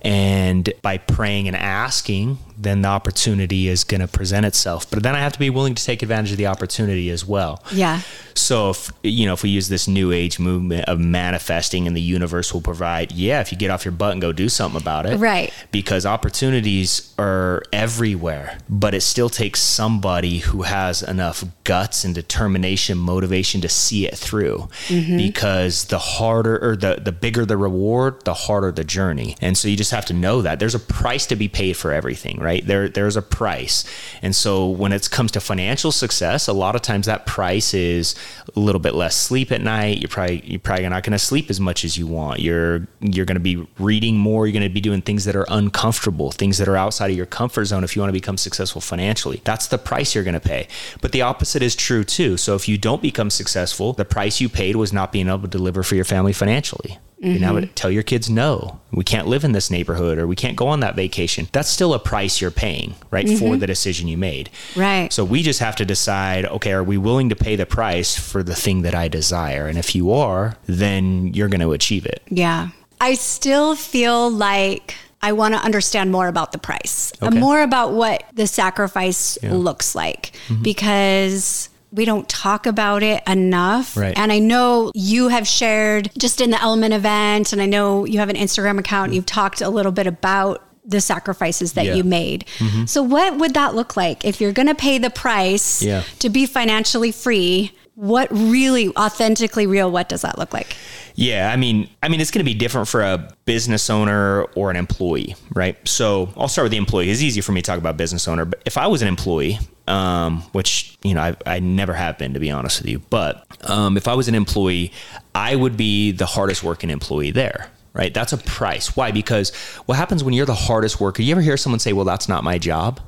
And 0.01 0.71
by 0.81 0.97
praying 0.97 1.47
and 1.47 1.55
asking, 1.55 2.37
then 2.57 2.81
the 2.81 2.89
opportunity 2.89 3.69
is 3.69 3.85
going 3.85 4.01
to 4.01 4.07
present 4.07 4.45
itself. 4.45 4.89
But 4.89 5.01
then 5.01 5.15
I 5.15 5.19
have 5.19 5.31
to 5.33 5.39
be 5.39 5.49
willing 5.49 5.75
to 5.75 5.83
take 5.83 6.03
advantage 6.03 6.31
of 6.31 6.37
the 6.37 6.47
opportunity 6.47 7.09
as 7.09 7.25
well. 7.25 7.63
Yeah. 7.71 8.01
So 8.35 8.71
if 8.71 8.91
you 9.03 9.25
know 9.25 9.33
if 9.33 9.43
we 9.43 9.49
use 9.49 9.69
this 9.69 9.87
new 9.87 10.11
age 10.11 10.39
movement 10.39 10.85
of 10.85 10.99
manifesting 10.99 11.87
and 11.87 11.95
the 11.95 12.01
universe 12.01 12.53
will 12.53 12.61
provide, 12.61 13.11
yeah, 13.11 13.39
if 13.39 13.51
you 13.51 13.57
get 13.57 13.71
off 13.71 13.85
your 13.85 13.91
butt 13.93 14.13
and 14.13 14.21
go 14.21 14.31
do 14.33 14.49
something 14.49 14.79
about 14.79 15.05
it. 15.05 15.17
Right. 15.17 15.53
Because 15.71 16.05
opportunities 16.05 17.13
are 17.17 17.63
everywhere, 17.71 18.57
but 18.69 18.93
it 18.93 19.01
still 19.01 19.29
takes 19.29 19.61
somebody 19.61 20.39
who 20.39 20.63
has 20.63 21.01
enough 21.01 21.43
guts 21.63 22.03
and 22.03 22.13
determination, 22.13 22.97
motivation 22.97 23.61
to 23.61 23.69
see 23.69 24.05
it 24.05 24.17
through. 24.17 24.69
Mm-hmm. 24.87 25.17
Mm-hmm. 25.19 25.27
Because 25.27 25.85
the 25.85 25.99
harder 25.99 26.57
or 26.63 26.75
the 26.75 27.01
the 27.03 27.11
bigger 27.11 27.45
the 27.45 27.57
reward, 27.57 28.23
the 28.25 28.33
harder 28.33 28.71
the 28.71 28.83
journey. 28.83 29.35
And 29.41 29.57
so 29.57 29.67
you 29.67 29.77
just 29.77 29.91
have 29.91 30.05
to 30.05 30.13
know 30.13 30.41
that 30.41 30.59
there's 30.59 30.75
a 30.75 30.79
price 30.79 31.25
to 31.27 31.35
be 31.35 31.47
paid 31.47 31.73
for 31.77 31.91
everything, 31.91 32.39
right? 32.39 32.65
There 32.65 32.89
there's 32.89 33.15
a 33.15 33.21
price. 33.21 33.85
And 34.21 34.35
so 34.35 34.67
when 34.67 34.91
it 34.91 35.09
comes 35.09 35.31
to 35.31 35.39
financial 35.39 35.91
success, 35.91 36.47
a 36.47 36.53
lot 36.53 36.75
of 36.75 36.81
times 36.81 37.05
that 37.05 37.25
price 37.25 37.73
is 37.73 38.15
a 38.55 38.59
little 38.59 38.79
bit 38.81 38.95
less 38.95 39.15
sleep 39.15 39.51
at 39.51 39.61
night. 39.61 39.99
You're 39.99 40.09
probably 40.09 40.41
you're 40.45 40.59
probably 40.59 40.87
not 40.89 41.03
going 41.03 41.11
to 41.11 41.19
sleep 41.19 41.49
as 41.49 41.59
much 41.59 41.83
as 41.83 41.97
you 41.97 42.07
want. 42.07 42.39
You're 42.39 42.87
you're 42.99 43.25
going 43.25 43.35
to 43.35 43.39
be 43.39 43.67
reading 43.77 44.17
more. 44.17 44.47
You're 44.47 44.53
going 44.53 44.63
to 44.63 44.73
be 44.73 44.81
doing 44.81 45.01
things 45.01 45.25
that 45.25 45.35
are 45.35 45.45
uncomfortable, 45.49 46.31
things 46.31 46.57
that 46.57 46.67
are 46.67 46.77
outside 46.77 47.11
of 47.11 47.17
your 47.17 47.25
comfort 47.25 47.65
zone. 47.65 47.83
If 47.83 47.95
you 47.95 48.01
want 48.01 48.09
to 48.09 48.19
become 48.19 48.37
successful 48.37 48.81
financially, 48.81 49.41
that's 49.43 49.67
the 49.67 49.77
price 49.77 50.15
you're 50.15 50.23
going 50.23 50.33
to 50.33 50.39
pay. 50.39 50.67
But 51.01 51.11
the 51.11 51.21
opposite 51.21 51.61
is 51.61 51.75
true 51.75 52.03
too. 52.03 52.37
So 52.37 52.55
if 52.55 52.67
you 52.67 52.77
don't 52.77 53.01
become 53.01 53.29
successful, 53.29 53.93
the 53.93 54.05
price 54.05 54.41
you 54.41 54.49
paid 54.49 54.75
was 54.75 54.93
not 54.93 55.08
being 55.11 55.27
able 55.27 55.41
to 55.41 55.47
deliver 55.47 55.83
for 55.83 55.95
your 55.95 56.05
family 56.05 56.33
financially. 56.33 56.97
You 57.21 57.37
know, 57.37 57.59
tell 57.75 57.91
your 57.91 58.03
kids 58.03 58.29
no, 58.29 58.79
we 58.91 59.03
can't 59.03 59.27
live 59.27 59.43
in 59.43 59.51
this 59.51 59.69
neighborhood 59.69 60.17
or 60.17 60.25
we 60.25 60.37
can't 60.37 60.55
go 60.55 60.69
on 60.69 60.79
that 60.79 60.95
vacation. 60.95 61.49
That's 61.51 61.67
still 61.67 61.93
a 61.93 61.99
price 61.99 62.39
you're 62.39 62.49
paying, 62.49 62.95
right, 63.11 63.27
for 63.37 63.57
the 63.57 63.67
decision 63.67 64.07
you 64.07 64.17
made. 64.17 64.49
Right. 64.73 65.11
So 65.11 65.25
we 65.25 65.43
just 65.43 65.59
have 65.59 65.75
to 65.77 65.85
decide, 65.85 66.45
okay, 66.45 66.71
are 66.71 66.81
we 66.83 66.97
willing 66.97 67.27
to 67.27 67.35
pay 67.35 67.57
the 67.57 67.65
price 67.65 68.17
for 68.17 68.41
the 68.41 68.55
thing 68.55 68.83
that 68.83 68.95
I 68.95 69.09
desire? 69.09 69.67
And 69.67 69.77
if 69.77 69.95
you 69.95 70.13
are, 70.13 70.55
then 70.65 71.33
you're 71.33 71.49
going 71.49 71.59
to 71.59 71.73
achieve 71.73 72.05
it. 72.05 72.21
Yeah. 72.29 72.69
I 73.01 73.15
still 73.15 73.75
feel 73.75 74.31
like 74.31 74.95
I 75.21 75.33
want 75.33 75.55
to 75.55 75.59
understand 75.59 76.13
more 76.13 76.29
about 76.29 76.53
the 76.53 76.57
price, 76.57 77.11
Okay. 77.21 77.37
more 77.37 77.61
about 77.61 77.91
what 77.91 78.23
the 78.33 78.47
sacrifice 78.47 79.37
looks 79.43 79.93
like, 79.93 80.31
Mm-hmm. 80.47 80.63
because 80.63 81.67
we 81.91 82.05
don't 82.05 82.27
talk 82.29 82.65
about 82.65 83.01
it 83.03 83.23
enough. 83.27 83.97
Right. 83.97 84.17
And 84.17 84.31
I 84.31 84.39
know 84.39 84.91
you 84.93 85.29
have 85.29 85.47
shared 85.47 86.11
just 86.17 86.39
in 86.41 86.51
the 86.51 86.61
Element 86.61 86.93
event, 86.93 87.51
and 87.53 87.61
I 87.61 87.65
know 87.65 88.05
you 88.05 88.19
have 88.19 88.29
an 88.29 88.35
Instagram 88.35 88.77
account, 88.79 89.05
and 89.07 89.15
you've 89.15 89.25
talked 89.25 89.61
a 89.61 89.69
little 89.69 89.91
bit 89.91 90.05
about 90.07 90.63
the 90.85 91.01
sacrifices 91.01 91.73
that 91.73 91.85
Yeah. 91.85 91.95
you 91.95 92.03
made. 92.03 92.45
Mm-hmm. 92.57 92.85
So, 92.85 93.03
what 93.03 93.37
would 93.37 93.53
that 93.53 93.75
look 93.75 93.95
like 93.97 94.25
if 94.25 94.41
you're 94.41 94.51
going 94.53 94.67
to 94.67 94.75
pay 94.75 94.97
the 94.97 95.09
price 95.09 95.81
Yeah. 95.83 96.03
to 96.19 96.29
be 96.29 96.45
financially 96.45 97.11
free? 97.11 97.71
What 97.99 98.29
really 98.31 98.95
authentically 98.95 99.67
real, 99.67 99.91
what 99.91 100.07
does 100.07 100.21
that 100.21 100.37
look 100.37 100.53
like? 100.53 100.77
Yeah, 101.15 101.51
I 101.51 101.57
mean, 101.57 101.89
I 102.01 102.07
mean, 102.07 102.21
it's 102.21 102.31
going 102.31 102.45
to 102.45 102.49
be 102.49 102.57
different 102.57 102.87
for 102.87 103.01
a 103.01 103.29
business 103.43 103.89
owner 103.89 104.43
or 104.55 104.71
an 104.71 104.77
employee, 104.77 105.35
right? 105.53 105.75
So 105.85 106.29
I'll 106.37 106.47
start 106.47 106.63
with 106.63 106.71
the 106.71 106.77
employee. 106.77 107.09
It's 107.09 107.21
easy 107.21 107.41
for 107.41 107.51
me 107.51 107.61
to 107.61 107.65
talk 107.65 107.77
about 107.77 107.97
business 107.97 108.25
owner, 108.25 108.45
but 108.45 108.61
if 108.65 108.77
I 108.77 108.87
was 108.87 109.01
an 109.01 109.09
employee, 109.09 109.59
um, 109.85 110.43
which 110.53 110.97
you 111.03 111.13
know 111.13 111.19
I, 111.19 111.35
I 111.45 111.59
never 111.59 111.91
have 111.91 112.17
been 112.17 112.33
to 112.35 112.39
be 112.39 112.49
honest 112.49 112.81
with 112.81 112.89
you, 112.89 112.99
but 113.09 113.45
um, 113.69 113.97
if 113.97 114.07
I 114.07 114.13
was 114.13 114.29
an 114.29 114.35
employee, 114.35 114.93
I 115.35 115.57
would 115.57 115.75
be 115.75 116.13
the 116.13 116.25
hardest 116.25 116.63
working 116.63 116.91
employee 116.91 117.31
there. 117.31 117.69
Right, 117.91 118.13
that's 118.13 118.31
a 118.31 118.37
price. 118.37 118.95
Why? 118.95 119.11
Because 119.11 119.53
what 119.87 119.97
happens 119.97 120.23
when 120.23 120.33
you're 120.33 120.45
the 120.45 120.53
hardest 120.53 121.01
worker? 121.01 121.21
You 121.21 121.33
ever 121.33 121.41
hear 121.41 121.57
someone 121.57 121.79
say, 121.79 121.91
"Well, 121.91 122.05
that's 122.05 122.29
not 122.29 122.45
my 122.45 122.57
job." 122.59 123.01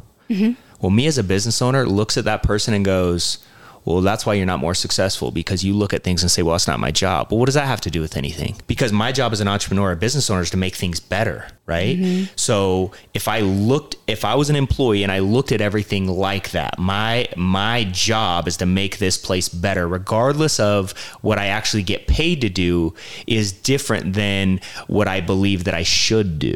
Well, 0.81 0.89
me 0.89 1.05
as 1.07 1.17
a 1.17 1.23
business 1.23 1.61
owner 1.61 1.85
looks 1.85 2.17
at 2.17 2.25
that 2.25 2.43
person 2.43 2.73
and 2.73 2.83
goes, 2.83 3.37
well, 3.83 4.01
that's 4.01 4.25
why 4.25 4.35
you're 4.35 4.45
not 4.45 4.59
more 4.59 4.75
successful 4.75 5.31
because 5.31 5.63
you 5.63 5.73
look 5.73 5.93
at 5.93 6.03
things 6.03 6.21
and 6.21 6.29
say, 6.29 6.43
well, 6.43 6.55
it's 6.55 6.67
not 6.67 6.79
my 6.79 6.91
job. 6.91 7.31
Well, 7.31 7.39
what 7.39 7.47
does 7.47 7.55
that 7.55 7.65
have 7.65 7.81
to 7.81 7.89
do 7.89 7.99
with 7.99 8.15
anything? 8.15 8.55
Because 8.67 8.91
my 8.91 9.11
job 9.11 9.31
as 9.31 9.41
an 9.41 9.47
entrepreneur, 9.47 9.91
a 9.91 9.95
business 9.95 10.29
owner 10.29 10.41
is 10.41 10.51
to 10.51 10.57
make 10.57 10.75
things 10.75 10.99
better, 10.99 11.47
right? 11.65 11.97
Mm-hmm. 11.97 12.25
So 12.35 12.91
if 13.13 13.27
I 13.27 13.39
looked, 13.39 13.95
if 14.07 14.23
I 14.23 14.35
was 14.35 14.49
an 14.49 14.55
employee 14.55 15.03
and 15.03 15.11
I 15.11 15.19
looked 15.19 15.51
at 15.51 15.61
everything 15.61 16.07
like 16.07 16.51
that, 16.51 16.77
my 16.77 17.27
my 17.35 17.85
job 17.85 18.47
is 18.47 18.57
to 18.57 18.67
make 18.67 18.99
this 18.99 19.17
place 19.17 19.49
better, 19.49 19.87
regardless 19.87 20.59
of 20.59 20.91
what 21.21 21.39
I 21.39 21.47
actually 21.47 21.83
get 21.83 22.07
paid 22.07 22.41
to 22.41 22.49
do, 22.49 22.93
is 23.25 23.51
different 23.51 24.13
than 24.13 24.61
what 24.87 25.07
I 25.07 25.21
believe 25.21 25.63
that 25.63 25.73
I 25.73 25.83
should 25.83 26.39
do 26.39 26.55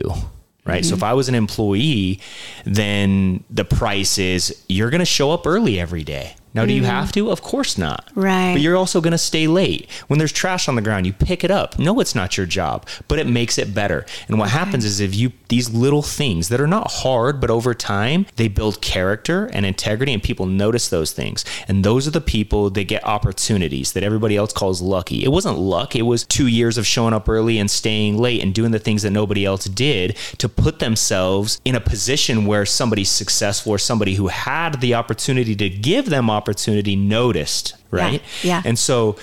right? 0.65 0.83
So 0.83 0.95
if 0.95 1.01
mm-hmm. 1.01 1.11
I 1.11 1.13
was 1.13 1.29
an 1.29 1.35
employee, 1.35 2.19
then 2.65 3.43
the 3.51 3.63
price 3.63 4.17
is 4.17 4.63
you're 4.67 4.89
going 4.89 4.97
to 4.97 5.05
show 5.05 5.29
up 5.29 5.45
early 5.45 5.79
every 5.79 6.03
day. 6.03 6.35
Now, 6.55 6.65
do 6.65 6.73
you 6.73 6.83
mm. 6.83 6.85
have 6.85 7.11
to? 7.11 7.29
Of 7.31 7.41
course 7.41 7.77
not. 7.77 8.09
Right. 8.15 8.53
But 8.53 8.61
you're 8.61 8.77
also 8.77 9.01
going 9.01 9.11
to 9.11 9.17
stay 9.17 9.45
late. 9.45 9.91
When 10.07 10.19
there's 10.19 10.31
trash 10.31 10.69
on 10.69 10.75
the 10.75 10.81
ground, 10.81 11.05
you 11.05 11.11
pick 11.11 11.43
it 11.43 11.51
up. 11.51 11.77
No, 11.77 11.99
it's 11.99 12.15
not 12.15 12.37
your 12.37 12.45
job, 12.45 12.87
but 13.09 13.19
it 13.19 13.27
makes 13.27 13.57
it 13.57 13.73
better. 13.73 14.05
And 14.29 14.39
what 14.39 14.49
happens 14.49 14.85
is 14.85 15.01
if 15.01 15.13
you, 15.13 15.33
these 15.49 15.69
little 15.69 16.01
things 16.01 16.47
that 16.49 16.61
are 16.61 16.67
not 16.67 16.89
hard, 16.89 17.41
but 17.41 17.49
over 17.49 17.73
time, 17.73 18.25
they 18.37 18.47
build 18.47 18.81
character 18.81 19.47
and 19.47 19.65
integrity, 19.65 20.13
and 20.13 20.23
people 20.23 20.45
notice 20.45 20.87
those 20.87 21.11
things. 21.11 21.43
And 21.67 21.83
those 21.83 22.07
are 22.07 22.11
the 22.11 22.21
people 22.21 22.69
that 22.69 22.85
get 22.85 23.03
opportunities 23.05 23.91
that 23.91 24.03
everybody 24.03 24.37
else 24.37 24.53
calls 24.53 24.81
lucky. 24.81 25.25
It 25.25 25.29
wasn't 25.29 25.57
luck, 25.57 25.93
it 25.93 26.03
was 26.03 26.23
two 26.23 26.47
years 26.47 26.77
of 26.77 26.87
showing 26.87 27.13
up 27.13 27.27
early 27.27 27.59
and 27.59 27.69
staying 27.69 28.17
late 28.17 28.41
and 28.41 28.53
doing 28.53 28.71
the 28.71 28.79
things 28.79 29.01
that 29.03 29.11
nobody 29.11 29.43
else 29.45 29.65
did 29.65 30.15
to 30.37 30.47
put 30.47 30.79
themselves 30.79 31.59
in 31.65 31.75
a 31.75 31.81
position 31.81 32.45
where 32.45 32.65
somebody's 32.65 33.09
successful 33.09 33.73
or 33.73 33.77
somebody 33.77 34.15
who 34.15 34.27
had 34.27 34.79
the 34.79 34.93
opportunity 34.93 35.55
to 35.55 35.69
give 35.69 36.09
them 36.09 36.29
opportunity 36.45 36.95
noticed, 36.95 37.75
right? 37.89 38.21
yeah. 38.43 38.61
And 38.63 38.77
so 38.77 39.15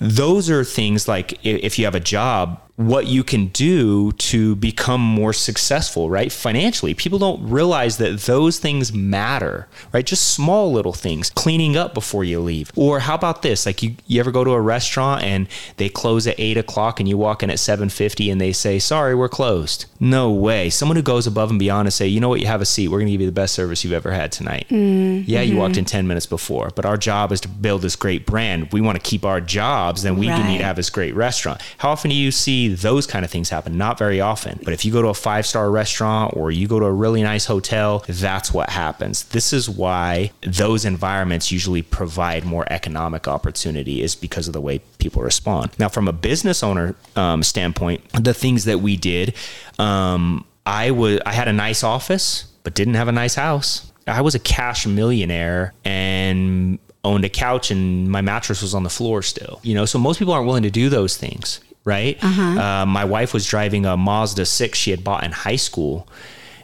those 0.00 0.50
are 0.50 0.64
things 0.64 1.06
like 1.06 1.38
if 1.44 1.78
you 1.78 1.84
have 1.84 1.94
a 1.94 2.00
job, 2.00 2.60
what 2.76 3.06
you 3.06 3.24
can 3.24 3.46
do 3.48 4.12
to 4.12 4.54
become 4.56 5.00
more 5.00 5.32
successful, 5.32 6.10
right? 6.10 6.30
Financially, 6.30 6.92
people 6.92 7.18
don't 7.18 7.48
realize 7.48 7.96
that 7.96 8.20
those 8.20 8.58
things 8.58 8.92
matter, 8.92 9.66
right? 9.92 10.04
Just 10.04 10.34
small 10.34 10.70
little 10.70 10.92
things, 10.92 11.30
cleaning 11.30 11.76
up 11.76 11.94
before 11.94 12.22
you 12.22 12.38
leave. 12.38 12.70
Or 12.76 13.00
how 13.00 13.14
about 13.14 13.40
this? 13.40 13.64
Like 13.64 13.82
you, 13.82 13.96
you 14.06 14.20
ever 14.20 14.30
go 14.30 14.44
to 14.44 14.50
a 14.50 14.60
restaurant 14.60 15.22
and 15.22 15.48
they 15.78 15.88
close 15.88 16.26
at 16.26 16.38
eight 16.38 16.58
o'clock 16.58 17.00
and 17.00 17.08
you 17.08 17.16
walk 17.16 17.42
in 17.42 17.48
at 17.48 17.58
750 17.58 18.30
and 18.30 18.40
they 18.40 18.52
say, 18.52 18.78
sorry, 18.78 19.14
we're 19.14 19.30
closed. 19.30 19.86
No 19.98 20.30
way. 20.30 20.68
Someone 20.68 20.96
who 20.96 21.02
goes 21.02 21.26
above 21.26 21.48
and 21.48 21.58
beyond 21.58 21.86
and 21.86 21.94
say, 21.94 22.06
you 22.06 22.20
know 22.20 22.28
what, 22.28 22.40
you 22.40 22.46
have 22.46 22.60
a 22.60 22.66
seat. 22.66 22.88
We're 22.88 22.98
going 22.98 23.06
to 23.06 23.12
give 23.12 23.22
you 23.22 23.26
the 23.26 23.32
best 23.32 23.54
service 23.54 23.84
you've 23.84 23.94
ever 23.94 24.12
had 24.12 24.32
tonight. 24.32 24.66
Mm-hmm. 24.68 25.30
Yeah, 25.30 25.40
you 25.40 25.56
walked 25.56 25.72
mm-hmm. 25.72 25.80
in 25.80 25.84
10 25.86 26.06
minutes 26.06 26.26
before, 26.26 26.70
but 26.76 26.84
our 26.84 26.98
job 26.98 27.32
is 27.32 27.40
to 27.40 27.48
build 27.48 27.80
this 27.80 27.96
great 27.96 28.26
brand. 28.26 28.70
We 28.72 28.82
want 28.82 29.02
to 29.02 29.10
keep 29.10 29.24
our 29.24 29.40
jobs, 29.40 30.02
then 30.02 30.18
we 30.18 30.26
do 30.26 30.44
need 30.44 30.58
to 30.58 30.64
have 30.64 30.76
this 30.76 30.90
great 30.90 31.14
restaurant. 31.14 31.62
How 31.78 31.90
often 31.90 32.10
do 32.10 32.16
you 32.16 32.30
see 32.30 32.65
those 32.74 33.06
kind 33.06 33.24
of 33.24 33.30
things 33.30 33.50
happen? 33.50 33.76
Not 33.78 33.98
very 33.98 34.20
often. 34.20 34.60
But 34.62 34.72
if 34.72 34.84
you 34.84 34.92
go 34.92 35.02
to 35.02 35.08
a 35.08 35.14
five 35.14 35.46
star 35.46 35.70
restaurant 35.70 36.36
or 36.36 36.50
you 36.50 36.68
go 36.68 36.78
to 36.80 36.86
a 36.86 36.92
really 36.92 37.22
nice 37.22 37.46
hotel, 37.46 38.04
that's 38.08 38.52
what 38.52 38.70
happens. 38.70 39.24
This 39.24 39.52
is 39.52 39.68
why 39.68 40.32
those 40.42 40.84
environments 40.84 41.52
usually 41.52 41.82
provide 41.82 42.44
more 42.44 42.66
economic 42.70 43.28
opportunity, 43.28 44.02
is 44.02 44.14
because 44.14 44.46
of 44.46 44.52
the 44.52 44.60
way 44.60 44.80
people 44.98 45.22
respond. 45.22 45.70
Now, 45.78 45.88
from 45.88 46.08
a 46.08 46.12
business 46.12 46.62
owner 46.62 46.94
um, 47.14 47.42
standpoint, 47.42 48.02
the 48.12 48.34
things 48.34 48.64
that 48.64 48.80
we 48.80 48.96
did, 48.96 49.34
um, 49.78 50.44
I 50.64 50.90
was 50.90 51.20
I 51.24 51.32
had 51.32 51.48
a 51.48 51.52
nice 51.52 51.84
office, 51.84 52.44
but 52.64 52.74
didn't 52.74 52.94
have 52.94 53.08
a 53.08 53.12
nice 53.12 53.36
house. 53.36 53.90
I 54.08 54.20
was 54.20 54.34
a 54.34 54.38
cash 54.38 54.86
millionaire 54.86 55.72
and 55.84 56.78
owned 57.06 57.24
a 57.24 57.28
couch 57.28 57.70
and 57.70 58.08
my 58.10 58.20
mattress 58.20 58.62
was 58.62 58.74
on 58.74 58.82
the 58.82 58.90
floor 58.90 59.22
still. 59.22 59.60
You 59.62 59.74
know, 59.74 59.84
so 59.84 59.98
most 59.98 60.18
people 60.18 60.34
aren't 60.34 60.46
willing 60.46 60.64
to 60.64 60.70
do 60.70 60.88
those 60.88 61.16
things, 61.16 61.60
right? 61.86 62.22
Uh, 62.58 62.84
my 62.84 63.04
wife 63.06 63.32
was 63.32 63.46
driving 63.46 63.86
a 63.86 63.96
Mazda 63.96 64.44
6 64.44 64.76
she 64.78 64.90
had 64.90 65.02
bought 65.02 65.24
in 65.24 65.32
high 65.32 65.56
school. 65.56 66.06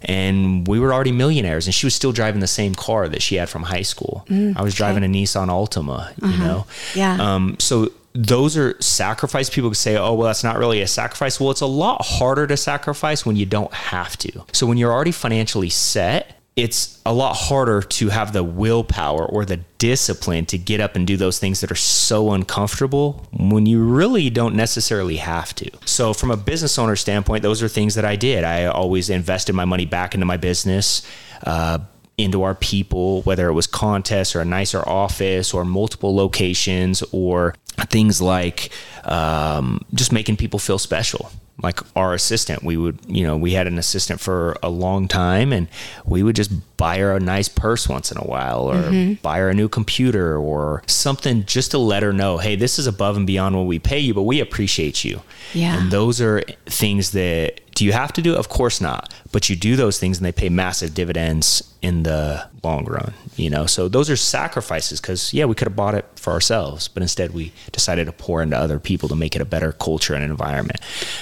And 0.05 0.67
we 0.67 0.81
were 0.81 0.93
already 0.93 1.13
millionaires, 1.13 1.67
and 1.67 1.75
she 1.75 1.87
was 1.87 1.95
still 1.95 2.11
driving 2.11 2.41
the 2.41 2.49
same 2.49 2.75
car 2.75 3.09
that 3.09 3.23
she 3.23 3.37
had 3.37 3.49
from 3.49 3.63
high 3.63 3.83
school. 3.83 4.25
I 4.57 4.61
was 4.61 4.75
driving 4.75 5.05
a 5.05 5.07
Nissan 5.07 5.47
Altima, 5.49 6.13
you 6.21 6.39
know? 6.39 6.67
Yeah. 6.97 7.17
Um, 7.35 7.57
so 7.61 7.93
those 8.13 8.57
are 8.57 8.75
sacrifice. 8.83 9.49
People 9.49 9.71
could 9.71 9.77
say, 9.77 9.97
oh, 9.97 10.15
well, 10.15 10.27
that's 10.27 10.43
not 10.43 10.59
really 10.59 10.81
a 10.83 10.89
sacrifice. 10.89 11.39
Well, 11.39 11.53
it's 11.53 11.61
a 11.61 11.67
lot 11.67 12.05
harder 12.05 12.49
to 12.49 12.57
sacrifice 12.57 13.25
when 13.25 13.37
you 13.37 13.47
don't 13.47 13.73
have 13.73 14.17
to. 14.19 14.45
So 14.53 14.67
when 14.67 14.77
you're 14.77 14.93
already 14.93 15.13
financially 15.13 15.71
set, 15.71 16.37
it's 16.55 17.01
a 17.07 17.15
lot 17.15 17.35
harder 17.35 17.81
to 17.81 18.11
have 18.11 18.35
the 18.35 18.45
willpower 18.45 19.25
or 19.25 19.45
the 19.45 19.59
discipline 19.79 20.45
to 20.47 20.59
get 20.59 20.81
up 20.81 20.97
and 20.97 21.07
do 21.07 21.17
those 21.17 21.39
things 21.39 21.63
that 21.63 21.71
are 21.71 21.77
so 21.77 22.33
uncomfortable 22.33 23.27
when 23.33 23.65
you 23.65 23.83
really 23.83 24.29
don't 24.29 24.55
necessarily 24.55 25.17
have 25.17 25.55
to. 25.55 25.71
So, 25.87 26.13
from 26.13 26.31
a 26.31 26.37
business 26.37 26.79
owner 26.79 26.97
standpoint, 26.97 27.43
those 27.43 27.63
are 27.63 27.69
things 27.69 27.95
that 27.95 28.05
I 28.05 28.17
did. 28.17 28.45
I 28.45 28.67
always 28.67 29.09
invested 29.09 29.55
my 29.55 29.65
money 29.65 29.87
back 29.87 30.15
into 30.15 30.27
my 30.27 30.37
business. 30.37 31.07
Uh, 31.45 31.79
into 32.19 32.43
our 32.43 32.55
people, 32.55 33.23
whether 33.23 33.49
it 33.49 33.53
was 33.53 33.67
contests 33.67 34.37
or 34.37 34.43
a 34.43 34.45
nicer 34.45 34.87
office 34.87 35.55
or 35.55 35.65
multiple 35.65 36.15
locations 36.15 37.03
or 37.11 37.55
things 37.89 38.21
like 38.21 38.71
um, 39.05 39.81
just 39.95 40.13
making 40.13 40.37
people 40.37 40.59
feel 40.59 40.79
special. 40.79 41.33
Like 41.63 41.81
our 41.97 42.15
assistant, 42.15 42.63
we 42.63 42.77
would, 42.77 42.99
you 43.07 43.25
know, 43.25 43.37
we 43.37 43.53
had 43.53 43.67
an 43.67 43.79
assistant 43.79 44.21
for 44.21 44.57
a 44.63 44.69
long 44.69 45.09
time 45.09 45.53
and 45.53 45.69
we 46.05 46.23
would 46.23 46.37
just 46.37 46.51
buy 46.77 46.99
her 46.99 47.15
a 47.15 47.21
nice 47.21 47.49
purse 47.49 47.89
once 47.89 48.11
in 48.11 48.19
a 48.19 48.25
while 48.25 48.71
or 48.71 49.17
buy 49.23 49.39
her 49.39 49.51
a 49.51 49.55
new 49.55 49.69
computer 49.69 50.37
or 50.37 50.83
something 50.87 51.45
just 51.45 51.71
to 51.71 51.79
let 51.79 52.03
her 52.03 52.13
know, 52.13 52.39
hey, 52.39 52.57
this 52.57 52.79
is 52.79 52.87
above 52.87 53.17
and 53.17 53.27
beyond 53.27 53.57
what 53.57 53.67
we 53.67 53.79
pay 53.79 54.01
you, 54.01 54.15
but 54.15 54.23
we 54.23 54.41
appreciate 54.41 55.05
you. 55.05 55.21
Yeah. 55.55 55.81
And 55.81 55.91
those 55.91 56.21
are 56.21 56.43
things 56.67 57.13
that 57.13 57.61
do 57.75 57.87
you 57.87 57.93
have 57.93 58.13
to 58.15 58.23
do? 58.23 58.35
it? 58.35 58.39
Of 58.39 58.49
course 58.49 58.81
not. 58.81 59.13
But 59.33 59.49
you 59.49 59.57
do 59.57 59.77
those 59.77 59.99
things 59.99 60.19
and 60.19 60.27
they 60.27 60.33
pay 60.33 60.49
massive 60.49 60.95
dividends 60.95 61.63
in 61.81 62.03
the 62.03 62.47
long 62.63 62.85
run, 62.85 63.15
you 63.37 63.51
know? 63.51 63.67
So 63.67 63.89
those 63.89 64.11
are 64.11 64.17
sacrifices 64.17 65.01
because, 65.01 65.33
yeah, 65.33 65.47
we 65.47 65.55
could 65.55 65.69
have 65.69 65.77
bought 65.77 65.95
it 65.95 66.07
for 66.17 66.33
ourselves, 66.33 66.89
but 66.89 67.03
instead 67.03 67.33
we 67.33 67.53
decided 67.73 68.07
to 68.07 68.13
pour 68.13 68.43
into 68.43 68.57
other 68.57 68.79
people 68.79 69.09
to 69.09 69.17
make 69.17 69.35
it 69.35 69.43
a 69.43 69.45
better 69.45 69.73
culture 69.73 70.15
and 70.15 70.23
environment. 70.23 70.81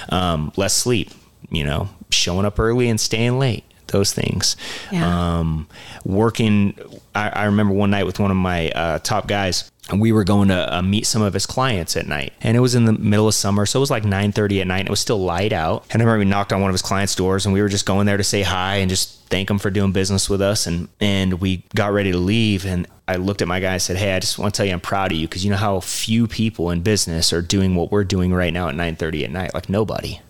Um, 0.08 0.29
less 0.56 0.74
sleep, 0.74 1.10
you 1.50 1.64
know, 1.64 1.88
showing 2.10 2.46
up 2.46 2.58
early 2.58 2.88
and 2.88 3.00
staying 3.00 3.38
late. 3.38 3.64
Those 3.88 4.12
things. 4.12 4.56
Yeah. 4.92 5.38
Um, 5.38 5.66
working, 6.04 6.78
I, 7.12 7.30
I 7.30 7.44
remember 7.46 7.74
one 7.74 7.90
night 7.90 8.06
with 8.06 8.20
one 8.20 8.30
of 8.30 8.36
my 8.36 8.70
uh, 8.70 8.98
top 9.00 9.26
guys 9.26 9.69
and 9.88 10.00
we 10.00 10.12
were 10.12 10.24
going 10.24 10.48
to 10.48 10.76
uh, 10.76 10.82
meet 10.82 11.06
some 11.06 11.22
of 11.22 11.34
his 11.34 11.46
clients 11.46 11.96
at 11.96 12.06
night. 12.06 12.32
And 12.42 12.56
it 12.56 12.60
was 12.60 12.74
in 12.74 12.84
the 12.84 12.92
middle 12.92 13.28
of 13.28 13.34
summer 13.34 13.66
so 13.66 13.78
it 13.78 13.80
was 13.80 13.90
like 13.90 14.04
9.30 14.04 14.60
at 14.60 14.66
night 14.66 14.80
and 14.80 14.88
it 14.88 14.90
was 14.90 15.00
still 15.00 15.20
light 15.20 15.52
out. 15.52 15.84
And 15.90 16.02
i 16.02 16.04
remember 16.04 16.20
we 16.20 16.30
knocked 16.30 16.52
on 16.52 16.60
one 16.60 16.70
of 16.70 16.74
his 16.74 16.82
clients 16.82 17.14
doors 17.14 17.46
and 17.46 17.52
we 17.52 17.62
were 17.62 17.68
just 17.68 17.86
going 17.86 18.06
there 18.06 18.16
to 18.16 18.24
say 18.24 18.42
hi 18.42 18.76
and 18.76 18.90
just 18.90 19.28
thank 19.28 19.50
him 19.50 19.58
for 19.58 19.70
doing 19.70 19.92
business 19.92 20.28
with 20.28 20.42
us. 20.42 20.66
And 20.66 20.88
and 21.00 21.40
we 21.40 21.64
got 21.74 21.92
ready 21.92 22.12
to 22.12 22.18
leave 22.18 22.66
and 22.66 22.86
i 23.08 23.16
looked 23.16 23.42
at 23.42 23.48
my 23.48 23.58
guy 23.60 23.72
and 23.72 23.82
said 23.82 23.96
hey 23.96 24.14
i 24.14 24.20
just 24.20 24.38
want 24.38 24.54
to 24.54 24.56
tell 24.56 24.66
you 24.66 24.72
i'm 24.72 24.80
proud 24.80 25.10
of 25.10 25.18
you 25.18 25.26
because 25.26 25.44
you 25.44 25.50
know 25.50 25.56
how 25.56 25.80
few 25.80 26.28
people 26.28 26.70
in 26.70 26.82
business 26.82 27.32
are 27.32 27.42
doing 27.42 27.74
what 27.74 27.90
we're 27.90 28.04
doing 28.04 28.32
right 28.32 28.52
now 28.52 28.68
at 28.68 28.74
9.30 28.74 29.24
at 29.24 29.30
night 29.30 29.54
like 29.54 29.68
nobody. 29.68 30.20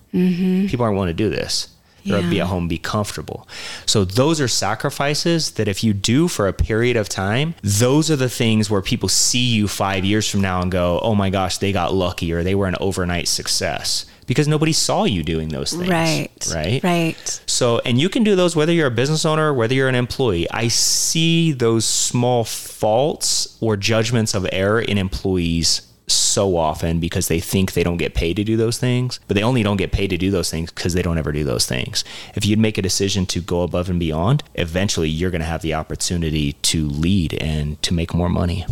People 0.69 0.85
aren't 0.85 0.97
willing 0.97 1.09
to 1.11 1.15
do 1.15 1.29
this 1.29 1.69
or 2.09 2.23
be 2.23 2.41
at 2.41 2.47
home, 2.47 2.69
be 2.69 2.79
comfortable. 2.79 3.49
So 3.87 4.05
those 4.05 4.41
are 4.41 4.49
sacrifices 4.49 5.53
that 5.53 5.69
if 5.69 5.83
you 5.83 5.93
do 5.93 6.29
for 6.29 6.49
a 6.49 6.53
period 6.53 6.97
of 6.97 7.09
time, 7.09 7.55
those 7.63 8.11
are 8.11 8.17
the 8.17 8.29
things 8.29 8.71
where 8.71 8.83
people 8.83 9.09
see 9.09 9.47
you 9.47 9.69
five 9.69 10.05
years 10.05 10.29
from 10.29 10.41
now 10.41 10.63
and 10.63 10.71
go, 10.71 11.01
oh 11.01 11.15
my 11.15 11.31
gosh, 11.31 11.59
they 11.59 11.73
got 11.73 11.93
lucky 11.93 12.33
or 12.33 12.43
they 12.43 12.55
were 12.55 12.67
an 12.67 12.77
overnight 12.81 13.29
success 13.29 14.07
because 14.31 14.47
nobody 14.47 14.73
saw 14.73 15.03
you 15.03 15.25
doing 15.25 15.49
those 15.49 15.73
things. 15.73 15.89
Right. 15.89 16.31
Right. 16.55 16.85
Right. 16.85 17.43
So, 17.47 17.81
and 17.81 18.01
you 18.01 18.09
can 18.09 18.23
do 18.23 18.37
those 18.37 18.55
whether 18.55 18.73
you're 18.73 18.87
a 18.87 18.91
business 18.93 19.25
owner, 19.25 19.53
whether 19.53 19.75
you're 19.75 19.89
an 19.89 19.97
employee. 19.97 20.49
I 20.53 20.69
see 20.69 21.51
those 21.51 21.85
small 21.85 22.45
faults 22.45 23.59
or 23.61 23.77
judgments 23.77 24.33
of 24.35 24.47
error 24.53 24.81
in 24.81 24.99
employees 24.99 25.83
so 26.13 26.57
often 26.57 27.01
because 27.01 27.29
they 27.29 27.41
think 27.41 27.73
they 27.73 27.83
don't 27.83 27.97
get 27.97 28.15
paid 28.15 28.37
to 28.37 28.45
do 28.45 28.57
those 28.57 28.79
things, 28.79 29.21
but 29.29 29.35
they 29.35 29.43
only 29.43 29.63
don't 29.63 29.77
get 29.77 29.93
paid 29.93 30.11
to 30.11 30.19
do 30.19 30.31
those 30.31 30.51
things 30.51 30.71
because 30.71 30.95
they 30.95 31.03
don't 31.03 31.19
ever 31.19 31.33
do 31.33 31.45
those 31.45 31.67
things. 31.67 32.05
If 32.35 32.45
you'd 32.47 32.59
make 32.59 32.79
a 32.79 32.83
decision 32.83 33.27
to 33.27 33.41
go 33.41 33.63
above 33.63 33.89
and 33.89 34.01
beyond, 34.01 34.43
eventually 34.55 35.09
you're 35.09 35.31
going 35.31 35.41
to 35.41 35.47
have 35.47 35.63
the 35.63 35.75
opportunity 35.75 36.53
to 36.53 36.89
lead 36.89 37.35
and 37.35 37.81
to 37.83 37.95
make 37.95 38.15
more 38.15 38.29
money. 38.29 38.67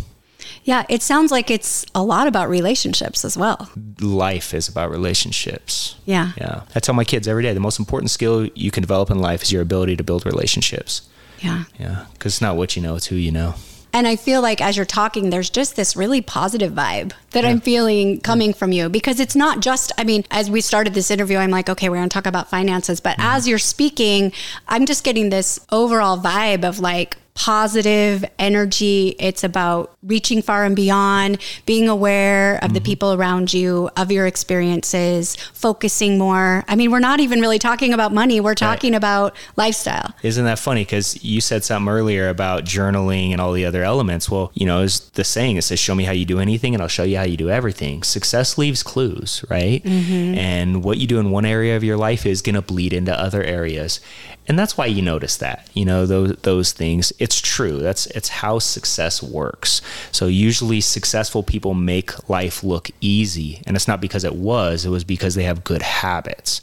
Yeah, 0.63 0.85
it 0.89 1.01
sounds 1.01 1.31
like 1.31 1.49
it's 1.49 1.85
a 1.95 2.03
lot 2.03 2.27
about 2.27 2.49
relationships 2.49 3.23
as 3.23 3.37
well. 3.37 3.69
Life 3.99 4.53
is 4.53 4.67
about 4.67 4.91
relationships. 4.91 5.95
Yeah. 6.05 6.33
Yeah. 6.37 6.61
I 6.75 6.79
tell 6.79 6.95
my 6.95 7.03
kids 7.03 7.27
every 7.27 7.43
day 7.43 7.53
the 7.53 7.59
most 7.59 7.79
important 7.79 8.11
skill 8.11 8.45
you 8.55 8.71
can 8.71 8.81
develop 8.81 9.09
in 9.09 9.19
life 9.19 9.41
is 9.43 9.51
your 9.51 9.61
ability 9.61 9.95
to 9.95 10.03
build 10.03 10.25
relationships. 10.25 11.07
Yeah. 11.39 11.63
Yeah, 11.79 12.05
because 12.13 12.33
it's 12.33 12.41
not 12.41 12.57
what 12.57 12.75
you 12.75 12.81
know, 12.81 12.95
it's 12.95 13.07
who 13.07 13.15
you 13.15 13.31
know. 13.31 13.55
And 13.91 14.07
I 14.07 14.15
feel 14.15 14.41
like 14.41 14.61
as 14.61 14.77
you're 14.77 14.85
talking, 14.85 15.29
there's 15.29 15.49
just 15.49 15.75
this 15.75 15.95
really 15.95 16.21
positive 16.21 16.73
vibe 16.73 17.13
that 17.31 17.43
I'm 17.43 17.59
feeling 17.59 18.19
coming 18.21 18.53
from 18.53 18.71
you. 18.71 18.87
Because 18.89 19.19
it's 19.19 19.35
not 19.35 19.61
just, 19.61 19.91
I 19.97 20.03
mean, 20.03 20.25
as 20.29 20.49
we 20.49 20.61
started 20.61 20.93
this 20.93 21.09
interview, 21.09 21.37
I'm 21.37 21.49
like, 21.49 21.69
okay, 21.69 21.89
we're 21.89 21.97
going 21.97 22.09
to 22.09 22.13
talk 22.13 22.27
about 22.27 22.49
finances. 22.49 22.99
But 22.99 23.17
mm-hmm. 23.17 23.35
as 23.35 23.47
you're 23.47 23.57
speaking, 23.57 24.31
I'm 24.67 24.85
just 24.85 25.03
getting 25.03 25.29
this 25.29 25.59
overall 25.71 26.17
vibe 26.17 26.63
of 26.63 26.79
like, 26.79 27.17
positive 27.39 28.25
energy. 28.37 29.15
It's 29.17 29.45
about 29.45 29.95
reaching 30.03 30.41
far 30.41 30.65
and 30.65 30.75
beyond, 30.75 31.41
being 31.65 31.87
aware 31.87 32.57
of 32.61 32.73
the 32.73 32.79
mm-hmm. 32.79 32.85
people 32.85 33.13
around 33.13 33.53
you, 33.53 33.89
of 33.95 34.11
your 34.11 34.27
experiences, 34.27 35.37
focusing 35.53 36.17
more. 36.17 36.65
I 36.67 36.75
mean, 36.75 36.91
we're 36.91 36.99
not 36.99 37.21
even 37.21 37.39
really 37.39 37.57
talking 37.57 37.93
about 37.93 38.13
money, 38.13 38.41
we're 38.41 38.55
talking 38.55 38.93
about 38.93 39.37
lifestyle. 39.55 40.13
Isn't 40.21 40.43
that 40.43 40.59
funny? 40.59 40.81
Because 40.83 41.23
you 41.23 41.39
said 41.39 41.63
something 41.63 41.89
earlier 41.89 42.27
about 42.27 42.65
journaling 42.65 43.31
and 43.31 43.39
all 43.39 43.53
the 43.53 43.63
other 43.63 43.83
elements. 43.83 44.29
Well, 44.29 44.51
you 44.53 44.65
know, 44.65 44.81
is 44.81 44.99
the 45.11 45.23
saying 45.23 45.55
it 45.55 45.61
says, 45.61 45.79
"Show 45.79 45.95
me 45.95 46.03
how 46.03 46.11
you 46.11 46.25
do 46.25 46.39
anything, 46.39 46.73
and 46.73 46.81
I'll 46.83 46.89
show 46.89 47.03
you 47.03 47.15
how 47.15 47.23
you 47.23 47.37
do 47.37 47.49
everything." 47.49 48.03
Success 48.03 48.57
leaves 48.57 48.83
clues, 48.83 49.45
right? 49.49 49.81
Mm-hmm. 49.81 50.35
And 50.37 50.83
what 50.83 50.97
you 50.97 51.07
do 51.07 51.19
in 51.19 51.31
one 51.31 51.45
area 51.45 51.77
of 51.77 51.85
your 51.85 51.95
life 51.95 52.25
is 52.25 52.41
going 52.41 52.55
to 52.55 52.61
bleed 52.61 52.91
into 52.91 53.17
other 53.17 53.41
areas, 53.43 54.01
and 54.49 54.57
that's 54.57 54.75
why 54.75 54.87
you 54.87 55.03
notice 55.03 55.37
that. 55.37 55.69
You 55.75 55.85
know, 55.85 56.07
those 56.07 56.35
those 56.41 56.73
things. 56.73 57.13
It's 57.19 57.39
true. 57.39 57.77
That's 57.77 58.07
it's 58.07 58.29
how 58.29 58.57
success 58.57 59.21
works. 59.21 59.81
So 60.11 60.25
usually 60.25 60.81
successful 60.81 61.43
people 61.43 61.75
make 61.75 62.27
life 62.27 62.63
look 62.63 62.89
easy, 62.99 63.61
and 63.67 63.77
it's 63.77 63.87
not 63.87 64.01
because 64.01 64.23
it 64.23 64.35
was. 64.35 64.85
It 64.85 64.89
was 64.89 65.03
because 65.03 65.35
they 65.35 65.43
have 65.43 65.63
good 65.63 65.83
habits, 65.83 66.61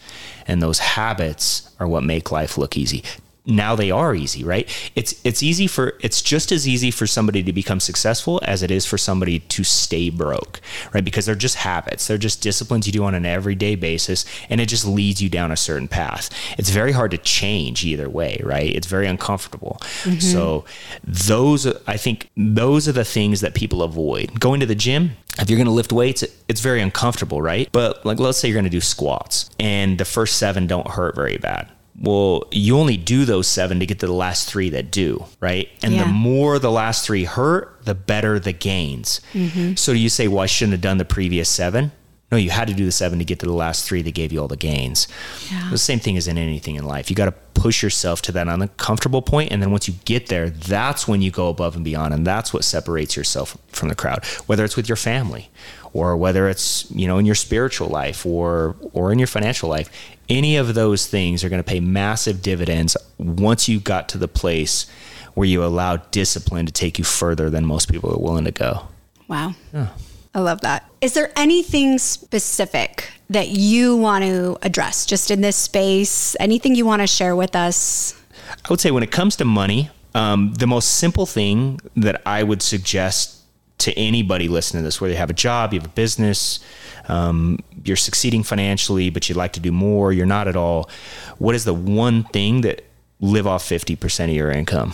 and 0.48 0.60
those 0.60 0.80
habits 0.80 1.70
are 1.78 1.86
what 1.86 2.02
make 2.02 2.32
life 2.32 2.58
look 2.58 2.76
easy 2.76 3.04
now 3.46 3.76
they 3.76 3.90
are 3.90 4.14
easy, 4.14 4.44
right? 4.44 4.68
It's 4.96 5.20
it's 5.24 5.42
easy 5.42 5.66
for 5.66 5.94
it's 6.00 6.20
just 6.20 6.50
as 6.50 6.66
easy 6.66 6.90
for 6.90 7.06
somebody 7.06 7.42
to 7.44 7.52
become 7.52 7.78
successful 7.78 8.40
as 8.44 8.62
it 8.62 8.70
is 8.70 8.84
for 8.84 8.98
somebody 8.98 9.38
to 9.38 9.62
stay 9.64 10.10
broke, 10.10 10.60
right? 10.92 11.04
Because 11.04 11.26
they're 11.26 11.34
just 11.36 11.56
habits. 11.56 12.06
They're 12.06 12.18
just 12.18 12.42
disciplines 12.42 12.86
you 12.86 12.92
do 12.92 13.04
on 13.04 13.14
an 13.14 13.24
everyday 13.24 13.76
basis 13.76 14.24
and 14.50 14.60
it 14.60 14.66
just 14.66 14.84
leads 14.84 15.22
you 15.22 15.28
down 15.28 15.52
a 15.52 15.56
certain 15.56 15.88
path. 15.88 16.28
It's 16.58 16.70
very 16.70 16.92
hard 16.92 17.12
to 17.12 17.18
change 17.18 17.84
either 17.84 18.10
way, 18.10 18.40
right? 18.42 18.74
It's 18.74 18.88
very 18.88 19.06
uncomfortable. 19.06 19.78
Mm-hmm. 20.02 20.18
So 20.18 20.64
those 21.04 21.66
I 21.86 21.96
think 21.96 22.30
those 22.36 22.88
are 22.88 22.92
the 22.92 23.04
things 23.04 23.40
that 23.42 23.54
people 23.54 23.82
avoid. 23.82 24.40
Going 24.40 24.58
to 24.60 24.66
the 24.66 24.74
gym, 24.74 25.12
if 25.38 25.48
you're 25.48 25.58
going 25.58 25.66
to 25.66 25.72
lift 25.72 25.92
weights, 25.92 26.24
it's 26.48 26.60
very 26.60 26.80
uncomfortable, 26.80 27.40
right? 27.40 27.68
But 27.70 28.04
like 28.04 28.18
let's 28.18 28.38
say 28.38 28.48
you're 28.48 28.56
going 28.56 28.64
to 28.64 28.70
do 28.70 28.80
squats 28.80 29.50
and 29.60 29.98
the 29.98 30.04
first 30.04 30.38
7 30.38 30.66
don't 30.66 30.88
hurt 30.88 31.14
very 31.14 31.38
bad 31.38 31.70
well, 31.98 32.44
you 32.50 32.78
only 32.78 32.96
do 32.96 33.24
those 33.24 33.46
seven 33.46 33.80
to 33.80 33.86
get 33.86 34.00
to 34.00 34.06
the 34.06 34.12
last 34.12 34.48
three 34.48 34.70
that 34.70 34.90
do, 34.90 35.24
right? 35.40 35.68
And 35.82 35.94
yeah. 35.94 36.04
the 36.04 36.08
more 36.08 36.58
the 36.58 36.70
last 36.70 37.06
three 37.06 37.24
hurt, 37.24 37.78
the 37.84 37.94
better 37.94 38.38
the 38.38 38.52
gains. 38.52 39.20
Mm-hmm. 39.32 39.74
So 39.74 39.92
do 39.92 39.98
you 39.98 40.08
say, 40.08 40.28
well, 40.28 40.40
I 40.40 40.46
shouldn't 40.46 40.72
have 40.72 40.80
done 40.82 40.98
the 40.98 41.04
previous 41.04 41.48
seven. 41.48 41.92
No, 42.30 42.36
you 42.36 42.50
had 42.50 42.68
to 42.68 42.74
do 42.74 42.84
the 42.84 42.92
seven 42.92 43.18
to 43.20 43.24
get 43.24 43.38
to 43.40 43.46
the 43.46 43.52
last 43.52 43.86
three 43.86 44.02
that 44.02 44.14
gave 44.14 44.32
you 44.32 44.40
all 44.40 44.48
the 44.48 44.56
gains. 44.56 45.06
Yeah. 45.50 45.70
The 45.70 45.78
same 45.78 46.00
thing 46.00 46.16
as 46.16 46.26
in 46.26 46.36
anything 46.36 46.74
in 46.74 46.84
life. 46.84 47.08
You 47.08 47.16
got 47.16 47.26
to 47.26 47.34
push 47.66 47.82
yourself 47.82 48.22
to 48.22 48.30
that 48.30 48.46
uncomfortable 48.46 49.20
point, 49.20 49.50
and 49.50 49.60
then 49.60 49.72
once 49.72 49.88
you 49.88 49.94
get 50.04 50.28
there, 50.28 50.50
that's 50.50 51.08
when 51.08 51.20
you 51.20 51.32
go 51.32 51.48
above 51.48 51.74
and 51.74 51.84
beyond, 51.84 52.14
and 52.14 52.24
that's 52.24 52.54
what 52.54 52.62
separates 52.62 53.16
yourself 53.16 53.58
from 53.70 53.88
the 53.88 53.94
crowd. 53.96 54.24
Whether 54.46 54.64
it's 54.64 54.76
with 54.76 54.88
your 54.88 54.94
family, 54.94 55.50
or 55.92 56.16
whether 56.16 56.48
it's 56.48 56.88
you 56.92 57.08
know 57.08 57.18
in 57.18 57.26
your 57.26 57.34
spiritual 57.34 57.88
life, 57.88 58.24
or 58.24 58.76
or 58.92 59.10
in 59.10 59.18
your 59.18 59.26
financial 59.26 59.68
life, 59.68 59.90
any 60.28 60.56
of 60.56 60.74
those 60.74 61.08
things 61.08 61.42
are 61.42 61.48
going 61.48 61.58
to 61.60 61.68
pay 61.68 61.80
massive 61.80 62.40
dividends 62.40 62.96
once 63.18 63.68
you 63.68 63.80
got 63.80 64.08
to 64.10 64.18
the 64.18 64.28
place 64.28 64.86
where 65.34 65.48
you 65.48 65.64
allow 65.64 65.96
discipline 65.96 66.66
to 66.66 66.72
take 66.72 67.00
you 67.00 67.04
further 67.04 67.50
than 67.50 67.66
most 67.66 67.90
people 67.90 68.12
are 68.12 68.16
willing 68.16 68.44
to 68.44 68.52
go. 68.52 68.86
Wow. 69.26 69.56
Yeah. 69.74 69.88
I 70.36 70.40
love 70.40 70.60
that. 70.60 70.84
Is 71.00 71.14
there 71.14 71.32
anything 71.34 71.98
specific 71.98 73.10
that 73.30 73.48
you 73.48 73.96
want 73.96 74.22
to 74.22 74.58
address 74.60 75.06
just 75.06 75.30
in 75.30 75.40
this 75.40 75.56
space? 75.56 76.36
Anything 76.38 76.74
you 76.74 76.84
want 76.84 77.00
to 77.00 77.06
share 77.06 77.34
with 77.34 77.56
us? 77.56 78.12
I 78.50 78.68
would 78.68 78.78
say 78.78 78.90
when 78.90 79.02
it 79.02 79.10
comes 79.10 79.36
to 79.36 79.46
money, 79.46 79.88
um, 80.14 80.52
the 80.52 80.66
most 80.66 80.98
simple 80.98 81.24
thing 81.24 81.80
that 81.96 82.20
I 82.26 82.42
would 82.42 82.60
suggest 82.60 83.40
to 83.78 83.94
anybody 83.94 84.46
listening 84.46 84.82
to 84.82 84.84
this, 84.84 85.00
whether 85.00 85.12
you 85.12 85.18
have 85.18 85.30
a 85.30 85.34
job, 85.34 85.72
you 85.72 85.80
have 85.80 85.88
a 85.88 85.94
business, 85.94 86.60
um, 87.08 87.58
you're 87.86 87.96
succeeding 87.96 88.42
financially, 88.42 89.08
but 89.08 89.30
you'd 89.30 89.36
like 89.36 89.54
to 89.54 89.60
do 89.60 89.72
more, 89.72 90.12
you're 90.12 90.26
not 90.26 90.48
at 90.48 90.56
all. 90.56 90.90
What 91.38 91.54
is 91.54 91.64
the 91.64 91.72
one 91.72 92.24
thing 92.24 92.60
that 92.60 92.84
live 93.20 93.46
off 93.46 93.64
50% 93.64 94.24
of 94.24 94.30
your 94.30 94.50
income? 94.50 94.92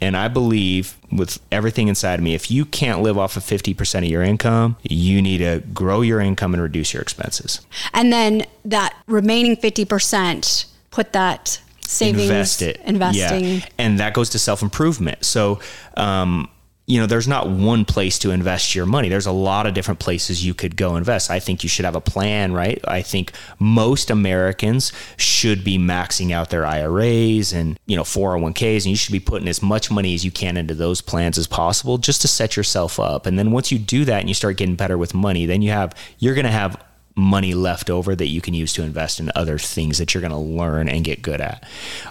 And 0.00 0.16
I 0.16 0.28
believe 0.28 0.96
with 1.10 1.40
everything 1.50 1.88
inside 1.88 2.14
of 2.14 2.22
me, 2.22 2.34
if 2.34 2.50
you 2.50 2.64
can't 2.64 3.02
live 3.02 3.18
off 3.18 3.36
of 3.36 3.42
50% 3.42 3.98
of 3.98 4.04
your 4.04 4.22
income, 4.22 4.76
you 4.82 5.20
need 5.20 5.38
to 5.38 5.62
grow 5.72 6.02
your 6.02 6.20
income 6.20 6.54
and 6.54 6.62
reduce 6.62 6.92
your 6.92 7.02
expenses. 7.02 7.60
And 7.92 8.12
then 8.12 8.46
that 8.64 8.94
remaining 9.06 9.56
50%, 9.56 10.66
put 10.90 11.12
that 11.12 11.60
savings, 11.80 12.22
invest 12.22 12.62
it, 12.62 12.80
investing. 12.84 13.44
Yeah. 13.44 13.66
And 13.78 13.98
that 13.98 14.14
goes 14.14 14.30
to 14.30 14.38
self 14.38 14.62
improvement. 14.62 15.24
So, 15.24 15.58
um, 15.96 16.48
you 16.88 16.98
know, 16.98 17.06
there's 17.06 17.28
not 17.28 17.50
one 17.50 17.84
place 17.84 18.18
to 18.20 18.30
invest 18.30 18.74
your 18.74 18.86
money. 18.86 19.10
There's 19.10 19.26
a 19.26 19.30
lot 19.30 19.66
of 19.66 19.74
different 19.74 20.00
places 20.00 20.44
you 20.44 20.54
could 20.54 20.74
go 20.74 20.96
invest. 20.96 21.30
I 21.30 21.38
think 21.38 21.62
you 21.62 21.68
should 21.68 21.84
have 21.84 21.94
a 21.94 22.00
plan, 22.00 22.54
right? 22.54 22.80
I 22.88 23.02
think 23.02 23.32
most 23.58 24.08
Americans 24.08 24.90
should 25.18 25.62
be 25.62 25.76
maxing 25.76 26.32
out 26.32 26.48
their 26.48 26.64
IRAs 26.64 27.52
and, 27.52 27.78
you 27.84 27.94
know, 27.94 28.04
401ks, 28.04 28.84
and 28.84 28.86
you 28.86 28.96
should 28.96 29.12
be 29.12 29.20
putting 29.20 29.48
as 29.48 29.62
much 29.62 29.90
money 29.90 30.14
as 30.14 30.24
you 30.24 30.30
can 30.30 30.56
into 30.56 30.72
those 30.72 31.02
plans 31.02 31.36
as 31.36 31.46
possible 31.46 31.98
just 31.98 32.22
to 32.22 32.28
set 32.28 32.56
yourself 32.56 32.98
up. 32.98 33.26
And 33.26 33.38
then 33.38 33.52
once 33.52 33.70
you 33.70 33.78
do 33.78 34.06
that 34.06 34.20
and 34.20 34.28
you 34.30 34.34
start 34.34 34.56
getting 34.56 34.74
better 34.74 34.96
with 34.96 35.12
money, 35.12 35.44
then 35.44 35.60
you 35.60 35.70
have, 35.72 35.94
you're 36.18 36.34
going 36.34 36.46
to 36.46 36.50
have 36.50 36.82
money 37.14 37.52
left 37.52 37.90
over 37.90 38.16
that 38.16 38.28
you 38.28 38.40
can 38.40 38.54
use 38.54 38.72
to 38.72 38.82
invest 38.82 39.20
in 39.20 39.30
other 39.34 39.58
things 39.58 39.98
that 39.98 40.14
you're 40.14 40.22
going 40.22 40.30
to 40.30 40.38
learn 40.38 40.88
and 40.88 41.04
get 41.04 41.20
good 41.20 41.42
at. 41.42 41.64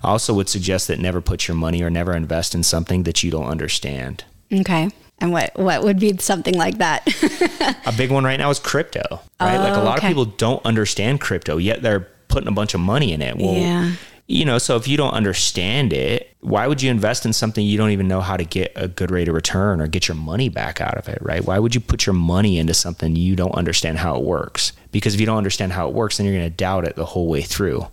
I 0.04 0.10
also 0.10 0.36
would 0.36 0.50
suggest 0.50 0.88
that 0.88 1.00
never 1.00 1.20
put 1.20 1.48
your 1.48 1.56
money 1.56 1.82
or 1.82 1.90
never 1.90 2.16
invest 2.16 2.54
in 2.54 2.62
something 2.62 3.04
that 3.04 3.24
you 3.24 3.32
don't 3.32 3.48
understand. 3.48 4.24
Okay. 4.52 4.90
And 5.20 5.32
what 5.32 5.58
what 5.58 5.84
would 5.84 6.00
be 6.00 6.16
something 6.18 6.54
like 6.54 6.78
that? 6.78 7.08
a 7.86 7.92
big 7.92 8.12
one 8.12 8.24
right 8.24 8.38
now 8.38 8.50
is 8.50 8.60
crypto, 8.60 9.02
right? 9.40 9.58
Oh, 9.58 9.64
like 9.64 9.74
a 9.74 9.82
oh, 9.82 9.84
lot 9.84 9.98
okay. 9.98 10.08
of 10.08 10.10
people 10.12 10.26
don't 10.26 10.64
understand 10.66 11.22
crypto, 11.22 11.58
yet 11.58 11.82
they're 11.82 12.08
putting 12.28 12.48
a 12.48 12.52
bunch 12.52 12.74
of 12.74 12.82
money 12.82 13.14
in 13.14 13.22
it. 13.22 13.38
Well, 13.38 13.56
yeah. 13.56 13.94
you 14.28 14.46
know, 14.46 14.60
so 14.60 14.76
if 14.76 14.88
you 14.88 14.96
don't 14.96 15.14
understand 15.14 15.92
it, 15.92 16.36
why 16.42 16.68
would 16.68 16.84
you 16.84 16.92
invest 16.92 17.26
in 17.26 17.34
something 17.34 17.66
you 17.66 17.78
don't 17.78 17.90
even 17.90 18.08
know 18.08 18.22
how 18.22 18.38
to 18.38 18.46
get 18.46 18.72
a 18.76 18.88
good 18.88 19.10
rate 19.10 19.28
of 19.28 19.34
return 19.34 19.82
or 19.82 19.88
get 19.88 20.08
your 20.08 20.16
money 20.16 20.50
back 20.50 20.82
out 20.82 20.98
of 20.98 21.10
it, 21.10 21.18
right? 21.22 21.44
Why 21.44 21.58
would 21.58 21.74
you 21.74 21.82
put 21.82 22.06
your 22.06 22.14
money 22.14 22.60
into 22.60 22.76
something 22.76 23.16
you 23.16 23.36
don't 23.36 23.56
understand 23.56 23.98
how 23.98 24.18
it 24.18 24.24
works? 24.24 24.72
Because 24.98 25.14
if 25.14 25.20
you 25.20 25.28
don't 25.28 25.38
understand 25.38 25.74
how 25.74 25.88
it 25.88 25.94
works, 25.94 26.18
then 26.18 26.26
you're 26.26 26.36
going 26.36 26.50
to 26.50 26.56
doubt 26.56 26.84
it 26.84 26.96
the 26.96 27.06
whole 27.06 27.28
way 27.28 27.44
through. 27.44 27.86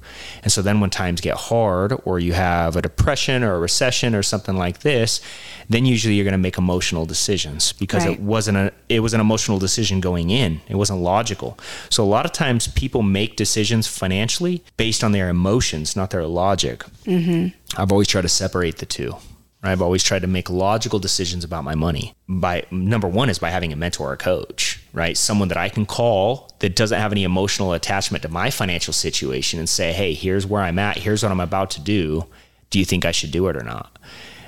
And 0.43 0.51
so 0.51 0.63
then 0.63 0.81
when 0.81 0.89
times 0.89 1.21
get 1.21 1.37
hard 1.37 1.93
or 2.07 2.19
you 2.19 2.33
have 2.33 2.77
a 2.77 2.81
depression 2.81 3.45
or 3.45 3.57
a 3.57 3.59
recession 3.59 4.15
or 4.15 4.23
something 4.23 4.57
like 4.57 4.79
this, 4.79 5.21
then 5.69 5.85
usually 5.85 6.15
you're 6.15 6.25
going 6.25 6.33
to 6.33 6.39
make 6.39 6.57
emotional 6.57 7.05
decisions 7.05 7.75
because 7.75 8.07
right. 8.07 8.15
it 8.15 8.21
wasn't 8.23 8.57
a 8.57 8.73
it 8.89 9.01
was 9.01 9.13
an 9.13 9.21
emotional 9.21 9.59
decision 9.59 10.01
going 10.01 10.31
in. 10.31 10.63
It 10.67 10.77
wasn't 10.77 11.01
logical. 11.01 11.59
So 11.91 12.03
a 12.03 12.07
lot 12.07 12.25
of 12.25 12.33
times 12.33 12.69
people 12.69 13.03
make 13.03 13.37
decisions 13.37 13.87
financially 13.87 14.65
based 14.79 15.05
on 15.05 15.13
their 15.13 15.29
emotions, 15.29 15.95
not 15.95 16.09
their 16.09 16.27
logic. 16.27 16.85
Mm-hmm. 17.05 17.49
I've 17.79 17.93
always 17.93 18.09
tried 18.09 18.23
to 18.23 18.31
separate 18.31 18.79
the 18.79 18.87
two. 18.87 19.17
I've 19.63 19.83
always 19.83 20.03
tried 20.03 20.23
to 20.23 20.27
make 20.27 20.49
logical 20.49 20.99
decisions 20.99 21.45
about 21.45 21.65
my 21.65 21.75
money. 21.75 22.15
By 22.29 22.65
number 22.71 23.09
one 23.09 23.29
is 23.29 23.39
by 23.39 23.51
having 23.51 23.73
a 23.73 23.77
mentor 23.77 24.13
or 24.13 24.17
coach, 24.17 24.81
right? 24.95 25.17
Someone 25.19 25.49
that 25.49 25.59
I 25.59 25.69
can 25.69 25.85
call 25.85 26.51
that 26.61 26.77
doesn't 26.77 26.99
have 26.99 27.13
any 27.13 27.25
emotional 27.25 27.73
attachment 27.73 28.23
to 28.23 28.29
my 28.31 28.51
financial 28.51 28.95
situation 28.95 29.59
and 29.59 29.69
say, 29.69 29.93
"Hey, 29.93 30.15
here's 30.15 30.47
where 30.47 30.63
I'm 30.63 30.79
at. 30.79 30.99
Here's 30.99 31.23
what 31.23 31.33
I'm 31.33 31.41
about 31.41 31.71
to 31.73 31.81
do. 31.81 32.27
Do 32.71 32.79
you 32.79 32.87
think 32.87 33.05
I 33.05 33.13
should 33.13 33.31
do 33.31 33.49
it 33.49 33.57
or 33.57 33.65
not?" 33.65 33.99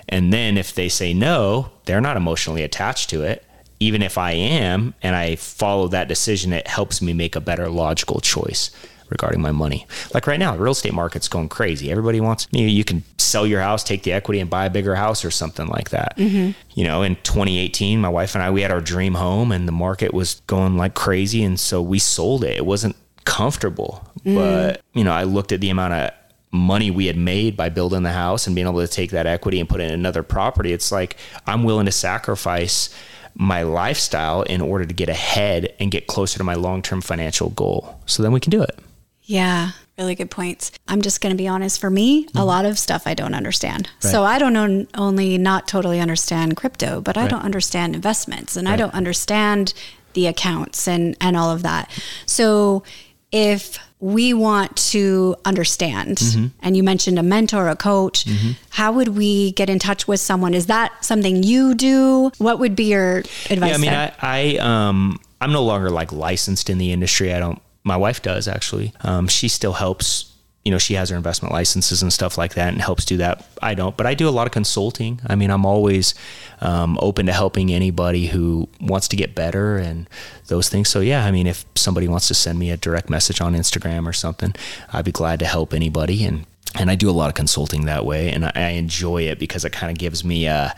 And 0.09 0.33
then 0.33 0.57
if 0.57 0.75
they 0.75 0.89
say 0.89 1.13
no, 1.13 1.71
they're 1.85 2.01
not 2.01 2.17
emotionally 2.17 2.63
attached 2.63 3.11
to 3.11 3.23
it. 3.23 3.45
Even 3.81 4.01
if 4.01 4.17
I 4.17 4.31
am 4.31 4.95
and 5.03 5.15
I 5.15 5.37
follow 5.37 5.89
that 5.89 6.09
decision, 6.09 6.53
it 6.53 6.67
helps 6.67 7.03
me 7.03 7.13
make 7.13 7.37
a 7.37 7.41
better 7.41 7.69
logical 7.69 8.21
choice 8.21 8.71
regarding 9.11 9.41
my 9.41 9.53
money. 9.53 9.87
Like 10.15 10.27
right 10.27 10.39
now, 10.39 10.53
the 10.53 10.63
real 10.63 10.73
estate 10.73 10.95
market's 10.95 11.29
going 11.29 11.49
crazy. 11.49 11.91
Everybody 11.91 12.21
wants 12.21 12.47
you, 12.51 12.63
know, 12.63 12.73
you 12.73 12.85
can 12.85 13.03
sell 13.19 13.47
your 13.47 13.61
house, 13.61 13.85
take 13.85 14.03
the 14.03 14.13
equity, 14.13 14.41
and 14.41 14.51
buy 14.51 14.67
a 14.67 14.71
bigger 14.71 14.95
house 14.95 15.25
or 15.25 15.31
something 15.31 15.67
like 15.69 15.91
that. 15.91 16.17
Mm-hmm. 16.17 16.53
You 16.75 16.85
know, 16.85 17.03
in 17.03 17.17
2018, 17.17 18.01
my 18.01 18.09
wife 18.09 18.35
and 18.35 18.43
I 18.43 18.51
we 18.51 18.63
had 18.63 18.71
our 18.71 18.81
dream 18.81 19.15
home, 19.15 19.53
and 19.53 19.67
the 19.67 19.73
market 19.73 20.15
was 20.15 20.41
going 20.47 20.77
like 20.77 20.95
crazy, 20.95 21.43
and 21.43 21.59
so 21.59 21.83
we 21.83 21.99
sold 21.99 22.45
it. 22.45 22.57
It 22.57 22.67
wasn't 22.67 22.97
comfortable, 23.25 24.09
mm. 24.25 24.35
but 24.35 24.83
you 24.95 25.05
know, 25.05 25.13
I 25.13 25.25
looked 25.25 25.53
at 25.53 25.61
the 25.61 25.71
amount 25.71 25.95
of 25.95 26.11
money 26.53 26.91
we 26.91 27.07
had 27.07 27.17
made 27.17 27.57
by 27.57 27.69
building 27.69 28.03
the 28.03 28.13
house 28.13 28.47
and 28.47 28.55
being 28.55 28.67
able 28.67 28.81
to 28.81 28.89
take 28.89 29.11
that 29.11 29.27
equity 29.27 29.61
and 29.61 29.69
put 29.69 29.81
it 29.81 29.85
in 29.85 29.95
another 29.95 30.23
property. 30.23 30.73
It's 30.73 30.91
like 30.91 31.17
I'm 31.47 31.65
willing 31.65 31.87
to 31.87 31.93
sacrifice 31.93 32.89
my 33.35 33.63
lifestyle 33.63 34.43
in 34.43 34.61
order 34.61 34.87
to 34.87 34.95
get 34.95 35.09
ahead 35.09 35.75
and 35.79 35.91
get 35.91 36.07
closer 36.07 36.39
to 36.39 36.45
my 36.45 36.55
long-term 36.55 37.03
financial 37.03 37.51
goal. 37.51 38.01
So 38.07 38.23
then 38.23 38.33
we 38.33 38.41
can 38.41 38.51
do 38.51 38.63
it. 38.63 38.79
Yeah, 39.27 39.73
really 39.99 40.15
good 40.15 40.31
points. 40.31 40.71
I'm 40.87 41.03
just 41.03 41.21
going 41.21 41.35
to 41.35 41.37
be 41.37 41.49
honest. 41.49 41.81
For 41.81 41.91
me, 41.91 42.27
mm-hmm. 42.27 42.39
a 42.39 42.45
lot 42.45 42.65
of 42.65 42.79
stuff 42.79 43.07
I 43.07 43.15
don't 43.15 43.35
understand. 43.35 43.91
Right. 44.03 44.11
So 44.11 44.23
I 44.23 44.39
don't 44.39 44.53
know, 44.53 44.87
only 44.95 45.37
not 45.37 45.69
totally 45.69 46.01
understand 46.01 46.57
crypto, 46.57 47.01
but 47.01 47.17
I 47.17 47.23
right. 47.23 47.31
don't 47.31 47.43
understand 47.43 47.95
investments 47.95 48.57
and 48.57 48.67
right. 48.67 48.75
I 48.75 48.77
don't 48.77 48.95
understand 48.95 49.75
the 50.15 50.27
accounts 50.29 50.89
and 50.89 51.17
and 51.21 51.37
all 51.37 51.51
of 51.51 51.63
that. 51.63 51.91
So 52.25 52.85
if 53.33 53.79
we 53.99 54.33
want 54.33 54.77
to 54.77 55.35
understand 55.45 56.19
mm-hmm. 56.19 56.47
and 56.61 56.77
you 56.77 56.83
mentioned 56.83 57.19
a 57.19 57.23
mentor 57.23 57.69
a 57.69 57.77
coach 57.77 58.25
mm-hmm. 58.25 58.53
how 58.71 58.93
would 58.93 59.09
we 59.09 59.53
get 59.53 59.71
in 59.71 59.79
touch 59.79 60.07
with 60.07 60.21
someone 60.21 60.53
is 60.53 60.67
that 60.67 60.93
something 61.05 61.43
you 61.43 61.75
do 61.75 62.31
what 62.39 62.59
would 62.59 62.77
be 62.77 62.85
your 62.85 63.19
advice 63.51 63.71
yeah, 63.71 63.75
i 63.75 63.79
mean 63.79 63.91
there? 63.91 64.15
I, 64.21 64.57
I 64.61 64.87
um 64.87 65.19
i'm 65.41 65.51
no 65.51 65.65
longer 65.65 65.91
like 65.91 66.13
licensed 66.13 66.69
in 66.69 66.77
the 66.77 66.93
industry 66.93 67.33
i 67.33 67.41
don't 67.41 67.61
my 67.87 67.97
wife 67.97 68.21
does 68.21 68.49
actually. 68.49 68.93
Um, 69.03 69.29
she 69.29 69.49
still 69.49 69.75
helps. 69.75 70.33
You 70.65 70.73
know, 70.73 70.79
she 70.79 70.95
has 70.95 71.11
her 71.11 71.17
investment 71.17 71.55
licenses 71.55 72.03
and 72.03 72.13
stuff 72.13 72.37
like 72.37 72.55
that, 72.55 72.73
and 72.73 72.83
helps 72.83 73.05
do 73.05 73.19
that. 73.19 73.47
I 73.63 73.75
don't, 73.75 73.97
but 73.97 74.05
I 74.05 74.15
do 74.15 74.29
a 74.29 74.31
lot 74.31 74.49
of 74.49 74.53
consulting. 74.53 75.21
I 75.25 75.37
mean, 75.37 75.49
I'm 75.53 75.65
always 75.65 76.13
um, 76.61 76.99
open 77.01 77.27
to 77.27 77.33
helping 77.33 77.73
anybody 77.73 78.27
who 78.27 78.69
wants 78.81 79.07
to 79.09 79.17
get 79.17 79.37
better 79.37 79.77
and 79.77 80.11
those 80.49 80.69
things. 80.69 80.89
So 80.89 80.99
yeah, 80.99 81.25
I 81.25 81.31
mean, 81.31 81.47
if 81.47 81.65
somebody 81.77 82.09
wants 82.09 82.27
to 82.29 82.35
send 82.35 82.59
me 82.59 82.73
a 82.73 82.77
direct 82.77 83.09
message 83.09 83.41
on 83.41 83.55
Instagram 83.55 84.09
or 84.09 84.13
something, 84.13 84.57
I'd 84.93 85.05
be 85.05 85.13
glad 85.13 85.39
to 85.39 85.47
help 85.47 85.73
anybody 85.73 86.25
and 86.25 86.47
and 86.75 86.91
I 86.91 86.97
do 86.97 87.09
a 87.09 87.13
lot 87.13 87.29
of 87.29 87.35
consulting 87.35 87.87
that 87.87 88.05
way, 88.05 88.33
and 88.33 88.45
I, 88.45 88.53
I 88.55 88.69
enjoy 88.71 89.23
it 89.23 89.39
because 89.39 89.65
it 89.65 89.73
kind 89.73 89.91
of 89.91 89.99
gives 89.99 90.25
me 90.25 90.47
a. 90.47 90.75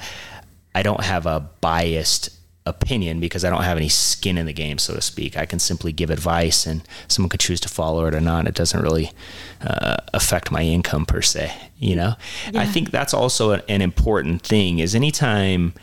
I 0.74 0.82
don't 0.82 1.02
have 1.02 1.26
a 1.26 1.48
biased 1.60 2.37
opinion 2.68 3.20
because 3.20 3.44
I 3.44 3.50
don't 3.50 3.62
have 3.62 3.76
any 3.76 3.88
skin 3.88 4.38
in 4.38 4.46
the 4.46 4.52
game, 4.52 4.78
so 4.78 4.94
to 4.94 5.00
speak. 5.00 5.36
I 5.36 5.46
can 5.46 5.58
simply 5.58 5.92
give 5.92 6.10
advice, 6.10 6.66
and 6.66 6.82
someone 7.08 7.28
could 7.28 7.40
choose 7.40 7.60
to 7.60 7.68
follow 7.68 8.06
it 8.06 8.14
or 8.14 8.20
not. 8.20 8.46
It 8.46 8.54
doesn't 8.54 8.80
really 8.80 9.12
uh, 9.60 9.96
affect 10.12 10.50
my 10.50 10.62
income 10.62 11.06
per 11.06 11.22
se. 11.22 11.52
You 11.78 11.96
know, 11.96 12.14
yeah. 12.52 12.60
I 12.60 12.66
think 12.66 12.90
that's 12.90 13.14
also 13.14 13.52
an, 13.52 13.62
an 13.68 13.82
important 13.82 14.42
thing. 14.42 14.78
Is 14.78 14.94
anytime, 14.94 15.74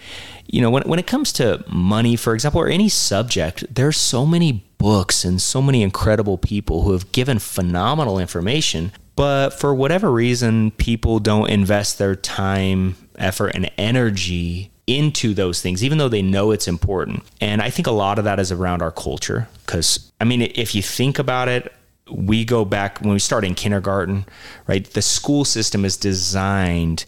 you 0.47 0.61
know, 0.61 0.69
when 0.69 0.83
when 0.83 0.99
it 0.99 1.07
comes 1.07 1.31
to 1.33 1.63
money, 1.67 2.15
for 2.15 2.33
example, 2.33 2.61
or 2.61 2.67
any 2.67 2.89
subject, 2.89 3.65
there's 3.73 3.97
so 3.97 4.25
many 4.25 4.65
books 4.77 5.23
and 5.23 5.41
so 5.41 5.61
many 5.61 5.81
incredible 5.81 6.37
people 6.37 6.83
who 6.83 6.91
have 6.91 7.11
given 7.11 7.39
phenomenal 7.39 8.19
information 8.19 8.91
but 9.15 9.51
for 9.51 9.73
whatever 9.73 10.11
reason, 10.11 10.71
people 10.71 11.19
don't 11.19 11.49
invest 11.49 11.97
their 11.97 12.15
time, 12.15 12.97
effort, 13.17 13.55
and 13.55 13.71
energy 13.77 14.71
into 14.87 15.33
those 15.33 15.61
things, 15.61 15.83
even 15.83 15.97
though 15.97 16.09
they 16.09 16.21
know 16.21 16.51
it's 16.51 16.67
important. 16.67 17.23
And 17.41 17.61
I 17.61 17.69
think 17.69 17.87
a 17.87 17.91
lot 17.91 18.19
of 18.19 18.25
that 18.25 18.39
is 18.39 18.51
around 18.51 18.81
our 18.81 18.91
culture. 18.91 19.47
Because, 19.65 20.11
I 20.19 20.25
mean, 20.25 20.41
if 20.41 20.75
you 20.75 20.81
think 20.81 21.17
about 21.17 21.47
it, 21.47 21.73
we 22.11 22.45
go 22.45 22.65
back 22.65 23.01
when 23.01 23.13
we 23.13 23.19
start 23.19 23.43
in 23.43 23.55
kindergarten, 23.55 24.25
right? 24.67 24.85
The 24.85 25.01
school 25.01 25.43
system 25.43 25.85
is 25.85 25.97
designed 25.97 27.05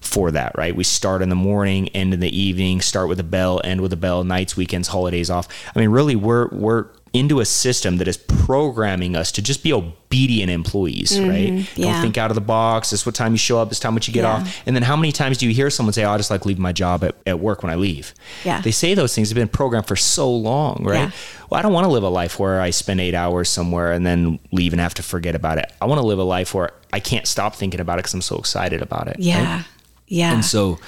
for 0.00 0.30
that, 0.30 0.56
right? 0.56 0.74
We 0.74 0.84
start 0.84 1.20
in 1.20 1.28
the 1.28 1.34
morning, 1.34 1.88
end 1.88 2.14
in 2.14 2.20
the 2.20 2.36
evening, 2.36 2.80
start 2.80 3.08
with 3.08 3.20
a 3.20 3.24
bell, 3.24 3.60
end 3.64 3.82
with 3.82 3.92
a 3.92 3.98
bell, 3.98 4.24
nights, 4.24 4.56
weekends, 4.56 4.88
holidays 4.88 5.28
off. 5.28 5.46
I 5.74 5.78
mean, 5.78 5.90
really, 5.90 6.16
we're 6.16 6.48
we're 6.48 6.86
into 7.12 7.40
a 7.40 7.44
system 7.44 7.96
that 7.96 8.06
is 8.06 8.16
programming 8.16 9.16
us 9.16 9.32
to 9.32 9.42
just 9.42 9.64
be 9.64 9.72
obedient 9.72 10.50
employees, 10.50 11.12
mm-hmm. 11.12 11.28
right? 11.28 11.76
Yeah. 11.76 11.92
Don't 11.92 12.02
think 12.02 12.18
out 12.18 12.30
of 12.30 12.36
the 12.36 12.40
box. 12.40 12.90
This 12.90 13.00
is 13.00 13.06
what 13.06 13.16
time 13.16 13.32
you 13.32 13.38
show 13.38 13.58
up. 13.58 13.68
It's 13.68 13.78
is 13.78 13.82
how 13.82 13.90
much 13.90 14.06
you 14.06 14.14
get 14.14 14.22
yeah. 14.22 14.34
off. 14.34 14.62
And 14.64 14.76
then 14.76 14.84
how 14.84 14.94
many 14.94 15.10
times 15.10 15.38
do 15.38 15.46
you 15.46 15.52
hear 15.52 15.70
someone 15.70 15.92
say, 15.92 16.04
oh, 16.04 16.12
I 16.12 16.16
just 16.18 16.30
like 16.30 16.46
leaving 16.46 16.62
my 16.62 16.72
job 16.72 17.02
at, 17.02 17.16
at 17.26 17.40
work 17.40 17.64
when 17.64 17.72
I 17.72 17.74
leave? 17.74 18.14
Yeah. 18.44 18.60
They 18.60 18.70
say 18.70 18.94
those 18.94 19.14
things 19.14 19.28
have 19.28 19.34
been 19.34 19.48
programmed 19.48 19.86
for 19.86 19.96
so 19.96 20.30
long, 20.30 20.84
right? 20.84 20.98
Yeah. 20.98 21.10
Well, 21.48 21.58
I 21.58 21.62
don't 21.62 21.72
want 21.72 21.84
to 21.84 21.90
live 21.90 22.04
a 22.04 22.08
life 22.08 22.38
where 22.38 22.60
I 22.60 22.70
spend 22.70 23.00
eight 23.00 23.14
hours 23.14 23.48
somewhere 23.48 23.90
and 23.90 24.06
then 24.06 24.38
leave 24.52 24.72
and 24.72 24.80
have 24.80 24.94
to 24.94 25.02
forget 25.02 25.34
about 25.34 25.58
it. 25.58 25.72
I 25.80 25.86
want 25.86 26.00
to 26.00 26.06
live 26.06 26.20
a 26.20 26.24
life 26.24 26.54
where 26.54 26.70
I 26.92 27.00
can't 27.00 27.26
stop 27.26 27.56
thinking 27.56 27.80
about 27.80 27.94
it 27.94 28.02
because 28.02 28.14
I'm 28.14 28.22
so 28.22 28.38
excited 28.38 28.82
about 28.82 29.08
it. 29.08 29.16
Yeah. 29.18 29.56
Right? 29.56 29.64
Yeah. 30.06 30.32
And 30.32 30.44
so, 30.44 30.78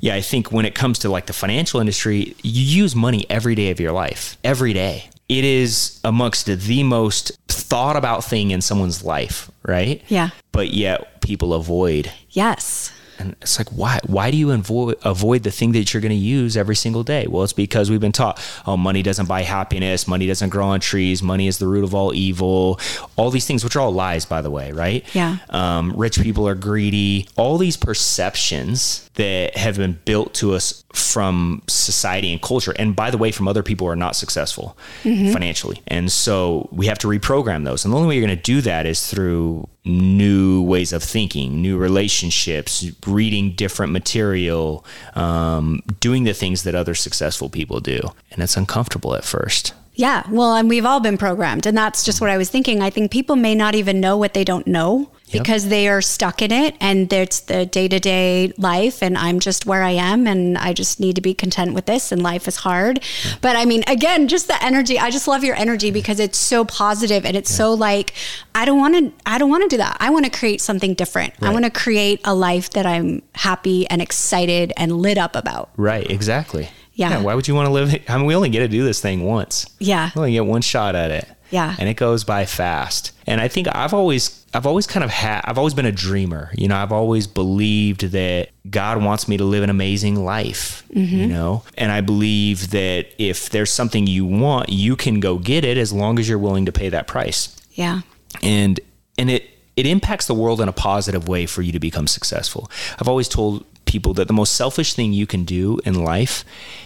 yeah, 0.00 0.14
I 0.14 0.22
think 0.22 0.50
when 0.50 0.64
it 0.64 0.74
comes 0.74 1.00
to 1.00 1.10
like 1.10 1.26
the 1.26 1.34
financial 1.34 1.78
industry, 1.80 2.36
you 2.42 2.62
use 2.62 2.96
money 2.96 3.26
every 3.28 3.54
day 3.54 3.70
of 3.70 3.80
your 3.80 3.92
life, 3.92 4.38
every 4.42 4.72
day 4.72 5.10
it 5.28 5.44
is 5.44 6.00
amongst 6.04 6.46
the 6.46 6.82
most 6.82 7.32
thought 7.48 7.96
about 7.96 8.24
thing 8.24 8.50
in 8.50 8.60
someone's 8.60 9.04
life, 9.04 9.50
right? 9.62 10.02
Yeah. 10.08 10.30
But 10.52 10.70
yet 10.72 11.20
people 11.20 11.52
avoid. 11.52 12.10
Yes. 12.30 12.92
And 13.18 13.36
it's 13.42 13.58
like, 13.58 13.68
why? 13.68 14.00
Why 14.06 14.30
do 14.30 14.36
you 14.36 14.50
avoid 14.50 14.96
avoid 15.04 15.42
the 15.42 15.50
thing 15.50 15.72
that 15.72 15.92
you're 15.92 16.00
going 16.00 16.10
to 16.10 16.14
use 16.14 16.56
every 16.56 16.76
single 16.76 17.02
day? 17.02 17.26
Well, 17.26 17.42
it's 17.44 17.52
because 17.52 17.90
we've 17.90 18.00
been 18.00 18.12
taught, 18.12 18.40
oh, 18.66 18.76
money 18.76 19.02
doesn't 19.02 19.26
buy 19.26 19.42
happiness. 19.42 20.06
Money 20.06 20.26
doesn't 20.26 20.50
grow 20.50 20.66
on 20.66 20.80
trees. 20.80 21.22
Money 21.22 21.46
is 21.46 21.58
the 21.58 21.66
root 21.66 21.84
of 21.84 21.94
all 21.94 22.14
evil. 22.14 22.80
All 23.16 23.30
these 23.30 23.46
things, 23.46 23.64
which 23.64 23.76
are 23.76 23.80
all 23.80 23.92
lies, 23.92 24.24
by 24.24 24.42
the 24.42 24.50
way, 24.50 24.72
right? 24.72 25.04
Yeah. 25.14 25.38
Um, 25.50 25.92
rich 25.96 26.20
people 26.20 26.46
are 26.48 26.54
greedy. 26.54 27.28
All 27.36 27.58
these 27.58 27.76
perceptions 27.76 29.08
that 29.14 29.56
have 29.56 29.76
been 29.76 29.98
built 30.04 30.32
to 30.34 30.54
us 30.54 30.84
from 30.92 31.62
society 31.66 32.32
and 32.32 32.40
culture, 32.40 32.72
and 32.78 32.94
by 32.94 33.10
the 33.10 33.18
way, 33.18 33.32
from 33.32 33.48
other 33.48 33.62
people 33.62 33.86
who 33.86 33.92
are 33.92 33.96
not 33.96 34.14
successful 34.14 34.78
mm-hmm. 35.02 35.32
financially. 35.32 35.82
And 35.88 36.10
so 36.10 36.68
we 36.72 36.86
have 36.86 36.98
to 37.00 37.08
reprogram 37.08 37.64
those. 37.64 37.84
And 37.84 37.92
the 37.92 37.96
only 37.96 38.08
way 38.08 38.16
you're 38.16 38.26
going 38.26 38.36
to 38.36 38.42
do 38.42 38.60
that 38.62 38.86
is 38.86 39.10
through 39.10 39.68
new 39.88 40.62
ways 40.62 40.92
of 40.92 41.02
thinking, 41.02 41.60
new 41.60 41.76
relationships, 41.78 42.86
reading 43.06 43.52
different 43.52 43.92
material, 43.92 44.84
um, 45.14 45.82
doing 46.00 46.24
the 46.24 46.34
things 46.34 46.62
that 46.62 46.74
other 46.74 46.94
successful 46.94 47.48
people 47.48 47.80
do. 47.80 48.00
And 48.30 48.42
it's 48.42 48.56
uncomfortable 48.56 49.14
at 49.14 49.24
first. 49.24 49.74
Yeah, 49.94 50.22
well, 50.30 50.54
and 50.54 50.68
we've 50.68 50.86
all 50.86 51.00
been 51.00 51.18
programmed. 51.18 51.66
And 51.66 51.76
that's 51.76 52.04
just 52.04 52.20
what 52.20 52.30
I 52.30 52.36
was 52.36 52.50
thinking. 52.50 52.82
I 52.82 52.90
think 52.90 53.10
people 53.10 53.34
may 53.34 53.56
not 53.56 53.74
even 53.74 53.98
know 53.98 54.16
what 54.16 54.32
they 54.32 54.44
don't 54.44 54.66
know 54.66 55.10
yep. 55.32 55.42
because 55.42 55.68
they 55.68 55.88
are 55.88 56.00
stuck 56.00 56.42
in 56.42 56.52
it 56.52 56.74
and 56.80 57.12
it's 57.12 57.40
the 57.40 57.66
day 57.66 57.88
to 57.88 57.98
day 57.98 58.52
life. 58.58 59.02
And 59.02 59.16
I'm 59.16 59.40
just 59.40 59.66
where 59.66 59.82
I 59.82 59.90
am 59.90 60.26
and 60.26 60.58
I 60.58 60.72
just 60.72 61.00
need 61.00 61.16
to 61.16 61.20
be 61.20 61.34
content 61.34 61.74
with 61.74 61.86
this. 61.86 62.12
And 62.12 62.22
life 62.22 62.48
is 62.48 62.56
hard. 62.56 63.00
Yeah. 63.24 63.34
But 63.40 63.56
I 63.56 63.64
mean, 63.64 63.84
again, 63.86 64.28
just 64.28 64.46
the 64.48 64.62
energy. 64.62 64.98
I 64.98 65.10
just 65.10 65.28
love 65.28 65.44
your 65.44 65.56
energy 65.56 65.90
because 65.90 66.20
it's 66.20 66.38
so 66.38 66.64
positive 66.64 67.24
and 67.24 67.36
it's 67.36 67.50
yeah. 67.50 67.56
so 67.56 67.74
like, 67.74 68.14
I 68.54 68.64
don't 68.64 68.78
want 68.78 68.94
to, 68.94 69.12
I 69.26 69.38
don't 69.38 69.50
want 69.50 69.62
to 69.62 69.68
do 69.68 69.78
that. 69.78 69.96
I 70.00 70.10
want 70.10 70.24
to 70.24 70.30
create 70.30 70.60
something 70.60 70.94
different. 70.94 71.34
Right. 71.40 71.50
I 71.50 71.52
want 71.52 71.64
to 71.64 71.70
create 71.70 72.20
a 72.24 72.34
life 72.34 72.70
that 72.70 72.86
I'm 72.86 73.22
happy 73.34 73.88
and 73.88 74.02
excited 74.02 74.72
and 74.76 74.92
lit 74.92 75.18
up 75.18 75.36
about. 75.36 75.70
Right, 75.76 76.08
exactly. 76.10 76.68
Yeah. 76.98 77.10
yeah. 77.10 77.22
Why 77.22 77.34
would 77.36 77.46
you 77.46 77.54
want 77.54 77.66
to 77.66 77.72
live? 77.72 77.94
I 78.08 78.16
mean, 78.16 78.26
we 78.26 78.34
only 78.34 78.48
get 78.48 78.58
to 78.58 78.68
do 78.68 78.84
this 78.84 79.00
thing 79.00 79.22
once. 79.22 79.66
Yeah. 79.78 80.10
We 80.16 80.18
only 80.18 80.32
get 80.32 80.46
one 80.46 80.62
shot 80.62 80.96
at 80.96 81.12
it. 81.12 81.28
Yeah. 81.50 81.76
And 81.78 81.88
it 81.88 81.94
goes 81.94 82.24
by 82.24 82.44
fast. 82.44 83.12
And 83.24 83.40
I 83.40 83.46
think 83.46 83.68
I've 83.72 83.94
always, 83.94 84.44
I've 84.52 84.66
always 84.66 84.88
kind 84.88 85.04
of 85.04 85.10
had, 85.10 85.42
I've 85.44 85.58
always 85.58 85.74
been 85.74 85.86
a 85.86 85.92
dreamer. 85.92 86.50
You 86.56 86.66
know, 86.66 86.76
I've 86.76 86.90
always 86.90 87.28
believed 87.28 88.00
that 88.10 88.48
God 88.68 89.02
wants 89.02 89.28
me 89.28 89.36
to 89.36 89.44
live 89.44 89.62
an 89.62 89.70
amazing 89.70 90.24
life, 90.24 90.82
mm-hmm. 90.92 91.14
you 91.14 91.26
know? 91.28 91.62
And 91.78 91.92
I 91.92 92.00
believe 92.00 92.70
that 92.70 93.06
if 93.16 93.48
there's 93.50 93.70
something 93.70 94.08
you 94.08 94.26
want, 94.26 94.70
you 94.70 94.96
can 94.96 95.20
go 95.20 95.38
get 95.38 95.64
it 95.64 95.78
as 95.78 95.92
long 95.92 96.18
as 96.18 96.28
you're 96.28 96.36
willing 96.36 96.66
to 96.66 96.72
pay 96.72 96.88
that 96.88 97.06
price. 97.06 97.56
Yeah. 97.74 98.00
And, 98.42 98.80
and 99.16 99.30
it, 99.30 99.48
it 99.76 99.86
impacts 99.86 100.26
the 100.26 100.34
world 100.34 100.60
in 100.60 100.68
a 100.68 100.72
positive 100.72 101.28
way 101.28 101.46
for 101.46 101.62
you 101.62 101.70
to 101.70 101.78
become 101.78 102.08
successful. 102.08 102.68
I've 102.98 103.08
always 103.08 103.28
told 103.28 103.64
people 103.88 104.14
that 104.14 104.28
the 104.28 104.34
most 104.34 104.54
selfish 104.54 104.94
thing 104.94 105.12
you 105.12 105.26
can 105.26 105.44
do 105.44 105.80
in 105.84 105.94
life 105.94 106.44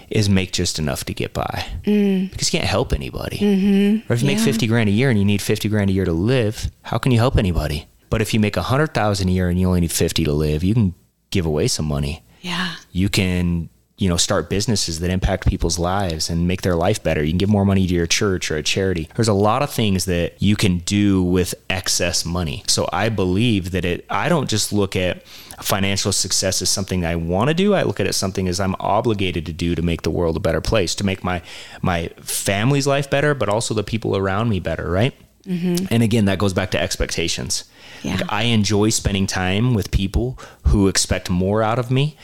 is 0.08 0.28
make 0.28 0.52
just 0.52 0.78
enough 0.78 1.04
to 1.04 1.12
get 1.12 1.34
by 1.34 1.66
mm. 1.84 2.30
because 2.30 2.52
you 2.52 2.58
can't 2.58 2.70
help 2.70 2.92
anybody. 2.92 3.38
Mm-hmm. 3.38 4.10
Or 4.10 4.14
if 4.14 4.22
you 4.22 4.28
yeah. 4.28 4.36
make 4.36 4.44
50 4.44 4.66
grand 4.68 4.88
a 4.88 4.92
year 4.92 5.10
and 5.10 5.18
you 5.18 5.24
need 5.24 5.42
50 5.42 5.68
grand 5.68 5.90
a 5.90 5.92
year 5.92 6.04
to 6.04 6.12
live, 6.12 6.70
how 6.82 6.98
can 6.98 7.12
you 7.12 7.18
help 7.18 7.36
anybody? 7.36 7.86
But 8.08 8.22
if 8.22 8.32
you 8.32 8.40
make 8.40 8.56
100,000 8.56 9.28
a 9.28 9.30
year 9.30 9.48
and 9.48 9.58
you 9.58 9.66
only 9.66 9.80
need 9.80 9.92
50 9.92 10.24
to 10.24 10.32
live, 10.32 10.62
you 10.62 10.74
can 10.74 10.94
give 11.30 11.44
away 11.44 11.66
some 11.66 11.86
money. 11.86 12.22
Yeah. 12.40 12.74
You 12.92 13.08
can 13.08 13.68
you 14.02 14.08
know 14.08 14.16
start 14.16 14.50
businesses 14.50 14.98
that 14.98 15.10
impact 15.10 15.46
people's 15.46 15.78
lives 15.78 16.28
and 16.28 16.48
make 16.48 16.62
their 16.62 16.74
life 16.74 17.00
better. 17.00 17.22
You 17.22 17.30
can 17.30 17.38
give 17.38 17.48
more 17.48 17.64
money 17.64 17.86
to 17.86 17.94
your 17.94 18.08
church 18.08 18.50
or 18.50 18.56
a 18.56 18.62
charity. 18.62 19.08
There's 19.14 19.28
a 19.28 19.32
lot 19.32 19.62
of 19.62 19.70
things 19.70 20.06
that 20.06 20.42
you 20.42 20.56
can 20.56 20.78
do 20.78 21.22
with 21.22 21.54
excess 21.70 22.24
money. 22.24 22.64
So 22.66 22.88
i 22.92 23.08
believe 23.08 23.70
that 23.70 23.84
it 23.84 24.04
i 24.10 24.28
don't 24.28 24.50
just 24.50 24.72
look 24.72 24.96
at 24.96 25.24
financial 25.62 26.10
success 26.10 26.60
as 26.60 26.68
something 26.68 27.04
i 27.04 27.14
want 27.14 27.48
to 27.48 27.54
do. 27.54 27.74
I 27.74 27.84
look 27.84 28.00
at 28.00 28.08
it 28.08 28.14
something 28.14 28.48
as 28.48 28.58
i'm 28.58 28.74
obligated 28.80 29.46
to 29.46 29.52
do 29.52 29.76
to 29.76 29.82
make 29.82 30.02
the 30.02 30.10
world 30.10 30.36
a 30.36 30.40
better 30.40 30.60
place 30.60 30.96
to 30.96 31.04
make 31.04 31.22
my 31.22 31.40
my 31.80 32.08
family's 32.20 32.88
life 32.88 33.08
better 33.08 33.34
but 33.34 33.48
also 33.48 33.72
the 33.72 33.84
people 33.84 34.16
around 34.16 34.48
me 34.48 34.58
better 34.58 34.90
right? 34.90 35.14
Mm-hmm. 35.44 35.86
and 35.90 36.02
again 36.02 36.24
that 36.26 36.38
goes 36.38 36.52
back 36.52 36.70
to 36.72 36.80
expectations. 36.80 37.64
Yeah. 38.02 38.14
Like 38.16 38.32
I 38.32 38.42
enjoy 38.44 38.90
spending 38.90 39.28
time 39.28 39.74
with 39.74 39.92
people 39.92 40.38
who 40.68 40.88
expect 40.88 41.30
more 41.30 41.62
out 41.62 41.78
of 41.78 41.88
me 41.88 42.16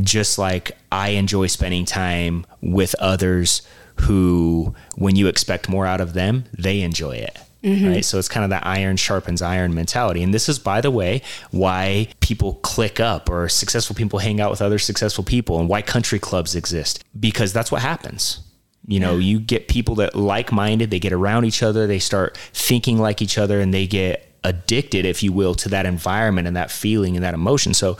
just 0.00 0.38
like 0.38 0.76
I 0.90 1.10
enjoy 1.10 1.46
spending 1.48 1.84
time 1.84 2.46
with 2.60 2.94
others 2.96 3.62
who, 3.96 4.74
when 4.96 5.16
you 5.16 5.26
expect 5.26 5.68
more 5.68 5.86
out 5.86 6.00
of 6.00 6.14
them, 6.14 6.44
they 6.56 6.80
enjoy 6.80 7.12
it. 7.12 7.38
Mm-hmm. 7.62 7.88
Right. 7.88 8.04
So 8.04 8.18
it's 8.18 8.28
kind 8.28 8.42
of 8.42 8.50
that 8.50 8.66
iron 8.66 8.96
sharpens 8.96 9.40
iron 9.40 9.72
mentality. 9.72 10.22
And 10.22 10.34
this 10.34 10.48
is, 10.48 10.58
by 10.58 10.80
the 10.80 10.90
way, 10.90 11.22
why 11.52 12.08
people 12.20 12.54
click 12.54 12.98
up 12.98 13.30
or 13.30 13.48
successful 13.48 13.94
people 13.94 14.18
hang 14.18 14.40
out 14.40 14.50
with 14.50 14.60
other 14.60 14.78
successful 14.80 15.22
people 15.22 15.60
and 15.60 15.68
why 15.68 15.80
country 15.80 16.18
clubs 16.18 16.56
exist 16.56 17.04
because 17.18 17.52
that's 17.52 17.70
what 17.70 17.82
happens. 17.82 18.40
You 18.88 18.98
know, 18.98 19.12
yeah. 19.12 19.30
you 19.30 19.38
get 19.38 19.68
people 19.68 19.94
that 19.96 20.16
like 20.16 20.50
minded, 20.50 20.90
they 20.90 20.98
get 20.98 21.12
around 21.12 21.44
each 21.44 21.62
other, 21.62 21.86
they 21.86 22.00
start 22.00 22.36
thinking 22.52 22.98
like 22.98 23.22
each 23.22 23.38
other, 23.38 23.60
and 23.60 23.72
they 23.72 23.86
get 23.86 24.28
addicted, 24.42 25.04
if 25.04 25.22
you 25.22 25.32
will, 25.32 25.54
to 25.54 25.68
that 25.68 25.86
environment 25.86 26.48
and 26.48 26.56
that 26.56 26.68
feeling 26.68 27.16
and 27.16 27.24
that 27.24 27.34
emotion. 27.34 27.74
So 27.74 27.96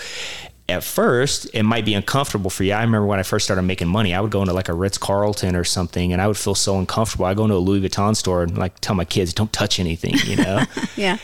at 0.73 0.85
first 0.85 1.47
it 1.55 1.63
might 1.63 1.85
be 1.85 1.95
uncomfortable 1.95 2.51
for 2.51 2.65
you. 2.65 2.73
I 2.73 2.83
remember 2.83 3.07
when 3.07 3.19
I 3.19 3.23
first 3.23 3.45
started 3.45 3.63
making 3.63 3.89
money, 3.89 4.15
I 4.15 4.21
would 4.21 4.31
go 4.31 4.41
into 4.41 4.53
like 4.53 4.69
a 4.69 4.75
Ritz 4.75 4.99
Carlton 4.99 5.55
or 5.55 5.65
something 5.65 6.13
and 6.13 6.21
I 6.21 6.27
would 6.27 6.37
feel 6.37 6.55
so 6.55 6.79
uncomfortable. 6.79 7.27
I 7.27 7.35
go 7.35 7.45
into 7.45 7.57
a 7.57 7.59
Louis 7.59 7.89
Vuitton 7.89 8.17
store 8.17 8.43
and 8.43 8.59
like 8.59 8.81
tell 8.81 8.97
my 8.97 9.05
kids, 9.05 9.33
don't 9.33 9.53
touch 9.53 9.79
anything, 9.79 10.15
you 10.25 10.37
know? 10.37 10.65
yeah. 10.97 11.19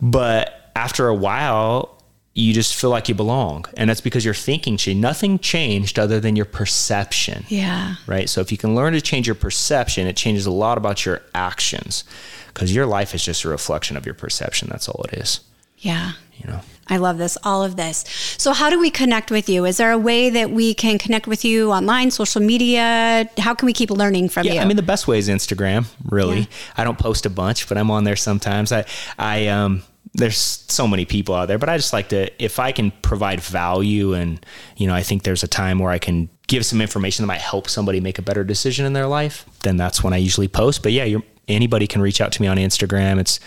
But 0.00 0.70
after 0.76 1.08
a 1.08 1.14
while, 1.14 1.98
you 2.34 2.54
just 2.54 2.74
feel 2.74 2.90
like 2.90 3.08
you 3.08 3.14
belong. 3.14 3.66
And 3.76 3.90
that's 3.90 4.00
because 4.00 4.24
your 4.24 4.34
thinking 4.34 4.76
changed. 4.76 5.00
Nothing 5.00 5.38
changed 5.38 5.98
other 5.98 6.18
than 6.18 6.34
your 6.34 6.46
perception. 6.46 7.44
Yeah. 7.48 7.96
Right. 8.06 8.28
So 8.28 8.40
if 8.40 8.50
you 8.50 8.58
can 8.58 8.74
learn 8.74 8.94
to 8.94 9.00
change 9.00 9.26
your 9.26 9.34
perception, 9.34 10.06
it 10.06 10.16
changes 10.16 10.46
a 10.46 10.50
lot 10.50 10.78
about 10.78 11.04
your 11.04 11.20
actions 11.34 12.04
because 12.48 12.74
your 12.74 12.86
life 12.86 13.14
is 13.14 13.24
just 13.24 13.44
a 13.44 13.48
reflection 13.48 13.96
of 13.96 14.06
your 14.06 14.14
perception. 14.14 14.68
That's 14.70 14.88
all 14.88 15.04
it 15.04 15.18
is. 15.18 15.40
Yeah. 15.82 16.12
You 16.38 16.50
know? 16.50 16.60
I 16.88 16.96
love 16.96 17.16
this, 17.18 17.38
all 17.44 17.62
of 17.62 17.76
this. 17.76 18.04
So, 18.38 18.52
how 18.52 18.68
do 18.68 18.78
we 18.78 18.90
connect 18.90 19.30
with 19.30 19.48
you? 19.48 19.64
Is 19.64 19.76
there 19.76 19.92
a 19.92 19.98
way 19.98 20.30
that 20.30 20.50
we 20.50 20.74
can 20.74 20.98
connect 20.98 21.26
with 21.26 21.44
you 21.44 21.70
online, 21.70 22.10
social 22.10 22.42
media? 22.42 23.28
How 23.38 23.54
can 23.54 23.66
we 23.66 23.72
keep 23.72 23.90
learning 23.90 24.28
from 24.30 24.44
you? 24.44 24.50
yeah, 24.50 24.54
you? 24.56 24.60
I 24.62 24.64
mean, 24.64 24.76
the 24.76 24.82
best 24.82 25.06
way 25.06 25.18
is 25.18 25.28
Instagram. 25.28 25.86
Really, 26.10 26.40
yeah. 26.40 26.46
I 26.76 26.84
don't 26.84 26.98
post 26.98 27.24
a 27.24 27.30
bunch, 27.30 27.68
but 27.68 27.78
I'm 27.78 27.90
on 27.90 28.04
there 28.04 28.16
sometimes. 28.16 28.72
I, 28.72 28.84
I, 29.18 29.46
um, 29.46 29.84
there's 30.14 30.36
so 30.36 30.86
many 30.86 31.04
people 31.04 31.34
out 31.34 31.46
there, 31.46 31.58
but 31.58 31.68
I 31.68 31.76
just 31.76 31.92
like 31.92 32.08
to, 32.10 32.30
if 32.42 32.58
I 32.58 32.72
can 32.72 32.90
provide 33.02 33.40
value 33.40 34.12
and, 34.12 34.44
you 34.76 34.86
know, 34.86 34.94
I 34.94 35.02
think 35.02 35.22
there's 35.22 35.42
a 35.42 35.48
time 35.48 35.78
where 35.78 35.90
I 35.90 35.98
can 35.98 36.28
give 36.48 36.66
some 36.66 36.82
information 36.82 37.22
that 37.22 37.28
might 37.28 37.40
help 37.40 37.68
somebody 37.68 38.00
make 38.00 38.18
a 38.18 38.22
better 38.22 38.44
decision 38.44 38.84
in 38.84 38.92
their 38.92 39.06
life, 39.06 39.46
then 39.62 39.78
that's 39.78 40.04
when 40.04 40.12
I 40.12 40.18
usually 40.18 40.48
post. 40.48 40.82
But 40.82 40.92
yeah, 40.92 41.18
anybody 41.48 41.86
can 41.86 42.00
reach 42.00 42.20
out 42.20 42.32
to 42.32 42.42
me 42.42 42.48
on 42.48 42.56
Instagram. 42.56 43.18
It's 43.18 43.40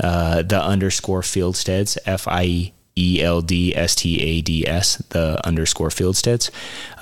uh, 0.00 0.42
the 0.42 0.62
underscore 0.62 1.22
Fieldstads, 1.22 1.98
F 2.06 2.26
I 2.28 2.72
E 2.96 3.22
L 3.22 3.40
D 3.40 3.74
S 3.74 3.94
T 3.94 4.20
A 4.20 4.40
D 4.40 4.66
S, 4.66 4.96
the 5.10 5.40
underscore 5.46 5.88
Fieldstads. 5.88 6.50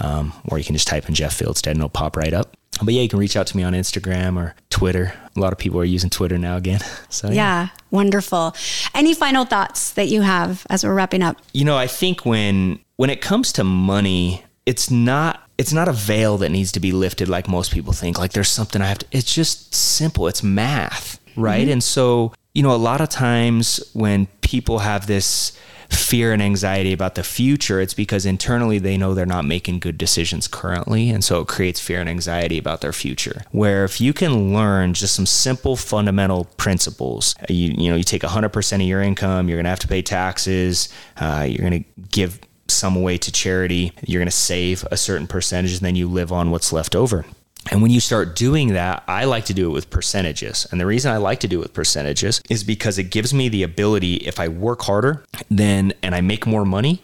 Um, 0.00 0.32
or 0.48 0.58
you 0.58 0.64
can 0.64 0.74
just 0.74 0.88
type 0.88 1.08
in 1.08 1.14
Jeff 1.14 1.38
Fieldstad 1.38 1.72
and 1.72 1.78
it'll 1.78 1.88
pop 1.88 2.16
right 2.16 2.32
up. 2.32 2.56
But 2.82 2.94
yeah, 2.94 3.02
you 3.02 3.08
can 3.08 3.18
reach 3.18 3.36
out 3.36 3.46
to 3.48 3.56
me 3.56 3.62
on 3.62 3.74
Instagram 3.74 4.38
or 4.38 4.54
Twitter. 4.70 5.12
A 5.36 5.40
lot 5.40 5.52
of 5.52 5.58
people 5.58 5.80
are 5.80 5.84
using 5.84 6.08
Twitter 6.10 6.38
now 6.38 6.56
again. 6.56 6.80
So 7.10 7.26
yeah. 7.26 7.34
yeah, 7.34 7.68
wonderful. 7.90 8.54
Any 8.94 9.14
final 9.14 9.44
thoughts 9.44 9.92
that 9.94 10.06
you 10.06 10.22
have 10.22 10.64
as 10.70 10.84
we're 10.84 10.94
wrapping 10.94 11.22
up? 11.22 11.36
You 11.52 11.64
know, 11.64 11.76
I 11.76 11.88
think 11.88 12.24
when 12.24 12.78
when 12.96 13.10
it 13.10 13.20
comes 13.20 13.52
to 13.54 13.64
money, 13.64 14.44
it's 14.64 14.92
not 14.92 15.49
it's 15.60 15.74
not 15.74 15.88
a 15.88 15.92
veil 15.92 16.38
that 16.38 16.48
needs 16.48 16.72
to 16.72 16.80
be 16.80 16.90
lifted 16.90 17.28
like 17.28 17.46
most 17.46 17.70
people 17.70 17.92
think. 17.92 18.18
Like 18.18 18.32
there's 18.32 18.48
something 18.48 18.80
I 18.80 18.86
have 18.86 19.00
to. 19.00 19.06
It's 19.12 19.34
just 19.34 19.74
simple. 19.74 20.26
It's 20.26 20.42
math, 20.42 21.20
right? 21.36 21.64
Mm-hmm. 21.64 21.72
And 21.72 21.84
so 21.84 22.32
you 22.54 22.62
know, 22.62 22.74
a 22.74 22.76
lot 22.76 23.02
of 23.02 23.10
times 23.10 23.78
when 23.92 24.26
people 24.40 24.78
have 24.80 25.06
this 25.06 25.52
fear 25.90 26.32
and 26.32 26.40
anxiety 26.40 26.94
about 26.94 27.14
the 27.14 27.22
future, 27.22 27.80
it's 27.80 27.94
because 27.94 28.24
internally 28.24 28.78
they 28.78 28.96
know 28.96 29.12
they're 29.12 29.26
not 29.26 29.44
making 29.44 29.80
good 29.80 29.98
decisions 29.98 30.48
currently. 30.48 31.10
And 31.10 31.22
so 31.22 31.40
it 31.40 31.48
creates 31.48 31.78
fear 31.78 32.00
and 32.00 32.08
anxiety 32.08 32.58
about 32.58 32.80
their 32.80 32.92
future. 32.92 33.42
Where 33.50 33.84
if 33.84 34.00
you 34.00 34.12
can 34.12 34.54
learn 34.54 34.94
just 34.94 35.14
some 35.14 35.26
simple 35.26 35.76
fundamental 35.76 36.44
principles, 36.56 37.34
you, 37.48 37.74
you 37.76 37.90
know, 37.90 37.96
you 37.96 38.04
take 38.04 38.22
100% 38.22 38.74
of 38.74 38.80
your 38.80 39.02
income, 39.02 39.48
you're 39.48 39.56
going 39.56 39.64
to 39.64 39.70
have 39.70 39.80
to 39.80 39.88
pay 39.88 40.02
taxes, 40.02 40.88
uh, 41.18 41.46
you're 41.48 41.68
going 41.68 41.84
to 41.84 41.90
give 42.10 42.40
some 42.72 42.96
away 42.96 43.18
to 43.18 43.32
charity, 43.32 43.92
you're 44.06 44.20
going 44.20 44.26
to 44.26 44.32
save 44.32 44.86
a 44.90 44.96
certain 44.96 45.26
percentage, 45.26 45.72
and 45.72 45.80
then 45.80 45.96
you 45.96 46.08
live 46.08 46.32
on 46.32 46.50
what's 46.50 46.72
left 46.72 46.94
over. 46.94 47.24
And 47.70 47.82
when 47.82 47.90
you 47.90 48.00
start 48.00 48.34
doing 48.36 48.68
that, 48.68 49.04
I 49.06 49.24
like 49.26 49.44
to 49.46 49.54
do 49.54 49.68
it 49.68 49.72
with 49.72 49.90
percentages. 49.90 50.66
And 50.70 50.80
the 50.80 50.86
reason 50.86 51.12
I 51.12 51.18
like 51.18 51.40
to 51.40 51.48
do 51.48 51.58
it 51.58 51.62
with 51.62 51.74
percentages 51.74 52.40
is 52.48 52.64
because 52.64 52.98
it 52.98 53.10
gives 53.10 53.34
me 53.34 53.48
the 53.48 53.62
ability, 53.62 54.16
if 54.16 54.40
I 54.40 54.48
work 54.48 54.82
harder, 54.82 55.24
then 55.50 55.92
and 56.02 56.14
I 56.14 56.22
make 56.22 56.46
more 56.46 56.64
money, 56.64 57.02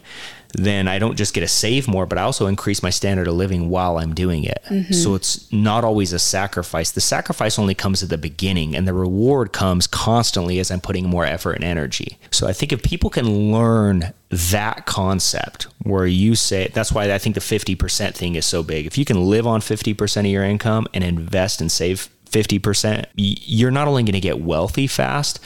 then 0.53 0.87
I 0.87 0.99
don't 0.99 1.15
just 1.15 1.33
get 1.33 1.41
to 1.41 1.47
save 1.47 1.87
more, 1.87 2.05
but 2.05 2.17
I 2.17 2.23
also 2.23 2.47
increase 2.47 2.81
my 2.81 2.89
standard 2.89 3.27
of 3.27 3.35
living 3.35 3.69
while 3.69 3.97
I'm 3.97 4.13
doing 4.13 4.43
it. 4.43 4.63
Mm-hmm. 4.69 4.93
So 4.93 5.15
it's 5.15 5.51
not 5.51 5.83
always 5.83 6.13
a 6.13 6.19
sacrifice. 6.19 6.91
The 6.91 7.01
sacrifice 7.01 7.59
only 7.59 7.75
comes 7.75 8.01
at 8.01 8.09
the 8.09 8.17
beginning, 8.17 8.75
and 8.75 8.87
the 8.87 8.93
reward 8.93 9.51
comes 9.51 9.87
constantly 9.87 10.59
as 10.59 10.71
I'm 10.71 10.81
putting 10.81 11.07
more 11.07 11.25
effort 11.25 11.53
and 11.53 11.63
energy. 11.63 12.17
So 12.31 12.47
I 12.47 12.53
think 12.53 12.71
if 12.71 12.81
people 12.81 13.09
can 13.09 13.51
learn 13.51 14.13
that 14.29 14.85
concept 14.85 15.67
where 15.83 16.05
you 16.05 16.35
say 16.35 16.67
that's 16.73 16.91
why 16.91 17.11
I 17.11 17.17
think 17.17 17.35
the 17.35 17.41
50% 17.41 18.13
thing 18.13 18.35
is 18.35 18.45
so 18.45 18.61
big. 18.61 18.85
If 18.85 18.97
you 18.97 19.05
can 19.05 19.25
live 19.25 19.47
on 19.47 19.61
50% 19.61 20.19
of 20.19 20.25
your 20.25 20.43
income 20.43 20.87
and 20.93 21.03
invest 21.03 21.61
and 21.61 21.71
save 21.71 22.09
50%, 22.29 23.05
you're 23.15 23.71
not 23.71 23.87
only 23.87 24.03
going 24.03 24.13
to 24.13 24.19
get 24.19 24.41
wealthy 24.41 24.87
fast, 24.87 25.39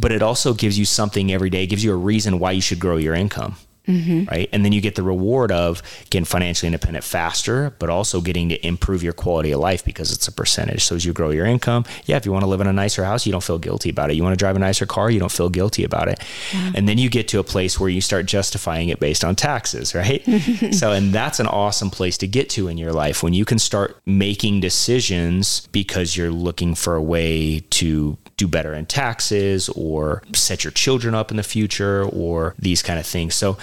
but 0.00 0.12
it 0.12 0.22
also 0.22 0.54
gives 0.54 0.78
you 0.78 0.84
something 0.84 1.32
every 1.32 1.50
day, 1.50 1.64
it 1.64 1.68
gives 1.68 1.82
you 1.82 1.92
a 1.92 1.96
reason 1.96 2.38
why 2.38 2.52
you 2.52 2.60
should 2.60 2.78
grow 2.78 2.96
your 2.96 3.14
income. 3.14 3.56
Mm-hmm. 3.90 4.24
Right. 4.30 4.48
And 4.52 4.64
then 4.64 4.72
you 4.72 4.80
get 4.80 4.94
the 4.94 5.02
reward 5.02 5.52
of 5.52 5.82
getting 6.10 6.24
financially 6.24 6.66
independent 6.68 7.04
faster, 7.04 7.74
but 7.78 7.90
also 7.90 8.20
getting 8.20 8.48
to 8.50 8.66
improve 8.66 9.02
your 9.02 9.12
quality 9.12 9.52
of 9.52 9.60
life 9.60 9.84
because 9.84 10.12
it's 10.12 10.28
a 10.28 10.32
percentage. 10.32 10.84
So 10.84 10.96
as 10.96 11.04
you 11.04 11.12
grow 11.12 11.30
your 11.30 11.46
income, 11.46 11.84
yeah, 12.04 12.16
if 12.16 12.26
you 12.26 12.32
want 12.32 12.44
to 12.44 12.48
live 12.48 12.60
in 12.60 12.66
a 12.66 12.72
nicer 12.72 13.04
house, 13.04 13.26
you 13.26 13.32
don't 13.32 13.42
feel 13.42 13.58
guilty 13.58 13.90
about 13.90 14.10
it. 14.10 14.14
You 14.14 14.22
want 14.22 14.32
to 14.32 14.38
drive 14.38 14.56
a 14.56 14.58
nicer 14.58 14.86
car, 14.86 15.10
you 15.10 15.20
don't 15.20 15.32
feel 15.32 15.48
guilty 15.48 15.84
about 15.84 16.08
it. 16.08 16.22
Yeah. 16.52 16.72
And 16.74 16.88
then 16.88 16.98
you 16.98 17.10
get 17.10 17.28
to 17.28 17.38
a 17.38 17.44
place 17.44 17.78
where 17.78 17.90
you 17.90 18.00
start 18.00 18.26
justifying 18.26 18.88
it 18.88 19.00
based 19.00 19.24
on 19.24 19.36
taxes, 19.36 19.94
right? 19.94 20.22
so, 20.72 20.92
and 20.92 21.12
that's 21.12 21.40
an 21.40 21.46
awesome 21.46 21.90
place 21.90 22.18
to 22.18 22.26
get 22.26 22.50
to 22.50 22.68
in 22.68 22.78
your 22.78 22.92
life 22.92 23.22
when 23.22 23.32
you 23.32 23.44
can 23.44 23.58
start 23.58 23.96
making 24.06 24.60
decisions 24.60 25.66
because 25.72 26.16
you're 26.16 26.30
looking 26.30 26.74
for 26.74 26.94
a 26.94 27.02
way 27.02 27.60
to 27.70 28.16
do 28.40 28.48
better 28.48 28.72
in 28.72 28.86
taxes 28.86 29.68
or 29.70 30.22
set 30.32 30.64
your 30.64 30.70
children 30.70 31.14
up 31.14 31.30
in 31.30 31.36
the 31.36 31.42
future 31.42 32.04
or 32.04 32.54
these 32.58 32.82
kind 32.82 32.98
of 32.98 33.04
things. 33.04 33.34
So, 33.34 33.58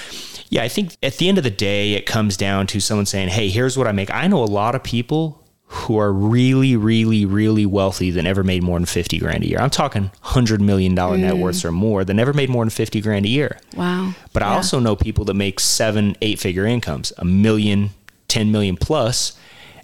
yeah, 0.50 0.62
I 0.62 0.68
think 0.68 0.96
at 1.02 1.18
the 1.18 1.28
end 1.28 1.40
of 1.40 1.44
the 1.44 1.50
day, 1.50 1.94
it 1.94 2.06
comes 2.06 2.38
down 2.38 2.68
to 2.68 2.80
someone 2.80 3.08
saying, 3.08 3.30
Hey, 3.30 3.50
here's 3.50 3.76
what 3.76 3.88
I 3.88 3.92
make. 3.92 4.14
I 4.14 4.28
know 4.28 4.44
a 4.44 4.46
lot 4.46 4.76
of 4.76 4.84
people 4.84 5.44
who 5.70 5.98
are 5.98 6.14
really, 6.14 6.78
really, 6.78 7.26
really 7.26 7.66
wealthy 7.66 8.12
that 8.12 8.22
never 8.22 8.44
made 8.44 8.62
more 8.62 8.78
than 8.78 8.86
50 8.86 9.18
grand 9.18 9.44
a 9.44 9.48
year. 9.48 9.60
I'm 9.60 9.72
talking 9.72 10.12
$100 10.24 10.62
million 10.62 10.96
mm. 10.96 11.20
net 11.20 11.38
worths 11.38 11.66
or 11.66 11.72
more 11.72 12.06
that 12.06 12.14
never 12.14 12.34
made 12.34 12.50
more 12.50 12.64
than 12.64 12.70
50 12.70 13.02
grand 13.02 13.26
a 13.26 13.30
year. 13.30 13.60
Wow. 13.76 14.14
But 14.32 14.44
yeah. 14.44 14.52
I 14.52 14.56
also 14.56 14.80
know 14.80 14.96
people 14.96 15.26
that 15.26 15.34
make 15.34 15.60
seven, 15.60 16.16
eight 16.22 16.40
figure 16.40 16.66
incomes, 16.66 17.12
a 17.18 17.26
million, 17.26 17.90
10 18.28 18.52
million 18.52 18.78
plus, 18.78 19.38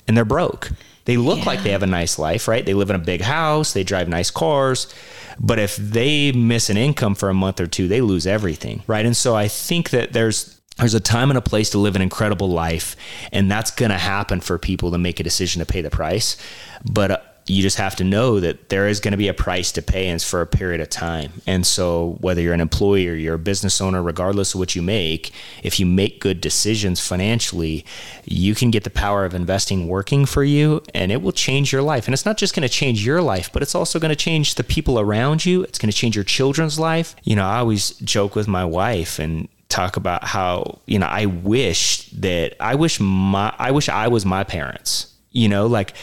and 0.07 0.15
they're 0.15 0.23
broke. 0.23 0.71
They 1.05 1.17
look 1.17 1.39
yeah. 1.39 1.45
like 1.45 1.63
they 1.63 1.71
have 1.71 1.83
a 1.83 1.87
nice 1.87 2.17
life, 2.17 2.47
right? 2.47 2.65
They 2.65 2.73
live 2.73 2.89
in 2.89 2.95
a 2.95 2.99
big 2.99 3.21
house, 3.21 3.73
they 3.73 3.83
drive 3.83 4.07
nice 4.07 4.31
cars. 4.31 4.93
But 5.39 5.59
if 5.59 5.75
they 5.75 6.31
miss 6.31 6.69
an 6.69 6.77
income 6.77 7.15
for 7.15 7.29
a 7.29 7.33
month 7.33 7.59
or 7.59 7.67
two, 7.67 7.87
they 7.87 8.01
lose 8.01 8.27
everything, 8.27 8.83
right? 8.87 9.05
And 9.05 9.17
so 9.17 9.35
I 9.35 9.47
think 9.47 9.89
that 9.89 10.13
there's 10.13 10.59
there's 10.77 10.95
a 10.95 10.99
time 10.99 11.29
and 11.29 11.37
a 11.37 11.41
place 11.41 11.69
to 11.71 11.77
live 11.77 11.95
an 11.95 12.01
incredible 12.01 12.49
life, 12.49 12.95
and 13.31 13.49
that's 13.49 13.69
going 13.69 13.91
to 13.91 13.97
happen 13.97 14.41
for 14.41 14.57
people 14.57 14.89
to 14.91 14.97
make 14.97 15.19
a 15.19 15.23
decision 15.23 15.59
to 15.59 15.65
pay 15.65 15.81
the 15.81 15.91
price. 15.91 16.35
But 16.83 17.11
uh, 17.11 17.17
you 17.45 17.61
just 17.61 17.77
have 17.77 17.95
to 17.97 18.03
know 18.03 18.39
that 18.39 18.69
there 18.69 18.87
is 18.87 18.99
going 19.01 19.11
to 19.11 19.17
be 19.17 19.27
a 19.27 19.33
price 19.33 19.71
to 19.73 19.81
pay 19.81 20.07
and 20.07 20.21
for 20.21 20.41
a 20.41 20.47
period 20.47 20.79
of 20.79 20.89
time. 20.89 21.41
And 21.45 21.67
so 21.67 22.17
whether 22.21 22.41
you're 22.41 22.53
an 22.53 22.61
employee 22.61 23.07
or 23.09 23.13
you're 23.13 23.35
a 23.35 23.39
business 23.39 23.81
owner, 23.81 24.01
regardless 24.01 24.53
of 24.53 24.59
what 24.59 24.75
you 24.75 24.81
make, 24.81 25.31
if 25.61 25.79
you 25.79 25.85
make 25.85 26.21
good 26.21 26.39
decisions 26.39 27.05
financially, 27.05 27.85
you 28.23 28.55
can 28.55 28.71
get 28.71 28.85
the 28.85 28.89
power 28.89 29.25
of 29.25 29.33
investing 29.33 29.89
working 29.89 30.25
for 30.25 30.43
you 30.43 30.81
and 30.93 31.11
it 31.11 31.21
will 31.21 31.33
change 31.33 31.73
your 31.73 31.81
life. 31.81 32.07
And 32.07 32.13
it's 32.13 32.25
not 32.25 32.37
just 32.37 32.55
going 32.55 32.67
to 32.67 32.73
change 32.73 33.05
your 33.05 33.21
life, 33.21 33.51
but 33.51 33.61
it's 33.61 33.75
also 33.75 33.99
going 33.99 34.09
to 34.09 34.15
change 34.15 34.55
the 34.55 34.63
people 34.63 34.97
around 34.97 35.45
you. 35.45 35.63
It's 35.63 35.79
going 35.79 35.91
to 35.91 35.97
change 35.97 36.15
your 36.15 36.23
children's 36.23 36.79
life. 36.79 37.13
You 37.23 37.35
know, 37.35 37.45
I 37.45 37.57
always 37.57 37.91
joke 37.99 38.35
with 38.35 38.47
my 38.47 38.63
wife 38.63 39.19
and 39.19 39.49
talk 39.67 39.97
about 39.97 40.23
how, 40.23 40.79
you 40.85 40.99
know, 40.99 41.07
I 41.07 41.25
wish 41.25 42.09
that 42.11 42.55
I 42.59 42.75
wish 42.75 43.01
my 43.01 43.53
I 43.59 43.71
wish 43.71 43.89
I 43.89 44.07
was 44.07 44.25
my 44.25 44.45
parents. 44.45 45.07
You 45.31 45.49
know, 45.49 45.65
like 45.65 45.93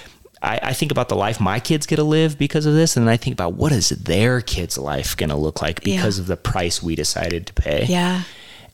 I, 0.42 0.60
I, 0.62 0.72
think 0.72 0.90
about 0.90 1.08
the 1.10 1.16
life 1.16 1.38
my 1.38 1.60
kids 1.60 1.86
get 1.86 1.96
to 1.96 2.04
live 2.04 2.38
because 2.38 2.64
of 2.64 2.74
this, 2.74 2.96
and 2.96 3.06
then 3.06 3.12
I 3.12 3.16
think 3.16 3.34
about 3.34 3.54
what 3.54 3.72
is 3.72 3.90
their 3.90 4.40
kids' 4.40 4.78
life 4.78 5.16
going 5.16 5.30
to 5.30 5.36
look 5.36 5.60
like 5.60 5.82
because 5.82 6.18
yeah. 6.18 6.22
of 6.22 6.26
the 6.28 6.36
price 6.36 6.82
we 6.82 6.94
decided 6.94 7.46
to 7.46 7.52
pay. 7.52 7.84
Yeah. 7.84 8.22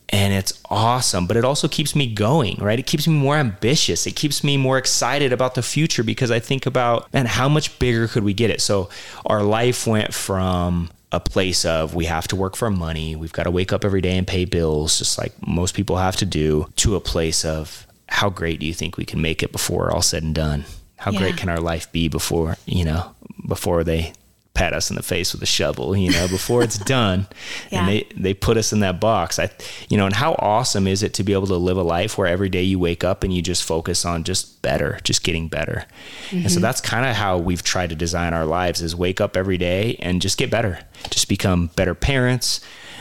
And 0.09 0.33
it's 0.33 0.61
awesome, 0.69 1.27
but 1.27 1.35
it 1.35 1.43
also 1.43 1.67
keeps 1.67 1.93
me 1.93 2.13
going, 2.13 2.55
right? 2.61 2.79
It 2.79 2.85
keeps 2.85 3.07
me 3.09 3.15
more 3.15 3.35
ambitious. 3.35 4.07
It 4.07 4.15
keeps 4.15 4.41
me 4.41 4.55
more 4.55 4.77
excited 4.77 5.33
about 5.33 5.55
the 5.55 5.61
future 5.61 6.01
because 6.01 6.31
I 6.31 6.39
think 6.39 6.65
about, 6.65 7.11
man, 7.13 7.25
how 7.25 7.49
much 7.49 7.77
bigger 7.77 8.07
could 8.07 8.23
we 8.23 8.33
get 8.33 8.49
it? 8.49 8.61
So 8.61 8.89
our 9.25 9.43
life 9.43 9.85
went 9.85 10.13
from 10.13 10.89
a 11.11 11.19
place 11.19 11.65
of 11.65 11.93
we 11.93 12.05
have 12.05 12.27
to 12.29 12.37
work 12.37 12.55
for 12.55 12.69
money, 12.69 13.15
we've 13.17 13.33
got 13.33 13.43
to 13.43 13.51
wake 13.51 13.73
up 13.73 13.83
every 13.83 14.01
day 14.01 14.17
and 14.17 14.25
pay 14.25 14.45
bills, 14.45 14.97
just 14.97 15.17
like 15.17 15.33
most 15.45 15.75
people 15.75 15.97
have 15.97 16.15
to 16.17 16.25
do, 16.25 16.67
to 16.77 16.95
a 16.95 17.01
place 17.01 17.43
of 17.43 17.85
how 18.07 18.29
great 18.29 18.59
do 18.61 18.65
you 18.65 18.73
think 18.73 18.95
we 18.95 19.05
can 19.05 19.21
make 19.21 19.43
it 19.43 19.51
before 19.51 19.91
all 19.91 20.01
said 20.01 20.23
and 20.23 20.35
done? 20.35 20.63
How 20.97 21.11
yeah. 21.11 21.19
great 21.19 21.37
can 21.37 21.49
our 21.49 21.59
life 21.59 21.91
be 21.91 22.07
before 22.07 22.57
you 22.65 22.83
know 22.83 23.15
before 23.47 23.83
they 23.83 24.13
pat 24.53 24.73
us 24.73 24.89
in 24.89 24.95
the 24.95 25.03
face 25.03 25.33
with 25.33 25.43
a 25.43 25.45
shovel 25.45 25.95
you 25.95 26.11
know 26.11 26.27
before 26.27 26.63
it's 26.63 26.77
done 26.85 27.27
yeah. 27.69 27.79
and 27.79 27.87
they 27.87 28.07
they 28.15 28.33
put 28.33 28.57
us 28.57 28.73
in 28.73 28.79
that 28.79 28.99
box 28.99 29.37
i 29.37 29.47
you 29.87 29.95
know 29.95 30.05
and 30.05 30.15
how 30.15 30.33
awesome 30.39 30.87
is 30.87 31.03
it 31.03 31.13
to 31.13 31.23
be 31.23 31.31
able 31.31 31.45
to 31.45 31.55
live 31.55 31.77
a 31.77 31.83
life 31.83 32.17
where 32.17 32.25
every 32.27 32.49
day 32.49 32.63
you 32.63 32.79
wake 32.79 33.03
up 33.03 33.23
and 33.23 33.31
you 33.31 33.41
just 33.41 33.63
focus 33.63 34.03
on 34.03 34.23
just 34.23 34.59
better 34.63 34.99
just 35.03 35.23
getting 35.23 35.47
better 35.47 35.85
mm-hmm. 36.25 36.37
and 36.37 36.49
so 36.49 36.55
mm-hmm. 36.55 36.63
that's 36.63 36.81
kind 36.81 37.05
of 37.05 37.15
how 37.15 37.37
we've 37.37 37.61
tried 37.61 37.89
to 37.89 37.95
design 37.95 38.33
our 38.33 38.45
lives 38.45 38.81
is 38.81 38.95
wake 38.95 39.21
up 39.21 39.37
every 39.37 39.59
day 39.59 39.95
and 39.99 40.23
just 40.23 40.39
get 40.39 40.49
better 40.49 40.79
just 41.11 41.29
become 41.29 41.67
better 41.75 41.93
parents 41.93 42.59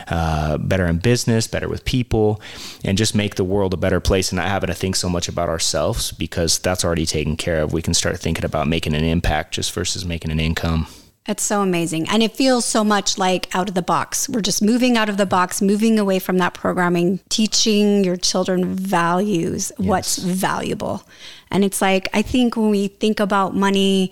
uh, 0.09 0.59
better 0.59 0.86
in 0.86 0.98
business, 0.98 1.46
better 1.46 1.68
with 1.68 1.84
people, 1.84 2.40
and 2.84 2.98
just 2.98 3.14
make 3.14 3.34
the 3.34 3.44
world 3.44 3.74
a 3.74 3.76
better 3.76 4.00
place 4.00 4.30
and 4.30 4.36
not 4.36 4.48
having 4.48 4.68
to 4.68 4.74
think 4.74 4.96
so 4.96 5.09
much 5.09 5.28
about 5.28 5.48
ourselves 5.48 6.12
because 6.12 6.59
that's 6.59 6.84
already 6.84 7.07
taken 7.07 7.36
care 7.36 7.62
of. 7.62 7.72
We 7.72 7.82
can 7.82 7.94
start 7.94 8.18
thinking 8.18 8.44
about 8.44 8.68
making 8.68 8.94
an 8.94 9.04
impact 9.04 9.54
just 9.54 9.72
versus 9.72 10.04
making 10.04 10.30
an 10.30 10.40
income. 10.40 10.86
It's 11.28 11.42
so 11.42 11.60
amazing. 11.60 12.08
And 12.08 12.22
it 12.22 12.32
feels 12.32 12.64
so 12.64 12.84
much 12.84 13.18
like 13.18 13.54
out 13.54 13.68
of 13.68 13.74
the 13.74 13.82
box. 13.82 14.28
We're 14.28 14.40
just 14.40 14.62
moving 14.62 14.96
out 14.96 15.08
of 15.08 15.16
the 15.16 15.26
box, 15.26 15.60
moving 15.60 15.98
away 15.98 16.18
from 16.18 16.38
that 16.38 16.54
programming, 16.54 17.20
teaching 17.28 18.04
your 18.04 18.16
children 18.16 18.74
values, 18.74 19.72
yes. 19.78 19.88
what's 19.88 20.18
valuable. 20.18 21.02
And 21.50 21.64
it's 21.64 21.80
like 21.80 22.08
I 22.12 22.22
think 22.22 22.56
when 22.56 22.70
we 22.70 22.88
think 22.88 23.20
about 23.20 23.54
money, 23.54 24.10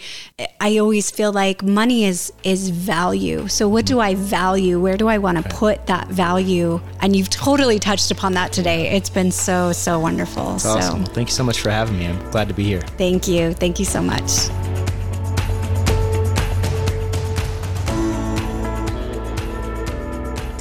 I 0.60 0.78
always 0.78 1.10
feel 1.10 1.32
like 1.32 1.62
money 1.62 2.04
is 2.04 2.32
is 2.44 2.70
value. 2.70 3.48
So 3.48 3.68
what 3.68 3.86
do 3.86 4.00
I 4.00 4.14
mm. 4.14 4.18
value? 4.18 4.80
Where 4.80 4.96
do 4.96 5.08
I 5.08 5.18
want 5.18 5.42
to 5.42 5.48
put 5.54 5.86
that 5.86 6.08
value? 6.08 6.80
And 7.00 7.16
you've 7.16 7.30
totally 7.30 7.78
touched 7.78 8.10
upon 8.10 8.34
that 8.34 8.52
today. 8.52 8.90
It's 8.90 9.10
been 9.10 9.32
so 9.32 9.72
so 9.72 9.98
wonderful. 9.98 10.52
That's 10.52 10.62
so 10.62 10.78
awesome. 10.78 11.04
Thank 11.06 11.28
you 11.28 11.34
so 11.34 11.44
much 11.44 11.60
for 11.60 11.70
having 11.70 11.98
me. 11.98 12.06
I'm 12.06 12.30
glad 12.30 12.48
to 12.48 12.54
be 12.54 12.64
here. 12.64 12.80
Thank 12.98 13.26
you. 13.26 13.52
Thank 13.52 13.78
you 13.78 13.84
so 13.84 14.00
much. 14.00 14.48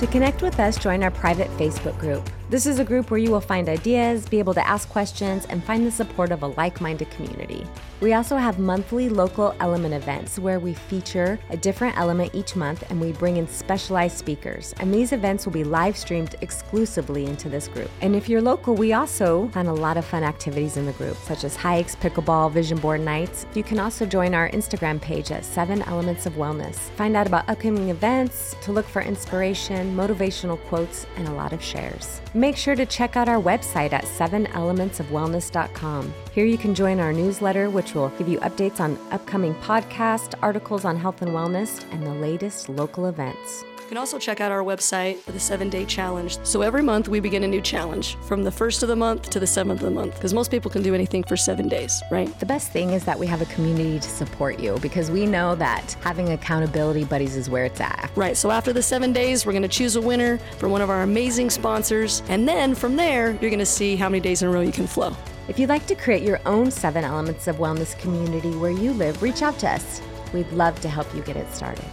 To 0.03 0.07
connect 0.07 0.41
with 0.41 0.59
us, 0.59 0.77
join 0.77 1.01
our 1.01 1.11
private 1.11 1.49
Facebook 1.51 1.97
group. 1.97 2.29
This 2.53 2.67
is 2.67 2.77
a 2.77 2.85
group 2.85 3.09
where 3.09 3.17
you 3.17 3.31
will 3.31 3.41
find 3.41 3.67
ideas, 3.67 4.29
be 4.29 4.37
able 4.37 4.53
to 4.53 4.67
ask 4.67 4.87
questions, 4.87 5.47
and 5.49 5.63
find 5.63 5.83
the 5.87 5.89
support 5.89 6.31
of 6.31 6.43
a 6.43 6.47
like 6.49 6.81
minded 6.81 7.09
community. 7.09 7.65
We 7.99 8.13
also 8.13 8.37
have 8.37 8.59
monthly 8.59 9.09
local 9.09 9.55
element 9.59 9.95
events 9.95 10.37
where 10.37 10.59
we 10.59 10.75
feature 10.75 11.39
a 11.49 11.57
different 11.57 11.97
element 11.97 12.35
each 12.35 12.55
month 12.55 12.83
and 12.91 13.01
we 13.01 13.11
bring 13.13 13.37
in 13.37 13.47
specialized 13.47 14.19
speakers. 14.19 14.75
And 14.77 14.93
these 14.93 15.13
events 15.13 15.45
will 15.45 15.53
be 15.53 15.63
live 15.63 15.97
streamed 15.97 16.35
exclusively 16.41 17.25
into 17.25 17.49
this 17.49 17.67
group. 17.67 17.89
And 18.01 18.15
if 18.15 18.29
you're 18.29 18.41
local, 18.41 18.75
we 18.75 18.93
also 18.93 19.47
plan 19.47 19.65
a 19.65 19.73
lot 19.73 19.97
of 19.97 20.05
fun 20.05 20.21
activities 20.21 20.77
in 20.77 20.85
the 20.85 20.91
group, 20.91 21.17
such 21.17 21.45
as 21.45 21.55
hikes, 21.55 21.95
pickleball, 21.95 22.51
vision 22.51 22.77
board 22.77 23.01
nights. 23.01 23.47
You 23.55 23.63
can 23.63 23.79
also 23.79 24.05
join 24.05 24.35
our 24.35 24.51
Instagram 24.51 25.01
page 25.01 25.31
at 25.31 25.43
Seven 25.43 25.81
Elements 25.83 26.27
of 26.27 26.33
Wellness. 26.33 26.75
Find 26.97 27.15
out 27.15 27.25
about 27.25 27.49
upcoming 27.49 27.89
events, 27.89 28.55
to 28.61 28.71
look 28.71 28.85
for 28.85 29.01
inspiration, 29.01 29.95
motivational 29.95 30.59
quotes, 30.65 31.07
and 31.15 31.27
a 31.27 31.33
lot 31.33 31.51
of 31.51 31.63
shares. 31.63 32.21
Make 32.43 32.57
sure 32.57 32.75
to 32.75 32.85
check 32.85 33.15
out 33.15 33.29
our 33.29 33.41
website 33.41 33.93
at 33.93 34.03
7elementsofwellness.com. 34.03 36.13
Here 36.33 36.43
you 36.43 36.57
can 36.57 36.75
join 36.75 36.99
our 36.99 37.13
newsletter, 37.13 37.69
which 37.69 37.95
will 37.95 38.09
give 38.17 38.27
you 38.27 38.37
updates 38.39 38.81
on 38.81 38.99
upcoming 39.11 39.55
podcasts, 39.55 40.33
articles 40.41 40.83
on 40.83 40.97
health 40.97 41.21
and 41.21 41.31
wellness, 41.31 41.85
and 41.93 42.03
the 42.03 42.13
latest 42.13 42.67
local 42.67 43.05
events. 43.05 43.63
You 43.93 43.95
can 43.95 44.01
also 44.01 44.17
check 44.17 44.41
out 44.41 44.51
our 44.51 44.63
website 44.63 45.19
for 45.19 45.33
the 45.33 45.39
seven 45.39 45.69
day 45.69 45.85
challenge. 45.85 46.39
So 46.41 46.63
every 46.63 46.81
month 46.81 47.09
we 47.09 47.19
begin 47.19 47.43
a 47.43 47.47
new 47.47 47.61
challenge 47.61 48.15
from 48.23 48.43
the 48.43 48.49
first 48.49 48.81
of 48.81 48.89
the 48.89 48.95
month 48.95 49.29
to 49.29 49.39
the 49.39 49.45
seventh 49.45 49.81
of 49.81 49.85
the 49.85 49.91
month 49.91 50.15
because 50.15 50.33
most 50.33 50.49
people 50.49 50.71
can 50.71 50.81
do 50.81 50.95
anything 50.95 51.21
for 51.21 51.37
seven 51.37 51.67
days, 51.67 52.01
right? 52.09 52.27
The 52.39 52.45
best 52.47 52.71
thing 52.71 52.89
is 52.93 53.05
that 53.05 53.19
we 53.19 53.27
have 53.27 53.43
a 53.43 53.45
community 53.45 53.99
to 53.99 54.09
support 54.09 54.59
you 54.59 54.79
because 54.81 55.11
we 55.11 55.27
know 55.27 55.53
that 55.57 55.95
having 56.01 56.29
accountability 56.29 57.03
buddies 57.03 57.35
is 57.35 57.51
where 57.51 57.65
it's 57.65 57.79
at. 57.79 58.09
Right. 58.15 58.35
So 58.35 58.49
after 58.49 58.73
the 58.73 58.81
seven 58.81 59.13
days, 59.13 59.45
we're 59.45 59.51
going 59.51 59.61
to 59.61 59.67
choose 59.67 59.95
a 59.95 60.01
winner 60.01 60.39
from 60.57 60.71
one 60.71 60.81
of 60.81 60.89
our 60.89 61.03
amazing 61.03 61.51
sponsors. 61.51 62.23
And 62.29 62.47
then 62.47 62.73
from 62.73 62.95
there, 62.95 63.33
you're 63.33 63.51
going 63.51 63.59
to 63.59 63.63
see 63.63 63.95
how 63.95 64.09
many 64.09 64.21
days 64.21 64.41
in 64.41 64.47
a 64.47 64.51
row 64.51 64.61
you 64.61 64.71
can 64.71 64.87
flow. 64.87 65.15
If 65.47 65.59
you'd 65.59 65.69
like 65.69 65.85
to 65.85 65.93
create 65.93 66.23
your 66.23 66.41
own 66.47 66.71
seven 66.71 67.03
elements 67.03 67.47
of 67.47 67.57
wellness 67.57 67.95
community 67.99 68.55
where 68.55 68.71
you 68.71 68.91
live, 68.91 69.21
reach 69.21 69.43
out 69.43 69.59
to 69.59 69.69
us. 69.69 70.01
We'd 70.33 70.51
love 70.51 70.81
to 70.81 70.89
help 70.89 71.13
you 71.13 71.21
get 71.21 71.37
it 71.37 71.47
started. 71.53 71.85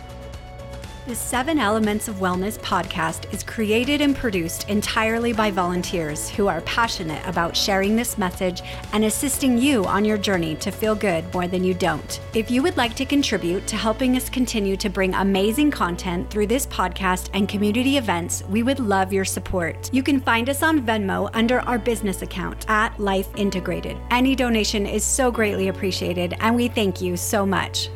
The 1.07 1.17
Seven 1.17 1.59
Elements 1.59 2.09
of 2.09 2.17
Wellness 2.17 2.59
podcast 2.59 3.33
is 3.33 3.43
created 3.43 4.03
and 4.03 4.15
produced 4.15 4.69
entirely 4.69 5.33
by 5.33 5.51
volunteers 5.51 6.29
who 6.29 6.47
are 6.47 6.61
passionate 6.61 7.27
about 7.27 7.57
sharing 7.57 7.97
this 7.97 8.19
message 8.19 8.61
and 8.93 9.07
assisting 9.07 9.57
you 9.57 9.87
on 9.87 10.05
your 10.05 10.19
journey 10.19 10.57
to 10.57 10.71
feel 10.71 10.95
good 10.95 11.25
more 11.33 11.49
than 11.49 11.65
you 11.65 11.73
don't. 11.73 12.21
If 12.35 12.51
you 12.51 12.63
would 12.63 12.77
like 12.77 12.95
to 12.97 13.07
contribute 13.07 13.67
to 13.69 13.77
helping 13.77 14.15
us 14.15 14.29
continue 14.29 14.77
to 14.77 14.91
bring 14.91 15.15
amazing 15.15 15.71
content 15.71 16.31
through 16.31 16.49
this 16.49 16.67
podcast 16.67 17.31
and 17.33 17.49
community 17.49 17.97
events, 17.97 18.45
we 18.51 18.63
would 18.63 18.79
love 18.79 19.11
your 19.11 19.25
support. 19.25 19.89
You 19.95 20.03
can 20.03 20.21
find 20.21 20.51
us 20.51 20.63
on 20.63 20.83
Venmo 20.87 21.31
under 21.33 21.61
our 21.61 21.79
business 21.79 22.21
account 22.21 22.67
at 22.69 23.01
Life 23.01 23.31
Integrated. 23.37 23.97
Any 24.11 24.37
donation 24.37 24.85
is 24.87 25.03
so 25.03 25.31
greatly 25.31 25.69
appreciated, 25.69 26.35
and 26.41 26.55
we 26.55 26.69
thank 26.69 27.01
you 27.01 27.17
so 27.17 27.47
much. 27.47 27.89